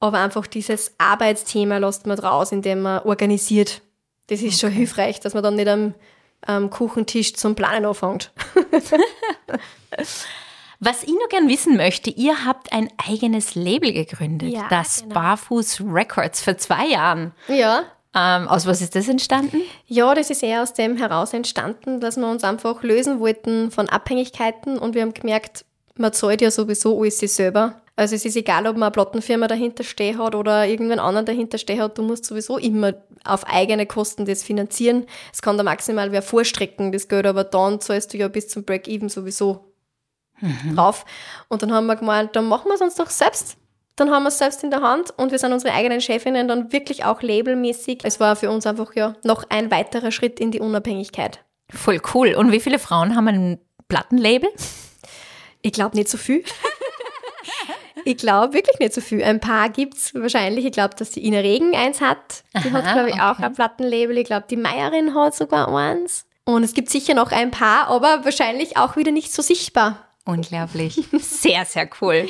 Aber 0.00 0.18
einfach 0.18 0.46
dieses 0.46 0.94
Arbeitsthema 0.98 1.78
lässt 1.78 2.06
man 2.06 2.16
draus, 2.16 2.52
indem 2.52 2.82
man 2.82 3.02
organisiert. 3.02 3.80
Das 4.26 4.40
ist 4.40 4.54
okay. 4.54 4.60
schon 4.60 4.70
hilfreich, 4.72 5.20
dass 5.20 5.34
man 5.34 5.42
dann 5.42 5.56
nicht 5.56 5.68
am 5.68 5.94
am 6.46 6.70
Kuchentisch 6.70 7.34
zum 7.34 7.54
Planen 7.54 7.84
anfängt. 7.84 8.32
Was 10.80 11.02
ich 11.02 11.12
noch 11.12 11.28
gern 11.30 11.48
wissen 11.48 11.76
möchte, 11.76 12.10
ihr 12.10 12.44
habt 12.44 12.72
ein 12.72 12.88
eigenes 13.08 13.54
Label 13.54 13.92
gegründet, 13.92 14.52
ja, 14.52 14.66
das 14.68 15.02
genau. 15.02 15.14
Barfuß 15.14 15.82
Records 15.86 16.42
vor 16.42 16.58
zwei 16.58 16.88
Jahren. 16.88 17.32
Ja. 17.48 17.84
Ähm, 18.16 18.48
aus 18.48 18.66
was 18.66 18.80
ist 18.80 18.94
das 18.94 19.08
entstanden? 19.08 19.62
Ja, 19.86 20.14
das 20.14 20.30
ist 20.30 20.42
eher 20.42 20.62
aus 20.62 20.72
dem 20.72 20.96
heraus 20.96 21.32
entstanden, 21.32 22.00
dass 22.00 22.16
wir 22.16 22.28
uns 22.28 22.44
einfach 22.44 22.82
lösen 22.82 23.18
wollten 23.18 23.70
von 23.70 23.88
Abhängigkeiten 23.88 24.78
und 24.78 24.94
wir 24.94 25.02
haben 25.02 25.14
gemerkt, 25.14 25.64
man 25.96 26.12
zahlt 26.12 26.40
ja 26.40 26.50
sowieso 26.50 27.00
alles 27.00 27.18
sich 27.18 27.32
selber. 27.32 27.80
Also 27.96 28.16
es 28.16 28.24
ist 28.24 28.36
egal, 28.36 28.66
ob 28.66 28.74
man 28.74 28.84
eine 28.84 28.90
Plattenfirma 28.90 29.46
dahinter 29.46 29.84
stehen 29.84 30.18
hat 30.18 30.34
oder 30.34 30.66
irgendwen 30.66 30.98
anderen 30.98 31.26
dahinter 31.26 31.58
stehen 31.58 31.80
hat, 31.80 31.96
du 31.96 32.02
musst 32.02 32.24
sowieso 32.24 32.58
immer 32.58 32.94
auf 33.24 33.46
eigene 33.46 33.86
Kosten 33.86 34.26
das 34.26 34.42
finanzieren. 34.42 35.06
Es 35.32 35.42
kann 35.42 35.56
da 35.56 35.62
maximal 35.62 36.10
wer 36.10 36.22
vorstrecken, 36.22 36.90
das 36.90 37.06
Geld, 37.08 37.26
aber 37.26 37.44
dann 37.44 37.80
zahlst 37.80 38.12
du 38.12 38.18
ja 38.18 38.26
bis 38.26 38.48
zum 38.48 38.64
Break-Even 38.64 39.08
sowieso 39.08 39.72
mhm. 40.40 40.74
drauf. 40.74 41.04
Und 41.48 41.62
dann 41.62 41.72
haben 41.72 41.86
wir 41.86 41.94
gemeint, 41.94 42.34
dann 42.34 42.48
machen 42.48 42.68
wir 42.68 42.74
es 42.74 42.80
uns 42.80 42.96
doch 42.96 43.10
selbst. 43.10 43.56
Dann 43.94 44.10
haben 44.10 44.24
wir 44.24 44.28
es 44.28 44.38
selbst 44.38 44.64
in 44.64 44.70
der 44.72 44.82
Hand 44.82 45.14
und 45.16 45.30
wir 45.30 45.38
sind 45.38 45.52
unsere 45.52 45.72
eigenen 45.72 46.00
Chefinnen 46.00 46.48
dann 46.48 46.72
wirklich 46.72 47.04
auch 47.04 47.22
labelmäßig. 47.22 48.00
Es 48.02 48.18
war 48.18 48.34
für 48.34 48.50
uns 48.50 48.66
einfach 48.66 48.96
ja 48.96 49.14
noch 49.22 49.44
ein 49.50 49.70
weiterer 49.70 50.10
Schritt 50.10 50.40
in 50.40 50.50
die 50.50 50.58
Unabhängigkeit. 50.58 51.44
Voll 51.70 52.00
cool. 52.12 52.34
Und 52.34 52.50
wie 52.50 52.58
viele 52.58 52.80
Frauen 52.80 53.14
haben 53.14 53.28
ein 53.28 53.58
Plattenlabel? 53.86 54.50
Ich 55.64 55.72
glaube 55.72 55.96
nicht 55.96 56.10
so 56.10 56.18
viel. 56.18 56.44
Ich 58.04 58.18
glaube 58.18 58.52
wirklich 58.52 58.78
nicht 58.80 58.92
so 58.92 59.00
viel. 59.00 59.24
Ein 59.24 59.40
paar 59.40 59.70
gibt 59.70 59.94
es 59.96 60.14
wahrscheinlich. 60.14 60.66
Ich 60.66 60.72
glaube, 60.72 60.94
dass 60.94 61.12
die 61.12 61.24
Ina 61.26 61.38
Regen 61.38 61.74
eins 61.74 62.02
hat. 62.02 62.44
Die 62.52 62.68
Aha, 62.68 62.72
hat, 62.72 62.92
glaube 62.92 63.08
ich, 63.08 63.14
okay. 63.14 63.22
auch 63.22 63.38
ein 63.38 63.54
Plattenlabel. 63.54 64.18
Ich 64.18 64.26
glaube, 64.26 64.44
die 64.50 64.58
Meierin 64.58 65.14
hat 65.14 65.34
sogar 65.34 65.74
eins. 65.74 66.26
Und 66.44 66.64
es 66.64 66.74
gibt 66.74 66.90
sicher 66.90 67.14
noch 67.14 67.32
ein 67.32 67.50
paar, 67.50 67.88
aber 67.88 68.26
wahrscheinlich 68.26 68.76
auch 68.76 68.96
wieder 68.96 69.10
nicht 69.10 69.32
so 69.32 69.40
sichtbar. 69.40 70.06
Unglaublich. 70.26 71.02
Sehr, 71.18 71.64
sehr 71.64 71.88
cool. 72.02 72.28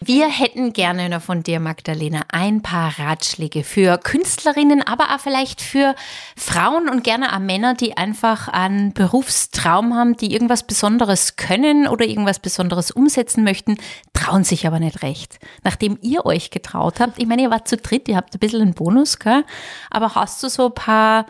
Wir 0.00 0.28
hätten 0.28 0.74
gerne 0.74 1.08
noch 1.08 1.22
von 1.22 1.42
dir, 1.42 1.58
Magdalena, 1.58 2.20
ein 2.30 2.60
paar 2.60 2.98
Ratschläge 2.98 3.64
für 3.64 3.96
Künstlerinnen, 3.96 4.82
aber 4.82 5.14
auch 5.14 5.20
vielleicht 5.20 5.62
für 5.62 5.94
Frauen 6.36 6.90
und 6.90 7.02
gerne 7.02 7.34
auch 7.34 7.38
Männer, 7.38 7.72
die 7.72 7.96
einfach 7.96 8.48
einen 8.48 8.92
Berufstraum 8.92 9.94
haben, 9.94 10.14
die 10.14 10.34
irgendwas 10.34 10.64
Besonderes 10.64 11.36
können 11.36 11.88
oder 11.88 12.04
irgendwas 12.04 12.40
Besonderes 12.40 12.90
umsetzen 12.90 13.42
möchten, 13.42 13.78
trauen 14.12 14.44
sich 14.44 14.66
aber 14.66 14.80
nicht 14.80 15.02
recht. 15.02 15.38
Nachdem 15.64 15.98
ihr 16.02 16.26
euch 16.26 16.50
getraut 16.50 17.00
habt, 17.00 17.18
ich 17.18 17.26
meine, 17.26 17.42
ihr 17.42 17.50
wart 17.50 17.66
zu 17.66 17.78
dritt, 17.78 18.06
ihr 18.06 18.16
habt 18.16 18.34
ein 18.34 18.38
bisschen 18.38 18.60
einen 18.60 18.74
Bonus, 18.74 19.18
gell? 19.18 19.44
aber 19.90 20.14
hast 20.14 20.42
du 20.42 20.50
so 20.50 20.66
ein 20.66 20.74
paar 20.74 21.24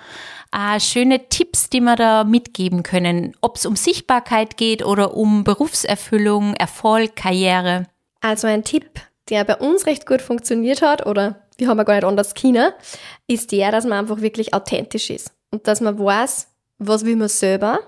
äh, 0.53 0.81
schöne 0.81 1.29
Tipps, 1.29 1.71
die 1.71 1.81
wir 1.81 1.95
da 1.95 2.25
mitgeben 2.25 2.83
können, 2.83 3.37
ob 3.41 3.59
es 3.59 3.65
um 3.65 3.77
Sichtbarkeit 3.77 4.57
geht 4.57 4.85
oder 4.85 5.17
um 5.17 5.45
Berufserfüllung, 5.45 6.55
Erfolg, 6.55 7.15
Karriere? 7.15 7.87
Also 8.27 8.49
ein 8.49 8.65
Tipp, 8.65 8.91
der 9.29 9.45
bei 9.45 9.55
uns 9.55 9.87
recht 9.87 10.05
gut 10.05 10.21
funktioniert 10.21 10.83
hat, 10.83 11.07
oder 11.07 11.47
wir 11.59 11.69
haben 11.69 11.79
ja 11.79 11.85
gar 11.85 11.95
nicht 11.95 12.05
anders 12.05 12.35
China, 12.35 12.73
ist 13.29 13.53
der, 13.53 13.71
dass 13.71 13.85
man 13.85 14.01
einfach 14.01 14.21
wirklich 14.21 14.53
authentisch 14.53 15.11
ist. 15.11 15.31
Und 15.53 15.69
dass 15.69 15.81
man 15.81 15.97
weiß, 15.97 16.49
was 16.79 17.05
will 17.05 17.15
man 17.15 17.29
selber, 17.29 17.79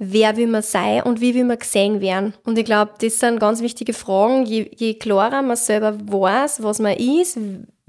wer 0.00 0.36
will 0.36 0.48
man 0.48 0.62
sein 0.62 1.04
und 1.04 1.20
wie 1.20 1.32
will 1.36 1.44
man 1.44 1.60
gesehen 1.60 2.00
werden. 2.00 2.34
Und 2.44 2.58
ich 2.58 2.64
glaube, 2.64 2.94
das 3.00 3.20
sind 3.20 3.38
ganz 3.38 3.62
wichtige 3.62 3.92
Fragen. 3.92 4.46
Je, 4.46 4.68
je 4.74 4.94
klarer 4.94 5.42
man 5.42 5.56
selber 5.56 5.96
weiß, 5.96 6.60
was 6.64 6.80
man 6.80 6.96
ist, 6.96 7.38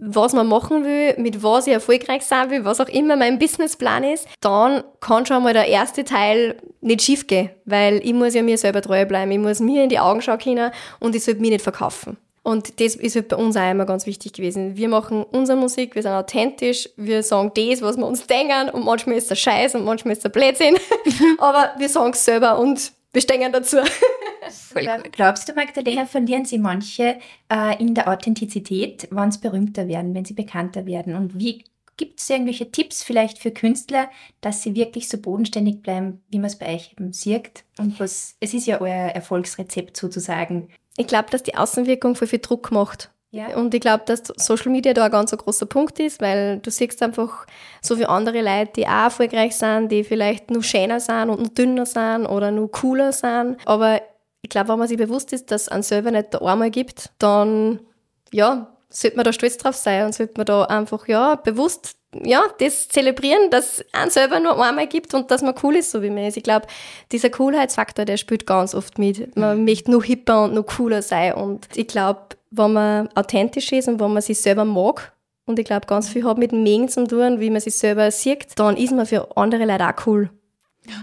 was 0.02 0.34
man 0.34 0.47
machen 0.47 0.84
will, 0.84 1.16
mit 1.18 1.43
was 1.43 1.68
ich 1.68 1.74
erfolgreich 1.74 2.24
sein 2.24 2.50
will, 2.50 2.66
was 2.66 2.80
auch 2.80 2.88
immer 2.88 3.16
mein 3.16 3.39
Businessplan 3.39 4.04
ist, 4.04 4.28
dann 4.41 4.84
kann 5.02 5.26
schon 5.26 5.43
mal 5.43 5.54
der 5.54 5.68
erste 5.68 6.04
Teil 6.04 6.56
nicht 6.82 7.02
schief 7.02 7.28
gehen, 7.28 7.50
weil 7.66 7.97
ich 8.04 8.14
muss 8.14 8.34
ja 8.34 8.41
mir 8.41 8.58
selber 8.58 8.82
treu 8.82 9.06
bleiben, 9.06 9.32
ich 9.32 9.39
muss 9.39 9.60
mir 9.60 9.84
in 9.84 9.89
die 9.89 10.00
Augen 10.00 10.22
schauen 10.22 10.39
können 10.39 10.72
und 11.00 11.16
ich 11.16 11.24
sollte 11.24 11.41
mich 11.41 11.52
nicht 11.52 11.64
verkaufen. 11.64 12.18
Und 12.41 12.80
das 12.80 12.95
ist 12.95 13.16
halt 13.16 13.28
bei 13.28 13.36
uns 13.36 13.58
auch 13.58 13.70
immer 13.70 13.86
ganz 13.86 14.06
wichtig 14.06 14.34
gewesen. 14.34 14.78
Wir 14.78 14.88
machen 14.88 15.24
unsere 15.24 15.58
Musik, 15.58 15.95
wir 15.95 16.02
sind 16.02 16.14
authentisch, 16.14 16.89
wir 16.95 17.22
sagen 17.22 17.52
das, 17.54 17.82
was 17.82 17.97
wir 17.97 18.08
uns 18.08 18.26
denken 18.26 18.70
und 18.70 18.86
manchmal 18.86 19.18
ist 19.18 19.30
das 19.30 19.39
Scheiß 19.39 19.76
und 19.76 19.86
manchmal 19.86 20.14
ist 20.14 20.24
das 20.24 20.32
Blödsinn, 20.32 20.78
aber 21.38 21.72
wir 21.78 21.89
sagen 21.89 22.12
es 22.14 22.24
selber 22.24 22.58
und 22.58 22.93
wir 23.14 23.22
stehen 23.22 23.51
dazu. 23.51 23.78
Glaubst 25.12 25.49
du, 25.49 25.53
Magdalena, 25.53 26.05
verlieren 26.05 26.45
sie 26.45 26.57
manche 26.57 27.20
äh, 27.51 27.80
in 27.82 27.95
der 27.95 28.07
Authentizität, 28.07 29.07
wann 29.12 29.32
sie 29.32 29.39
berühmter 29.39 29.88
werden, 29.88 30.14
wenn 30.14 30.26
sie 30.26 30.34
bekannter 30.34 30.86
werden? 30.86 31.16
Und 31.16 31.38
wie 31.39 31.64
gibt 31.97 32.20
es 32.20 32.30
irgendwelche 32.30 32.72
Tipps 32.72 33.03
vielleicht 33.03 33.39
für 33.39 33.51
Künstler, 33.51 34.10
dass 34.41 34.64
sie 34.64 34.76
wirklich 34.76 35.10
so 35.10 35.18
bodenständig 35.18 35.82
bleiben, 35.82 36.24
wie 36.30 36.38
man 36.38 36.47
es 36.47 36.57
bei 36.57 36.74
euch 36.74 36.93
eben 36.93 37.12
sieht? 37.14 37.66
Und 37.78 37.99
was, 37.99 38.36
es 38.39 38.53
ist 38.53 38.68
ja 38.68 38.80
euer 38.80 39.10
Erfolgsrezept 39.10 39.97
sozusagen. 39.97 40.70
Ich 40.97 41.07
glaube, 41.07 41.30
dass 41.30 41.43
die 41.43 41.55
Außenwirkung 41.55 42.16
voll 42.16 42.28
viel 42.28 42.39
Druck 42.39 42.72
macht. 42.72 43.12
Ja. 43.32 43.55
Und 43.55 43.73
ich 43.75 43.82
glaube, 43.82 44.03
dass 44.05 44.23
Social 44.38 44.71
Media 44.71 44.93
da 44.93 45.05
ein 45.05 45.11
ganz 45.11 45.32
großer 45.32 45.67
Punkt 45.67 45.99
ist, 45.99 46.19
weil 46.19 46.59
du 46.59 46.71
siehst 46.71 47.01
einfach 47.03 47.45
so 47.82 47.95
viele 47.95 48.09
andere 48.09 48.41
Leute, 48.41 48.71
die 48.77 48.88
auch 48.88 49.03
erfolgreich 49.03 49.55
sind, 49.55 49.91
die 49.91 50.03
vielleicht 50.03 50.49
nur 50.49 50.63
schöner 50.63 50.99
sind 50.99 51.30
und 51.30 51.39
nur 51.39 51.49
dünner 51.49 51.86
sind 51.86 52.25
oder 52.25 52.49
nur 52.49 52.71
cooler 52.71 53.11
sind. 53.11 53.57
Aber 53.65 54.01
ich 54.41 54.49
glaube, 54.49 54.69
wenn 54.69 54.80
man 54.80 54.88
sich 54.88 54.97
bewusst 54.97 55.32
ist, 55.32 55.51
dass 55.51 55.63
es 55.63 55.69
einen 55.69 55.84
selber 55.84 56.09
nicht 56.09 56.34
der 56.34 56.41
einmal 56.41 56.71
gibt, 56.71 57.11
dann, 57.19 57.82
ja, 58.32 58.75
sollte 58.89 59.17
man 59.17 59.25
da 59.25 59.34
stolz 59.34 59.57
drauf 59.57 59.75
sein 59.75 60.07
und 60.07 60.15
sollte 60.15 60.34
man 60.38 60.47
da 60.47 60.63
einfach, 60.63 61.07
ja, 61.07 61.36
bewusst, 61.36 61.97
ja, 62.23 62.41
das 62.57 62.89
zelebrieren, 62.89 63.51
dass 63.51 63.80
es 63.80 63.93
einen 63.93 64.09
selber 64.09 64.39
nur 64.39 64.63
einmal 64.63 64.88
gibt 64.88 65.13
und 65.13 65.30
dass 65.30 65.43
man 65.43 65.53
cool 65.61 65.75
ist, 65.75 65.91
so 65.91 66.01
wie 66.01 66.09
man 66.09 66.25
ist. 66.25 66.38
Ich 66.38 66.43
glaube, 66.43 66.65
dieser 67.11 67.30
Coolheitsfaktor, 67.30 68.05
der 68.05 68.17
spielt 68.17 68.47
ganz 68.47 68.73
oft 68.73 68.97
mit. 68.97 69.36
Man 69.38 69.65
möchte 69.65 69.91
nur 69.91 70.03
hipper 70.03 70.45
und 70.45 70.55
nur 70.55 70.65
cooler 70.65 71.03
sein 71.03 71.34
und 71.34 71.67
ich 71.75 71.88
glaube, 71.88 72.21
wenn 72.52 72.74
man 72.74 73.10
authentisch 73.16 73.72
ist 73.72 73.88
und 73.88 74.00
wenn 74.00 74.14
man 74.14 74.22
sich 74.22 74.39
selber 74.39 74.66
mag, 74.66 75.14
und 75.45 75.58
ich 75.58 75.66
glaube, 75.66 75.88
ganz 75.88 76.10
viel 76.10 76.26
hat 76.26 76.38
mit 76.38 76.52
dem 76.52 76.62
Mengen 76.62 76.89
zu 76.89 77.08
tun, 77.08 77.39
wie 77.39 77.50
man 77.50 77.60
sich 77.60 77.76
selber 77.76 78.12
sieht, 78.12 78.60
dann 78.60 78.78
ist 78.78 78.93
man 78.93 79.08
für 79.08 79.36
andere 79.36 79.66
Leute 79.66 79.88
auch 79.88 80.06
cool. 80.06 80.30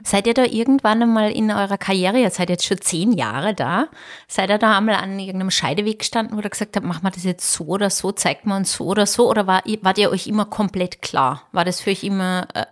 Seid 0.04 0.26
ihr 0.26 0.34
da 0.34 0.44
irgendwann 0.44 1.02
einmal 1.02 1.32
in 1.32 1.50
eurer 1.50 1.78
Karriere, 1.78 2.18
ihr 2.18 2.30
seid 2.30 2.50
jetzt 2.50 2.64
schon 2.64 2.80
zehn 2.80 3.12
Jahre 3.12 3.54
da, 3.54 3.88
seid 4.26 4.50
ihr 4.50 4.58
da 4.58 4.78
einmal 4.78 4.96
an 4.96 5.18
irgendeinem 5.18 5.50
Scheideweg 5.50 6.00
gestanden, 6.00 6.36
wo 6.36 6.40
ihr 6.40 6.48
gesagt 6.48 6.76
habt, 6.76 6.86
machen 6.86 7.02
wir 7.04 7.10
das 7.10 7.24
jetzt 7.24 7.52
so 7.52 7.64
oder 7.64 7.90
so, 7.90 8.12
zeigt 8.12 8.46
man 8.46 8.58
uns 8.58 8.72
so 8.72 8.86
oder 8.86 9.06
so, 9.06 9.28
oder 9.28 9.46
war, 9.46 9.62
wart 9.82 9.98
ihr 9.98 10.10
euch 10.10 10.26
immer 10.26 10.44
komplett 10.44 11.02
klar? 11.02 11.42
War 11.52 11.64
das 11.64 11.80
für 11.80 11.90
euch 11.90 12.04
immer... 12.04 12.48
Äh 12.54 12.66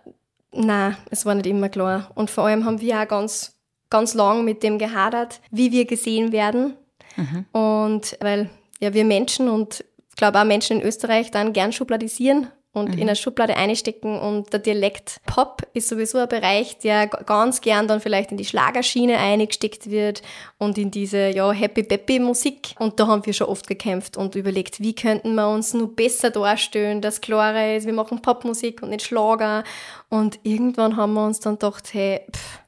Nein, 0.52 0.96
es 1.10 1.26
war 1.26 1.34
nicht 1.34 1.46
immer 1.46 1.68
klar. 1.68 2.10
Und 2.14 2.30
vor 2.30 2.44
allem 2.44 2.64
haben 2.64 2.80
wir 2.80 3.00
auch 3.00 3.08
ganz, 3.08 3.56
ganz 3.90 4.14
lang 4.14 4.44
mit 4.44 4.62
dem 4.62 4.78
gehadert, 4.78 5.40
wie 5.50 5.72
wir 5.72 5.84
gesehen 5.84 6.30
werden. 6.30 6.76
Mhm. 7.16 7.46
Und 7.52 8.16
weil 8.20 8.50
ja, 8.84 8.94
wir 8.94 9.04
Menschen 9.04 9.48
und 9.48 9.84
ich 10.10 10.16
glaube 10.16 10.38
auch 10.40 10.44
Menschen 10.44 10.80
in 10.80 10.86
Österreich 10.86 11.30
dann 11.30 11.52
gern 11.52 11.72
schubladisieren 11.72 12.48
und 12.74 12.90
mhm. 12.90 12.94
in 12.94 13.02
eine 13.02 13.16
Schublade 13.16 13.56
einstecken. 13.56 14.18
Und 14.18 14.52
der 14.52 14.60
Dialekt 14.60 15.20
Pop 15.26 15.62
ist 15.72 15.88
sowieso 15.88 16.18
ein 16.18 16.28
Bereich, 16.28 16.78
der 16.78 17.06
ganz 17.06 17.60
gern 17.60 17.88
dann 17.88 18.00
vielleicht 18.00 18.30
in 18.30 18.36
die 18.36 18.44
Schlagerschiene 18.44 19.16
eingesteckt 19.16 19.90
wird 19.90 20.22
und 20.58 20.76
in 20.76 20.90
diese 20.90 21.30
ja, 21.30 21.50
Happy 21.52 21.82
Peppy 21.82 22.18
Musik. 22.18 22.74
Und 22.78 23.00
da 23.00 23.06
haben 23.06 23.24
wir 23.24 23.32
schon 23.32 23.46
oft 23.46 23.66
gekämpft 23.66 24.16
und 24.16 24.34
überlegt, 24.34 24.80
wie 24.80 24.94
könnten 24.94 25.34
wir 25.34 25.48
uns 25.48 25.72
nur 25.72 25.94
besser 25.96 26.30
darstellen, 26.30 27.00
dass 27.00 27.20
klarer 27.20 27.76
ist, 27.76 27.86
wir 27.86 27.94
machen 27.94 28.20
Popmusik 28.20 28.82
und 28.82 28.90
nicht 28.90 29.06
Schlager. 29.06 29.64
Und 30.10 30.40
irgendwann 30.42 30.96
haben 30.96 31.14
wir 31.14 31.24
uns 31.24 31.40
dann 31.40 31.54
gedacht, 31.54 31.94
hey, 31.94 32.20
pff, 32.30 32.60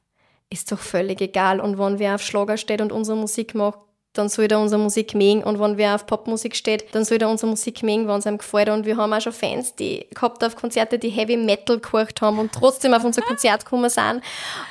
ist 0.48 0.72
doch 0.72 0.78
völlig 0.78 1.20
egal. 1.20 1.60
Und 1.60 1.78
wenn 1.78 1.98
wer 1.98 2.14
auf 2.14 2.22
Schlager 2.22 2.56
steht 2.56 2.80
und 2.80 2.92
unsere 2.92 3.18
Musik 3.18 3.54
macht, 3.54 3.80
dann 4.16 4.28
soll 4.28 4.46
er 4.46 4.58
unsere 4.58 4.80
Musik 4.80 5.14
mögen. 5.14 5.42
Und 5.42 5.60
wenn 5.60 5.76
wer 5.76 5.94
auf 5.94 6.06
Popmusik 6.06 6.56
steht, 6.56 6.94
dann 6.94 7.04
soll 7.04 7.18
er 7.18 7.28
unsere 7.28 7.50
Musik 7.50 7.82
mögen, 7.82 8.08
wenn 8.08 8.18
es 8.18 8.26
ihm 8.26 8.38
gefällt. 8.38 8.68
Und 8.68 8.86
wir 8.86 8.96
haben 8.96 9.12
auch 9.12 9.20
schon 9.20 9.32
Fans, 9.32 9.74
die 9.74 10.06
gehabt 10.14 10.42
auf 10.44 10.56
Konzerte, 10.56 10.98
die 10.98 11.10
Heavy 11.10 11.36
Metal 11.36 11.78
gehört 11.78 12.20
haben 12.20 12.38
und 12.38 12.52
trotzdem 12.52 12.94
auf 12.94 13.04
unser 13.04 13.22
Konzert 13.22 13.64
gekommen 13.64 13.90
sind. 13.90 14.22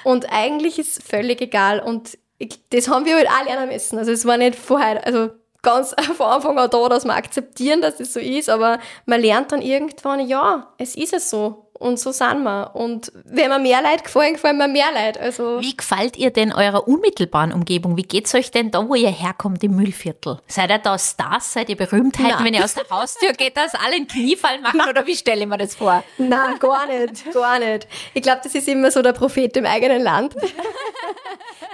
Und 0.04 0.32
eigentlich 0.32 0.80
ist 0.80 0.98
es 0.98 1.04
völlig 1.04 1.42
egal. 1.42 1.80
Und 1.80 2.18
das 2.72 2.88
haben 2.88 3.06
wir 3.06 3.16
halt 3.16 3.28
auch 3.28 3.46
lernen 3.46 3.70
müssen. 3.70 3.98
Also 3.98 4.12
es 4.12 4.26
war 4.26 4.38
nicht 4.38 4.56
vorher, 4.56 5.06
also 5.06 5.30
ganz 5.66 5.96
von 6.18 6.28
Anfang 6.28 6.58
an 6.58 6.70
da, 6.70 6.90
dass 6.90 7.04
wir 7.04 7.14
akzeptieren, 7.14 7.82
dass 7.82 8.00
es 8.00 8.14
so 8.14 8.20
ist, 8.20 8.50
aber 8.50 8.80
man 9.06 9.20
lernt 9.20 9.52
dann 9.52 9.62
irgendwann, 9.62 10.26
ja, 10.28 10.74
es 10.78 10.96
ist 10.96 11.14
es 11.14 11.30
so. 11.30 11.65
Und 11.78 12.00
so 12.00 12.12
sind 12.12 12.44
wir. 12.44 12.72
Und 12.74 13.12
wenn 13.26 13.50
mir 13.50 13.60
mehr 13.60 13.82
Leute 13.82 14.04
gefallen, 14.04 14.34
gefallen 14.34 14.58
mir 14.58 14.68
mehr 14.68 14.88
Leute. 14.94 15.20
Also 15.20 15.60
Wie 15.60 15.76
gefällt 15.76 16.16
ihr 16.16 16.32
denn 16.32 16.54
eurer 16.54 16.88
unmittelbaren 16.88 17.52
Umgebung? 17.52 17.98
Wie 17.98 18.04
geht's 18.04 18.34
euch 18.34 18.50
denn 18.50 18.72
da, 18.72 18.88
wo 18.88 18.96
ihr 18.96 19.10
herkommt, 19.10 19.62
im 19.64 19.76
Müllviertel? 19.76 20.40
Seid 20.48 20.70
ihr 20.70 20.78
da 20.78 20.98
Stars? 20.98 21.52
Seid 21.52 21.70
ihr 21.70 21.76
Berühmtheiten, 21.76 22.30
Nein. 22.30 22.46
wenn 22.46 22.54
ihr 22.54 22.64
aus 22.64 22.76
der 22.76 22.90
Haustür 22.90 23.34
geht, 23.38 23.58
dass 23.58 23.76
alle 23.76 23.96
einen 23.96 24.08
Kniefall 24.08 24.62
machen? 24.62 24.78
Nein. 24.78 24.90
Oder 24.90 25.06
wie 25.06 25.16
stelle 25.16 25.42
ich 25.42 25.48
mir 25.48 25.58
das 25.58 25.76
vor? 25.76 26.02
Nein, 26.18 26.60
gar 26.60 26.86
nicht. 26.88 27.34
Gar 27.34 27.60
nicht. 27.60 27.88
Ich 28.14 28.22
glaube, 28.22 28.40
das 28.44 28.56
ist 28.56 28.68
immer 28.70 28.90
so 28.90 29.02
der 29.02 29.14
Prophet 29.14 29.56
im 29.58 29.66
eigenen 29.66 30.02
Land. 30.02 30.36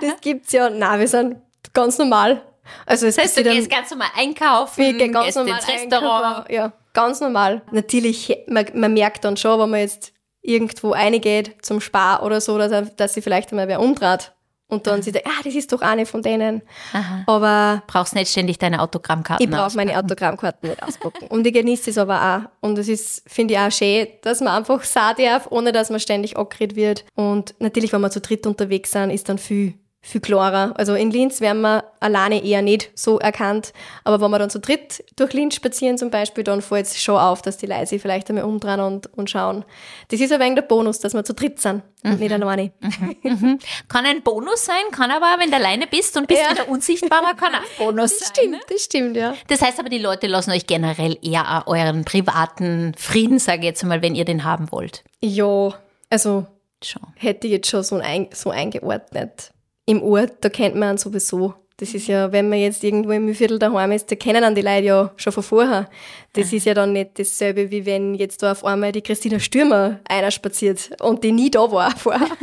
Das 0.02 0.20
gibt's 0.20 0.52
ja. 0.52 0.68
Nein, 0.68 1.00
wir 1.00 1.08
sind 1.08 1.38
ganz 1.74 2.00
normal. 2.00 2.42
Also 2.88 3.06
das 3.06 3.20
heißt, 3.20 3.38
du 3.38 3.44
gehst 3.44 3.70
ganz 3.70 3.92
normal 3.92 4.08
einkaufen, 4.18 4.84
wir 4.84 4.94
gehen 4.94 5.14
ganz 5.14 5.36
normal 5.36 5.60
ins 5.60 5.68
Restaurant. 5.68 6.50
Ja 6.50 6.74
ganz 6.94 7.22
normal. 7.22 7.62
Natürlich, 7.72 8.38
man, 8.48 8.66
man 8.74 8.94
merkt 8.94 9.24
dann 9.24 9.38
schon, 9.38 9.60
wenn 9.60 9.70
man 9.70 9.80
jetzt 9.80 10.14
irgendwo 10.42 10.92
reingeht 10.92 11.56
zum 11.62 11.82
Spar 11.82 12.24
oder 12.24 12.42
so, 12.42 12.58
dass, 12.58 12.96
dass 12.96 13.14
sie 13.14 13.22
vielleicht 13.22 13.52
einmal 13.52 13.68
wer 13.68 13.80
umdreht. 13.80 14.34
Und 14.72 14.88
dann 14.88 15.02
sieht 15.02 15.18
er, 15.18 15.28
ah, 15.28 15.42
das 15.44 15.54
ist 15.54 15.74
doch 15.74 15.82
eine 15.82 16.06
von 16.06 16.22
denen. 16.22 16.62
Aha. 16.94 17.24
Aber. 17.28 17.84
Brauchst 17.88 18.16
nicht 18.16 18.32
ständig 18.32 18.58
deine 18.58 18.82
Autogrammkarten 18.82 19.46
Ich 19.46 19.52
brauche 19.52 19.76
meine 19.76 19.98
Autogrammkarten 20.00 20.70
nicht 20.70 20.82
auspacken. 20.82 21.28
Und 21.28 21.46
ich 21.46 21.54
genieße 21.54 21.90
es 21.90 21.98
aber 21.98 22.22
auch. 22.22 22.66
Und 22.66 22.78
es 22.78 22.88
ist, 22.88 23.30
finde 23.30 23.56
ich 23.56 23.60
auch 23.60 23.70
schön, 23.70 24.08
dass 24.22 24.40
man 24.40 24.54
einfach 24.56 24.82
sagen 24.86 25.26
darf, 25.26 25.48
ohne 25.52 25.74
dass 25.74 25.90
man 25.90 26.00
ständig 26.00 26.38
angeredet 26.38 26.78
wird. 26.78 27.06
Und 27.16 27.54
natürlich, 27.60 27.92
wenn 27.92 28.00
wir 28.00 28.12
zu 28.12 28.22
dritt 28.22 28.48
unterwegs 28.48 28.92
sind, 28.92 29.10
ist 29.10 29.28
dann 29.28 29.40
viel 29.40 29.74
viel 30.04 30.20
klarer. 30.20 30.74
Also 30.78 30.96
in 30.96 31.12
Linz 31.12 31.42
werden 31.42 31.62
wir 31.62 31.84
alleine 32.00 32.44
eher 32.44 32.64
nicht 32.64 32.90
so 32.96 33.20
erkannt, 33.20 33.72
aber 34.04 34.20
wenn 34.20 34.32
wir 34.32 34.40
dann 34.40 34.50
zu 34.50 34.60
dritt 34.60 35.04
durch 35.16 35.34
Linz 35.34 35.56
spazieren 35.56 35.98
zum 36.00 36.10
Beispiel, 36.10 36.44
dann 36.44 36.64
fällt 36.64 36.88
es 36.88 37.02
schon 37.02 37.18
auf, 37.18 37.44
dass 37.44 37.58
die 37.58 37.68
Leute 37.68 37.86
sich 37.86 38.02
vielleicht 38.02 38.28
einmal 38.30 38.46
umdrehen 38.46 38.80
und, 38.80 39.16
und 39.16 39.30
schauen. 39.30 39.64
Das 40.08 40.20
ist 40.20 40.32
ein 40.32 40.40
wenig 40.40 40.56
der 40.56 40.64
Bonus, 40.64 41.00
dass 41.00 41.14
wir 41.14 41.24
zu 41.24 41.36
dritt 41.36 41.62
sind 41.62 41.84
und 42.04 42.14
mhm. 42.14 42.18
nicht 42.18 42.32
alleine. 42.34 42.72
Mhm. 42.80 43.16
Mhm. 43.22 43.60
Kann 43.88 44.06
ein 44.08 44.24
Bonus 44.24 44.66
sein, 44.66 44.82
kann 44.92 45.12
aber, 45.12 45.40
wenn 45.40 45.52
du 45.52 45.58
alleine 45.58 45.86
bist 45.86 46.18
und 46.18 46.28
bist 46.28 46.42
ja. 46.42 46.52
wieder 46.52 46.68
unsichtbarer, 46.68 47.36
kann 47.36 47.54
auch 47.54 47.78
Bonus 47.78 48.18
das 48.18 48.28
sein. 48.30 48.36
Stimmt, 48.36 48.52
ne? 48.52 48.60
Das 48.70 48.84
stimmt, 48.84 49.18
ja. 49.18 49.36
Das 49.50 49.62
heißt 49.62 49.80
aber, 49.80 49.90
die 49.90 50.00
Leute 50.00 50.26
lassen 50.26 50.50
euch 50.50 50.66
generell 50.66 51.16
eher 51.22 51.64
euren 51.68 52.06
privaten 52.06 52.96
Frieden, 52.98 53.38
sage 53.38 53.60
ich 53.60 53.66
jetzt 53.66 53.84
mal, 53.84 54.02
wenn 54.02 54.16
ihr 54.16 54.26
den 54.26 54.44
haben 54.46 54.72
wollt. 54.72 55.04
Ja, 55.22 55.76
also 56.10 56.48
schon. 56.84 57.04
hätte 57.18 57.46
ich 57.46 57.54
jetzt 57.54 57.70
schon 57.70 57.84
so, 57.84 57.98
ein, 57.98 58.30
so 58.34 58.50
eingeordnet 58.50 59.52
im 59.86 60.02
Ort, 60.04 60.34
da 60.42 60.50
kennt 60.50 60.76
man 60.76 60.96
ihn 60.96 60.98
sowieso. 60.98 61.54
Das 61.78 61.96
ist 61.96 62.08
ja, 62.08 62.32
wenn 62.32 62.48
man 62.48 62.60
jetzt 62.60 62.84
irgendwo 62.84 63.12
im 63.12 63.34
Viertel 63.34 63.58
daheim 63.58 63.92
ist, 63.92 64.12
da 64.12 64.16
kennen 64.16 64.44
an 64.44 64.54
die 64.54 64.62
Leute 64.62 64.86
ja 64.86 65.12
schon 65.16 65.34
von 65.34 65.42
vorher. 65.42 65.90
Das 66.34 66.52
ja. 66.52 66.58
ist 66.58 66.66
ja 66.66 66.76
dann 66.76 66.94
nicht 66.94 67.18
dasselbe, 67.18 67.72
wie 67.72 67.88
wenn 67.88 68.14
jetzt 68.14 68.44
da 68.44 68.52
auf 68.52 68.64
einmal 68.64 68.92
die 68.92 69.02
Christina 69.02 69.40
Stürmer 69.40 70.00
einer 70.08 70.30
spaziert 70.30 70.92
und 71.02 71.24
die 71.24 71.32
nie 71.32 71.50
da 71.50 71.72
war 71.72 71.92
vorher. 71.96 72.28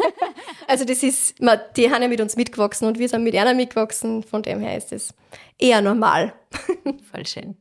Also 0.71 0.85
das 0.85 1.03
ist, 1.03 1.37
die 1.39 1.91
haben 1.91 2.03
ja 2.03 2.09
mit 2.09 2.21
uns 2.21 2.37
mitgewachsen 2.37 2.87
und 2.87 2.99
wir 2.99 3.09
sind 3.09 3.25
mit 3.25 3.35
einer 3.35 3.55
mitgewachsen. 3.55 4.23
Von 4.23 4.43
dem 4.43 4.61
her 4.61 4.77
ist 4.77 4.93
es 4.93 5.15
eher 5.59 5.81
normal. 5.81 6.35
Voll 7.11 7.27
schön. 7.27 7.57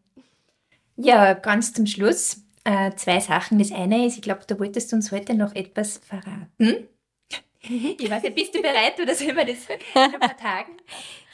Ja, 0.98 1.34
ganz 1.34 1.72
zum 1.72 1.86
Schluss 1.86 2.42
äh, 2.66 2.92
zwei 2.96 3.22
Sachen. 3.22 3.60
Das 3.60 3.72
eine 3.72 4.06
ist, 4.06 4.18
ich 4.18 4.22
glaube, 4.22 4.42
da 4.46 4.60
wolltest 4.60 4.92
du 4.92 4.98
uns 4.98 5.14
heute 5.14 5.36
noch 5.36 5.56
etwas 5.56 6.02
verraten. 6.06 6.90
Ich 8.00 8.10
weiß 8.10 8.24
nicht, 8.24 8.36
bist 8.36 8.56
du 8.56 8.62
bereit 8.62 9.00
oder 9.02 9.14
sollen 9.14 9.36
wir 9.36 9.46
das 9.46 9.58
in 9.70 10.02
ein 10.02 10.20
paar 10.20 10.38
Tagen? 10.38 10.78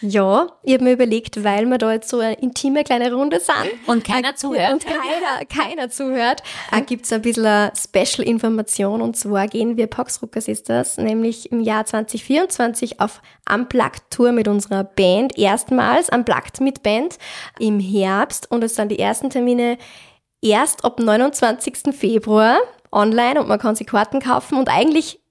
Ja, 0.06 0.48
ich 0.64 0.74
habe 0.74 0.84
mir 0.84 0.94
überlegt, 0.94 1.44
weil 1.46 1.66
wir 1.66 1.78
da 1.78 1.94
jetzt 1.94 2.10
so 2.10 2.20
eine 2.20 2.34
intime 2.34 2.84
kleine 2.84 3.14
Runde 3.14 3.40
sind. 3.40 3.56
Und 3.88 4.04
keiner 4.04 4.32
äh, 4.32 4.36
zuhört. 4.36 4.74
Und 4.74 4.86
keiner, 4.86 5.46
keiner 5.46 5.90
zuhört. 5.90 6.44
Äh, 6.72 6.82
Gibt 6.82 7.06
es 7.06 7.14
ein 7.14 7.22
bisschen 7.22 7.46
eine 7.46 7.72
Special-Information 7.76 9.02
und 9.02 9.16
zwar 9.16 9.48
gehen 9.48 9.78
wir 9.78 9.88
Poxruckers 9.88 10.50
ist 10.50 10.68
das, 10.68 10.98
nämlich 10.98 11.54
im 11.54 11.62
Jahr 11.62 11.86
2024 11.86 13.00
auf 13.00 13.22
Unplugged-Tour 13.50 14.34
mit 14.34 14.50
unserer 14.50 14.84
Band. 14.84 15.38
Erstmals 15.38 16.10
Unplugged 16.10 16.60
mit 16.60 16.84
Band 16.84 17.18
im 17.60 17.80
Herbst 17.80 18.52
und 18.52 18.62
es 18.64 18.76
sind 18.76 18.90
die 18.90 19.00
ersten 19.00 19.30
Termine 19.30 19.78
erst 20.42 20.84
ab 20.84 21.00
29. 21.00 21.96
Februar 21.96 22.58
online 22.92 23.40
und 23.40 23.48
man 23.48 23.58
kann 23.60 23.76
sich 23.76 23.88
Karten 23.88 24.20
kaufen 24.20 24.58
und 24.58 24.70
eigentlich 24.70 25.23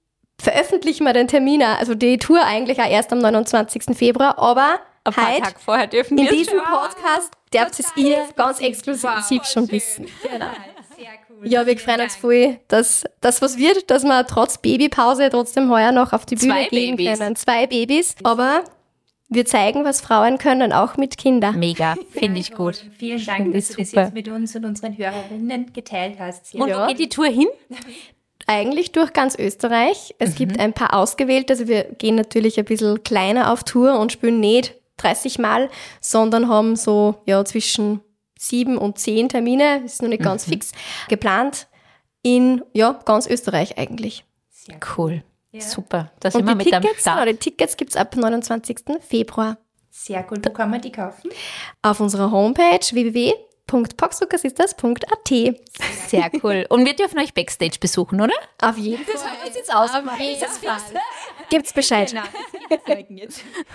veröffentlichen 0.43 1.05
wir 1.05 1.13
den 1.13 1.27
Termin, 1.27 1.63
also 1.63 1.95
die 1.95 2.17
Tour 2.17 2.43
eigentlich 2.43 2.79
auch 2.79 2.89
erst 2.89 3.11
am 3.11 3.19
29. 3.19 3.95
Februar, 3.95 4.37
aber 4.37 4.79
ein 5.05 5.13
paar 5.13 5.37
Tage 5.37 5.55
vorher 5.59 5.87
dürfen 5.87 6.17
wir 6.17 6.31
In 6.31 6.37
diesem 6.37 6.59
Podcast 6.59 7.31
dürft 7.53 7.79
es 7.79 7.91
ihr 7.95 8.25
ganz 8.35 8.59
exklusiv 8.59 9.09
wow, 9.09 9.25
schon 9.27 9.43
schön. 9.43 9.71
wissen. 9.71 10.07
Genau. 10.23 10.45
Sehr 10.95 11.09
cool. 11.29 11.47
Ja, 11.47 11.65
wir 11.65 11.77
freuen 11.77 12.01
uns 12.01 12.15
voll, 12.15 12.59
dass 12.67 13.03
das 13.19 13.41
was 13.41 13.57
wird, 13.57 13.89
dass 13.89 14.03
wir 14.03 14.25
trotz 14.27 14.57
Babypause 14.59 15.29
trotzdem 15.29 15.69
heuer 15.69 15.91
noch 15.91 16.13
auf 16.13 16.25
die 16.25 16.35
Bühne 16.35 16.53
Zwei 16.53 16.67
gehen 16.67 16.95
Babys. 16.95 17.19
können. 17.19 17.35
Zwei 17.35 17.67
Babys. 17.67 18.15
Aber 18.23 18.63
wir 19.29 19.45
zeigen, 19.45 19.83
was 19.83 19.99
Frauen 19.99 20.37
können, 20.37 20.71
auch 20.71 20.95
mit 20.95 21.17
Kindern. 21.17 21.57
Mega, 21.59 21.95
finde 22.11 22.39
ich 22.39 22.53
gut. 22.53 22.85
Vielen 22.97 23.25
Dank, 23.25 23.53
dass 23.53 23.69
du 23.69 23.77
das 23.77 23.91
jetzt 23.91 24.13
mit 24.13 24.27
uns 24.27 24.55
und 24.55 24.63
unseren 24.65 24.97
Hörerinnen 24.97 25.73
geteilt 25.73 26.17
hast. 26.19 26.53
Und 26.53 26.73
wo 26.73 26.87
geht 26.87 26.99
die 26.99 27.09
Tour 27.09 27.27
hin? 27.27 27.47
eigentlich 28.47 28.91
durch 28.91 29.13
ganz 29.13 29.35
Österreich. 29.37 30.15
Es 30.19 30.31
mhm. 30.31 30.35
gibt 30.35 30.59
ein 30.59 30.73
paar 30.73 30.93
ausgewählte, 30.93 31.53
also 31.53 31.67
wir 31.67 31.83
gehen 31.83 32.15
natürlich 32.15 32.59
ein 32.59 32.65
bisschen 32.65 33.03
kleiner 33.03 33.51
auf 33.51 33.63
Tour 33.63 33.99
und 33.99 34.11
spielen 34.11 34.39
nicht 34.39 34.75
30 34.97 35.39
Mal, 35.39 35.69
sondern 36.01 36.47
haben 36.47 36.75
so 36.75 37.15
ja 37.25 37.43
zwischen 37.45 38.01
sieben 38.37 38.77
und 38.77 38.99
zehn 38.99 39.29
Termine, 39.29 39.83
ist 39.85 40.01
noch 40.01 40.09
nicht 40.09 40.21
mhm. 40.21 40.25
ganz 40.25 40.45
fix, 40.45 40.71
geplant 41.07 41.67
in 42.21 42.63
ja 42.73 42.99
ganz 43.05 43.27
Österreich 43.27 43.77
eigentlich. 43.77 44.25
Sehr 44.49 44.79
cool. 44.97 45.23
Ja. 45.51 45.61
Super. 45.61 46.11
Da 46.19 46.31
sind 46.31 46.41
und 46.41 46.47
wir 46.47 46.55
mit 46.55 46.67
Tickets, 46.67 47.03
die 47.03 47.35
Tickets 47.35 47.77
gibt 47.77 47.91
es 47.91 47.97
ab 47.97 48.15
29. 48.15 48.77
Februar. 49.01 49.57
Sehr 49.91 50.25
cool. 50.31 50.39
Wo 50.43 50.49
kann 50.49 50.71
man 50.71 50.81
die 50.81 50.91
kaufen? 50.91 51.29
Auf 51.81 51.99
unserer 51.99 52.31
Homepage 52.31 52.79
www 52.91 53.33
www.poxzuckersistas.at. 53.67 55.29
Sehr 56.07 56.31
cool. 56.43 56.65
Und 56.69 56.85
wir 56.85 56.95
dürfen 56.95 57.19
euch 57.19 57.33
Backstage 57.33 57.77
besuchen, 57.79 58.21
oder? 58.21 58.33
Auf 58.61 58.77
jeden 58.77 59.03
Fall. 59.03 59.13
Das 59.13 59.25
haben 59.25 59.37
wir 59.39 59.47
uns 59.47 59.55
jetzt 59.55 59.75
ausgemacht. 59.75 60.19
Gibt's 61.49 61.73
Bescheid. 61.73 62.11
Genau, 62.11 62.23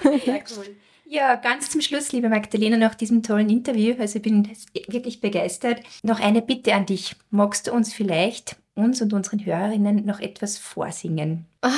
Sehr 0.03 0.43
cool. 0.57 0.76
Ja, 1.11 1.36
ganz 1.36 1.70
zum 1.70 1.80
Schluss, 1.80 2.12
liebe 2.12 2.28
Magdalena, 2.28 2.76
nach 2.76 2.95
diesem 2.95 3.22
tollen 3.22 3.49
Interview, 3.49 3.95
also 3.99 4.16
ich 4.16 4.22
bin 4.22 4.47
wirklich 4.89 5.22
begeistert, 5.22 5.80
noch 6.03 6.20
eine 6.20 6.43
Bitte 6.43 6.74
an 6.74 6.84
dich. 6.84 7.16
Magst 7.30 7.66
du 7.66 7.72
uns 7.72 7.95
vielleicht, 7.95 8.57
uns 8.74 9.01
und 9.01 9.14
unseren 9.14 9.43
Hörerinnen, 9.43 10.05
noch 10.05 10.20
etwas 10.20 10.59
vorsingen? 10.59 11.47
Aha, 11.62 11.72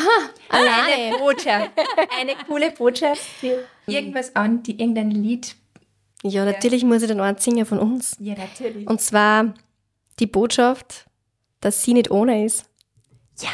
alleine. 0.49 0.95
Eine 0.95 1.19
Botschaft. 1.19 1.71
Eine 2.21 2.33
coole 2.49 2.73
Botschaft 2.73 3.23
für 3.23 3.65
irgendwas 3.87 4.35
an, 4.35 4.65
die, 4.65 4.81
irgendein 4.81 5.13
Lied, 5.13 5.55
ja, 6.23 6.45
natürlich 6.45 6.83
ja. 6.83 6.89
muss 6.89 7.03
ich 7.03 7.09
den 7.09 7.21
Ort 7.21 7.43
singen 7.43 7.67
von 7.67 7.79
uns. 7.79 8.17
Ja, 8.21 8.35
natürlich. 8.35 8.89
Und 8.89 9.01
zwar 9.01 9.55
die 10.19 10.27
Botschaft, 10.27 11.07
dass 11.61 11.83
sie 11.83 11.95
nicht 11.95 12.11
ohne 12.11 12.45
ist. 12.45 12.67
Ja, 13.41 13.49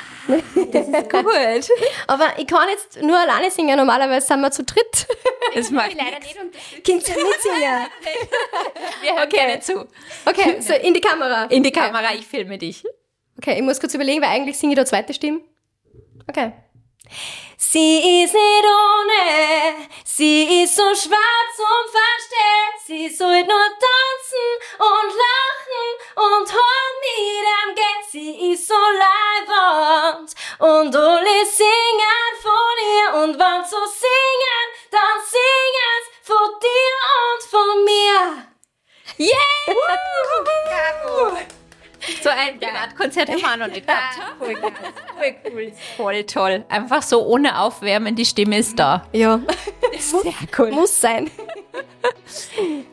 das 0.72 0.88
ist 0.88 1.10
gut. 1.10 1.24
Aber 2.08 2.38
ich 2.38 2.46
kann 2.46 2.68
jetzt 2.68 3.00
nur 3.02 3.16
alleine 3.16 3.50
singen, 3.50 3.76
normalerweise 3.76 4.26
sind 4.26 4.40
wir 4.40 4.50
zu 4.50 4.64
dritt. 4.64 5.06
Das 5.54 5.70
mache 5.70 5.90
ich 5.90 5.96
leider 5.96 6.18
nicht 6.18 6.36
unterstützen. 6.36 7.14
Du 7.14 7.28
mitsingen? 7.28 7.86
Wir 9.00 9.12
hören 9.14 9.26
okay. 9.26 9.36
gerne 9.36 9.60
zu. 9.60 9.86
Okay, 10.24 10.60
so 10.60 10.74
in 10.74 10.92
die 10.92 11.00
Kamera. 11.00 11.44
In 11.44 11.62
die 11.62 11.70
Kamera, 11.70 12.14
ich 12.14 12.26
filme 12.26 12.58
dich. 12.58 12.84
Okay, 13.38 13.56
ich 13.56 13.62
muss 13.62 13.80
kurz 13.80 13.94
überlegen, 13.94 14.20
weil 14.22 14.30
eigentlich 14.30 14.58
singe 14.58 14.72
ich 14.72 14.76
da 14.76 14.84
zweite 14.84 15.14
Stimme. 15.14 15.40
Okay. 16.28 16.52
Sie 17.59 18.22
ist 18.22 18.34
nicht 18.34 18.64
ohne, 18.64 19.88
sie 20.04 20.62
ist 20.62 20.76
so 20.76 20.94
schwarz 20.94 21.57
und 21.59 21.90
verstellt. 21.90 22.76
Sie 22.86 23.09
soll 23.09 23.42
nur 23.44 23.68
tanzen 23.80 24.50
und 24.78 25.09
lachen 25.24 25.88
und 26.16 26.52
heim 26.52 26.94
mit 27.00 27.18
ihm 27.18 27.74
gehen. 27.74 28.02
Sie 28.11 28.52
ist 28.52 28.68
so 28.68 28.74
leibend 28.74 30.34
und 30.59 30.94
alle 30.94 31.46
singen 31.46 32.32
von 32.42 32.76
ihr. 32.84 33.22
Und 33.22 33.38
wenn 33.38 33.64
sie 33.64 33.86
singen, 34.00 34.66
dann 34.90 35.18
singen's 35.24 36.07
von 36.22 36.61
dir 36.61 36.94
und 37.24 37.42
von 37.50 37.84
mir. 37.84 38.57
Yeah! 39.18 39.46
So 42.22 42.30
ein 42.30 42.59
Privatkonzert 42.59 43.28
haben 43.30 43.40
wir 43.40 43.57
noch 43.57 43.74
nicht 43.74 43.86
gehabt. 43.86 44.18
Voll, 44.38 44.57
voll 44.57 45.34
cool. 45.53 45.72
Voll 45.97 46.24
toll. 46.24 46.64
Einfach 46.68 47.03
so 47.03 47.24
ohne 47.24 47.59
Aufwärmen, 47.61 48.14
die 48.14 48.24
Stimme 48.24 48.59
ist 48.59 48.78
da. 48.78 49.07
Ja. 49.12 49.40
Sehr 49.99 50.32
cool. 50.59 50.70
Muss 50.72 51.01
sein. 51.01 51.30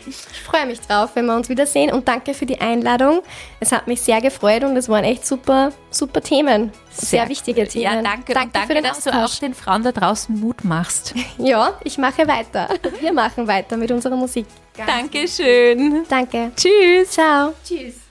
Ich 0.07 0.17
freue 0.17 0.67
mich 0.67 0.81
drauf, 0.81 1.11
wenn 1.15 1.27
wir 1.27 1.35
uns 1.35 1.49
wiedersehen 1.49 1.93
und 1.93 2.07
danke 2.09 2.35
für 2.35 2.47
die 2.47 2.61
Einladung. 2.61 3.23
Es 3.61 3.73
hat 3.73 3.87
mich 3.87 4.01
sehr 4.01 4.21
gefreut 4.21 4.65
und 4.65 4.77
es 4.77 4.89
waren 4.89 5.05
echt 5.05 5.27
super, 5.27 5.73
super 5.91 6.21
Themen. 6.21 6.73
Sehr, 6.91 7.21
sehr 7.21 7.29
wichtige 7.29 7.67
Themen. 7.69 7.85
Ja, 7.85 8.03
danke. 8.03 8.33
Danke, 8.35 8.51
danke 8.53 8.69
für 8.69 8.75
den 8.75 8.85
dass 8.85 8.99
Austausch. 8.99 9.15
du 9.15 9.25
auch 9.25 9.39
den 9.41 9.55
Frauen 9.55 9.83
da 9.83 9.93
draußen 9.93 10.39
Mut 10.39 10.65
machst. 10.65 11.15
Ja, 11.39 11.79
ich 11.85 11.99
mache 11.99 12.27
weiter. 12.27 12.69
Wir 13.01 13.13
machen 13.13 13.47
weiter 13.47 13.77
mit 13.77 13.91
unserer 13.91 14.17
Musik. 14.17 14.47
Dankeschön. 14.77 16.05
Danke. 16.09 16.51
Tschüss. 16.57 17.11
Ciao. 17.11 17.55
Tschüss. 17.65 18.08